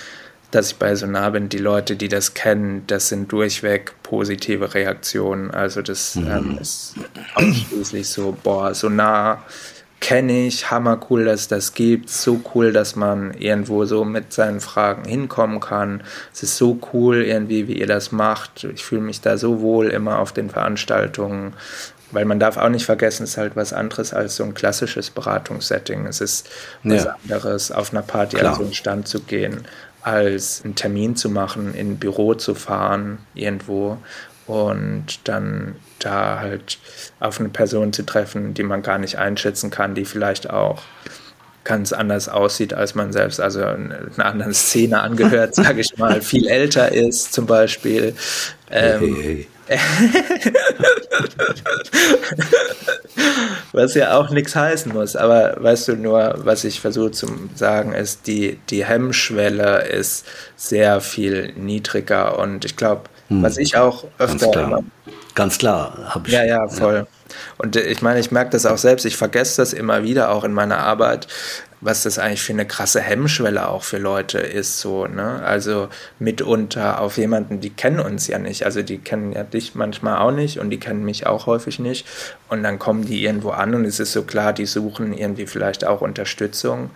dass 0.51 0.73
ich 0.73 0.77
bei 0.77 0.95
so 0.95 1.07
nah 1.07 1.31
bin, 1.31 1.49
die 1.49 1.59
Leute, 1.59 1.97
die 1.97 2.09
das 2.09 2.35
kennen, 2.35 2.85
das 2.87 3.09
sind 3.09 3.31
durchweg 3.33 3.93
positive 4.03 4.75
Reaktionen. 4.75 5.51
Also 5.51 5.83
das 5.83 6.15
mhm. 6.17 6.31
ähm, 6.31 6.59
ist 6.61 6.95
ausschließlich 7.35 8.09
so, 8.09 8.37
boah, 8.43 8.75
so 8.75 8.89
nah 8.89 9.43
kenne 10.01 10.47
ich, 10.47 10.71
hammer 10.71 11.01
cool, 11.11 11.25
dass 11.25 11.49
das 11.49 11.75
gibt, 11.75 12.11
so 12.11 12.41
cool, 12.55 12.73
dass 12.73 12.97
man 12.97 13.33
irgendwo 13.35 13.87
so 13.87 14.05
mit 14.05 14.33
seinen 14.33 14.61
Fragen 14.61 15.09
hinkommen 15.09 15.59
kann. 15.59 16.03
Es 16.33 16.43
ist 16.43 16.57
so 16.59 16.79
cool 16.93 17.23
irgendwie, 17.23 17.67
wie 17.67 17.79
ihr 17.79 17.87
das 17.87 18.13
macht. 18.13 18.65
Ich 18.65 18.85
fühle 18.85 19.01
mich 19.01 19.21
da 19.21 19.39
so 19.39 19.61
wohl 19.61 19.89
immer 19.89 20.19
auf 20.19 20.33
den 20.33 20.51
Veranstaltungen 20.51 21.55
weil 22.13 22.25
man 22.25 22.39
darf 22.39 22.57
auch 22.57 22.69
nicht 22.69 22.87
vergessen, 22.87 23.25
es 23.25 23.31
ist 23.31 23.37
halt 23.37 23.57
was 23.57 23.73
anderes 23.73 24.13
als 24.15 24.37
so 24.37 24.45
ein 24.45 24.55
klassisches 24.55 25.11
Beratungssetting. 25.11 26.07
Es 26.07 26.21
ist 26.21 26.49
was 26.83 27.05
ja. 27.05 27.17
anderes, 27.23 27.73
auf 27.73 27.93
einer 27.93 28.03
Party 28.03 28.37
Klar. 28.37 28.53
an 28.53 28.59
so 28.59 28.65
einen 28.65 28.75
Stand 28.75 29.09
zu 29.09 29.21
gehen, 29.21 29.67
als 30.03 30.63
einen 30.65 30.77
Termin 30.77 31.17
zu 31.17 31.29
machen, 31.31 31.75
in 31.75 31.93
ein 31.93 31.97
Büro 31.99 32.35
zu 32.35 32.55
fahren, 32.55 33.19
irgendwo 33.35 33.99
und 34.47 35.19
dann 35.25 35.75
da 35.99 36.39
halt 36.39 36.79
auf 37.19 37.41
eine 37.41 37.49
Person 37.49 37.93
zu 37.93 38.05
treffen, 38.05 38.55
die 38.55 38.63
man 38.63 38.83
gar 38.83 38.99
nicht 38.99 39.19
einschätzen 39.19 39.71
kann, 39.71 39.95
die 39.95 40.05
vielleicht 40.05 40.51
auch 40.51 40.83
ganz 41.65 41.93
anders 41.93 42.29
aussieht 42.29 42.73
als 42.73 42.95
man 42.95 43.13
selbst, 43.13 43.41
also 43.41 43.65
einer 43.65 44.25
anderen 44.25 44.55
Szene 44.55 45.01
angehört, 45.01 45.55
sage 45.57 45.81
ich 45.81 45.99
mal, 45.99 46.23
viel 46.23 46.47
älter 46.47 46.93
ist 46.93 47.33
zum 47.33 47.47
Beispiel. 47.47 48.15
Ähm, 48.71 49.17
hey, 49.17 49.49
hey. 49.67 49.79
was 53.73 53.95
ja 53.95 54.19
auch 54.19 54.31
nichts 54.31 54.55
heißen 54.55 54.93
muss, 54.93 55.17
aber 55.17 55.57
weißt 55.59 55.89
du 55.89 55.97
nur, 55.97 56.35
was 56.39 56.65
ich 56.65 56.81
versuche 56.81 57.13
zu 57.13 57.27
sagen, 57.55 57.93
ist, 57.93 58.27
die, 58.27 58.59
die 58.71 58.85
Hemmschwelle 58.85 59.87
ist 59.87 60.27
sehr 60.57 61.01
viel 61.01 61.53
niedriger 61.57 62.39
und 62.39 62.65
ich 62.65 62.77
glaube, 62.77 63.03
hm. 63.29 63.43
was 63.43 63.59
ich 63.59 63.77
auch 63.77 64.05
öfter. 64.19 64.51
Klar, 64.51 64.85
Ganz 65.37 65.59
klar 65.59 66.15
habe 66.15 66.29
ich. 66.29 66.33
Ja, 66.33 66.45
ja, 66.45 66.67
voll. 66.67 66.95
Ja. 66.95 67.07
Und 67.59 67.77
ich 67.77 68.01
meine, 68.01 68.19
ich 68.19 68.31
merke 68.31 68.51
das 68.51 68.65
auch 68.65 68.79
selbst, 68.79 69.05
ich 69.05 69.19
vergesse 69.19 69.61
das 69.61 69.75
immer 69.75 70.03
wieder, 70.03 70.31
auch 70.31 70.45
in 70.45 70.53
meiner 70.53 70.79
Arbeit, 70.79 71.29
was 71.83 72.05
das 72.05 72.19
eigentlich 72.19 72.43
für 72.43 72.55
eine 72.55 72.67
krasse 72.67 73.03
Hemmschwelle 73.03 73.69
auch 73.69 73.83
für 73.83 73.99
Leute 73.99 74.39
ist, 74.39 74.81
so, 74.81 75.07
ne? 75.07 75.43
Also 75.45 75.89
mitunter 76.19 77.03
auf 77.03 77.19
jemanden, 77.19 77.61
die 77.61 77.69
kennen 77.69 78.01
uns 78.01 78.27
ja 78.29 78.39
nicht. 78.39 78.65
Also 78.65 78.81
die 78.81 78.97
kennen 78.97 79.33
ja 79.33 79.45
dich 79.45 79.75
manchmal 79.75 80.17
auch 80.17 80.33
nicht 80.33 80.59
und 80.59 80.71
die 80.71 80.81
kennen 80.81 81.05
mich 81.05 81.27
auch 81.27 81.45
häufig 81.45 81.79
nicht. 81.81 82.07
Und 82.49 82.63
dann 82.63 82.79
kommen 82.79 83.05
die 83.05 83.23
irgendwo 83.23 83.51
an 83.51 83.75
und 83.75 83.85
es 83.85 84.01
ist 84.01 84.15
so 84.15 84.23
klar, 84.23 84.55
die 84.55 84.65
suchen 84.65 85.13
irgendwie 85.13 85.47
vielleicht 85.47 85.87
auch 85.87 86.01
Unterstützung. 86.01 86.91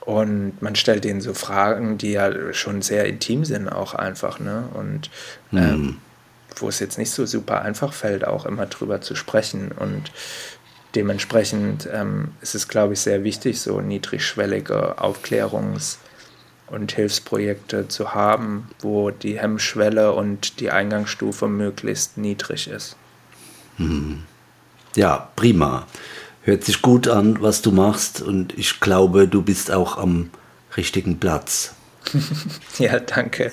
Und 0.00 0.60
man 0.60 0.76
stellt 0.76 1.04
denen 1.04 1.22
so 1.22 1.32
Fragen, 1.32 1.96
die 1.96 2.12
ja 2.12 2.52
schon 2.52 2.82
sehr 2.82 3.06
intim 3.06 3.46
sind, 3.46 3.68
auch 3.70 3.94
einfach, 3.94 4.40
ne? 4.40 4.64
Und 4.74 5.08
ähm, 5.54 5.80
mhm. 5.80 5.98
Wo 6.60 6.68
es 6.68 6.80
jetzt 6.80 6.98
nicht 6.98 7.10
so 7.10 7.26
super 7.26 7.62
einfach 7.62 7.92
fällt, 7.92 8.26
auch 8.26 8.46
immer 8.46 8.66
drüber 8.66 9.00
zu 9.00 9.14
sprechen. 9.14 9.72
Und 9.72 10.12
dementsprechend 10.94 11.88
ähm, 11.92 12.32
ist 12.40 12.54
es, 12.54 12.68
glaube 12.68 12.94
ich, 12.94 13.00
sehr 13.00 13.24
wichtig, 13.24 13.60
so 13.60 13.80
niedrigschwellige 13.80 14.98
Aufklärungs- 14.98 15.98
und 16.66 16.92
Hilfsprojekte 16.92 17.88
zu 17.88 18.14
haben, 18.14 18.68
wo 18.80 19.10
die 19.10 19.38
Hemmschwelle 19.38 20.12
und 20.12 20.58
die 20.60 20.70
Eingangsstufe 20.70 21.46
möglichst 21.46 22.16
niedrig 22.16 22.68
ist. 22.68 22.96
Hm. 23.76 24.22
Ja, 24.96 25.30
prima. 25.36 25.86
Hört 26.42 26.64
sich 26.64 26.82
gut 26.82 27.08
an, 27.08 27.40
was 27.40 27.62
du 27.62 27.70
machst 27.70 28.20
und 28.20 28.58
ich 28.58 28.80
glaube, 28.80 29.28
du 29.28 29.42
bist 29.42 29.70
auch 29.70 29.96
am 29.96 30.30
richtigen 30.76 31.20
Platz. 31.20 31.74
ja, 32.78 32.98
danke. 32.98 33.52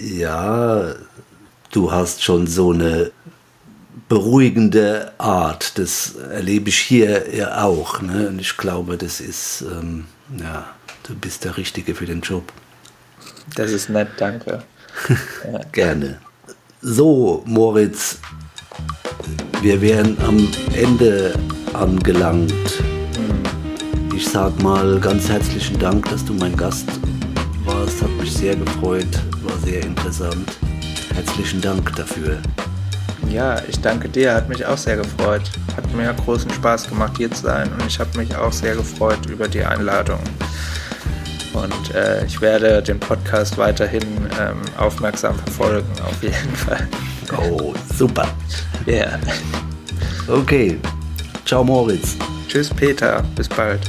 Ja, 0.00 0.94
du 1.70 1.92
hast 1.92 2.22
schon 2.22 2.46
so 2.46 2.72
eine 2.72 3.10
beruhigende 4.08 5.12
Art. 5.18 5.78
Das 5.78 6.14
erlebe 6.14 6.68
ich 6.68 6.78
hier 6.78 7.34
ja 7.34 7.64
auch. 7.64 8.00
Ne? 8.02 8.28
Und 8.28 8.40
ich 8.40 8.56
glaube, 8.56 8.96
das 8.96 9.20
ist, 9.20 9.64
ähm, 9.70 10.06
ja, 10.38 10.66
du 11.04 11.14
bist 11.14 11.44
der 11.44 11.56
Richtige 11.56 11.94
für 11.94 12.06
den 12.06 12.20
Job. 12.20 12.52
Das 13.54 13.70
ist 13.70 13.88
nett, 13.88 14.08
danke. 14.16 14.62
Gerne. 15.72 16.18
So, 16.82 17.42
Moritz, 17.46 18.18
wir 19.62 19.80
wären 19.80 20.16
am 20.20 20.48
Ende 20.74 21.34
angelangt. 21.72 22.52
Mhm. 22.52 24.16
Ich 24.16 24.28
sag 24.28 24.60
mal 24.62 24.98
ganz 25.00 25.28
herzlichen 25.28 25.78
Dank, 25.78 26.08
dass 26.10 26.24
du 26.24 26.32
mein 26.34 26.56
Gast 26.56 26.88
warst. 27.64 28.02
Hat 28.02 28.10
mich 28.20 28.32
sehr 28.32 28.56
gefreut, 28.56 29.08
war 29.42 29.58
sehr 29.58 29.82
interessant. 29.82 30.52
Herzlichen 31.16 31.62
Dank 31.62 31.96
dafür. 31.96 32.38
Ja, 33.30 33.60
ich 33.66 33.80
danke 33.80 34.06
dir, 34.06 34.34
hat 34.34 34.50
mich 34.50 34.64
auch 34.66 34.76
sehr 34.76 34.96
gefreut. 34.96 35.50
Hat 35.74 35.90
mir 35.94 36.12
großen 36.12 36.50
Spaß 36.50 36.90
gemacht, 36.90 37.14
hier 37.16 37.30
zu 37.30 37.42
sein 37.42 37.72
und 37.72 37.86
ich 37.86 37.98
habe 37.98 38.18
mich 38.18 38.36
auch 38.36 38.52
sehr 38.52 38.76
gefreut 38.76 39.24
über 39.26 39.48
die 39.48 39.64
Einladung. 39.64 40.20
Und 41.54 41.94
äh, 41.94 42.26
ich 42.26 42.38
werde 42.42 42.82
den 42.82 43.00
Podcast 43.00 43.56
weiterhin 43.56 44.02
ähm, 44.38 44.60
aufmerksam 44.76 45.34
verfolgen, 45.36 45.88
auf 46.04 46.22
jeden 46.22 46.54
Fall. 46.54 46.86
Oh, 47.50 47.72
super. 47.96 48.28
Ja. 48.84 48.92
Yeah. 48.94 49.18
Okay. 50.28 50.78
Ciao, 51.46 51.64
Moritz. 51.64 52.16
Tschüss, 52.46 52.68
Peter. 52.68 53.24
Bis 53.34 53.48
bald. 53.48 53.80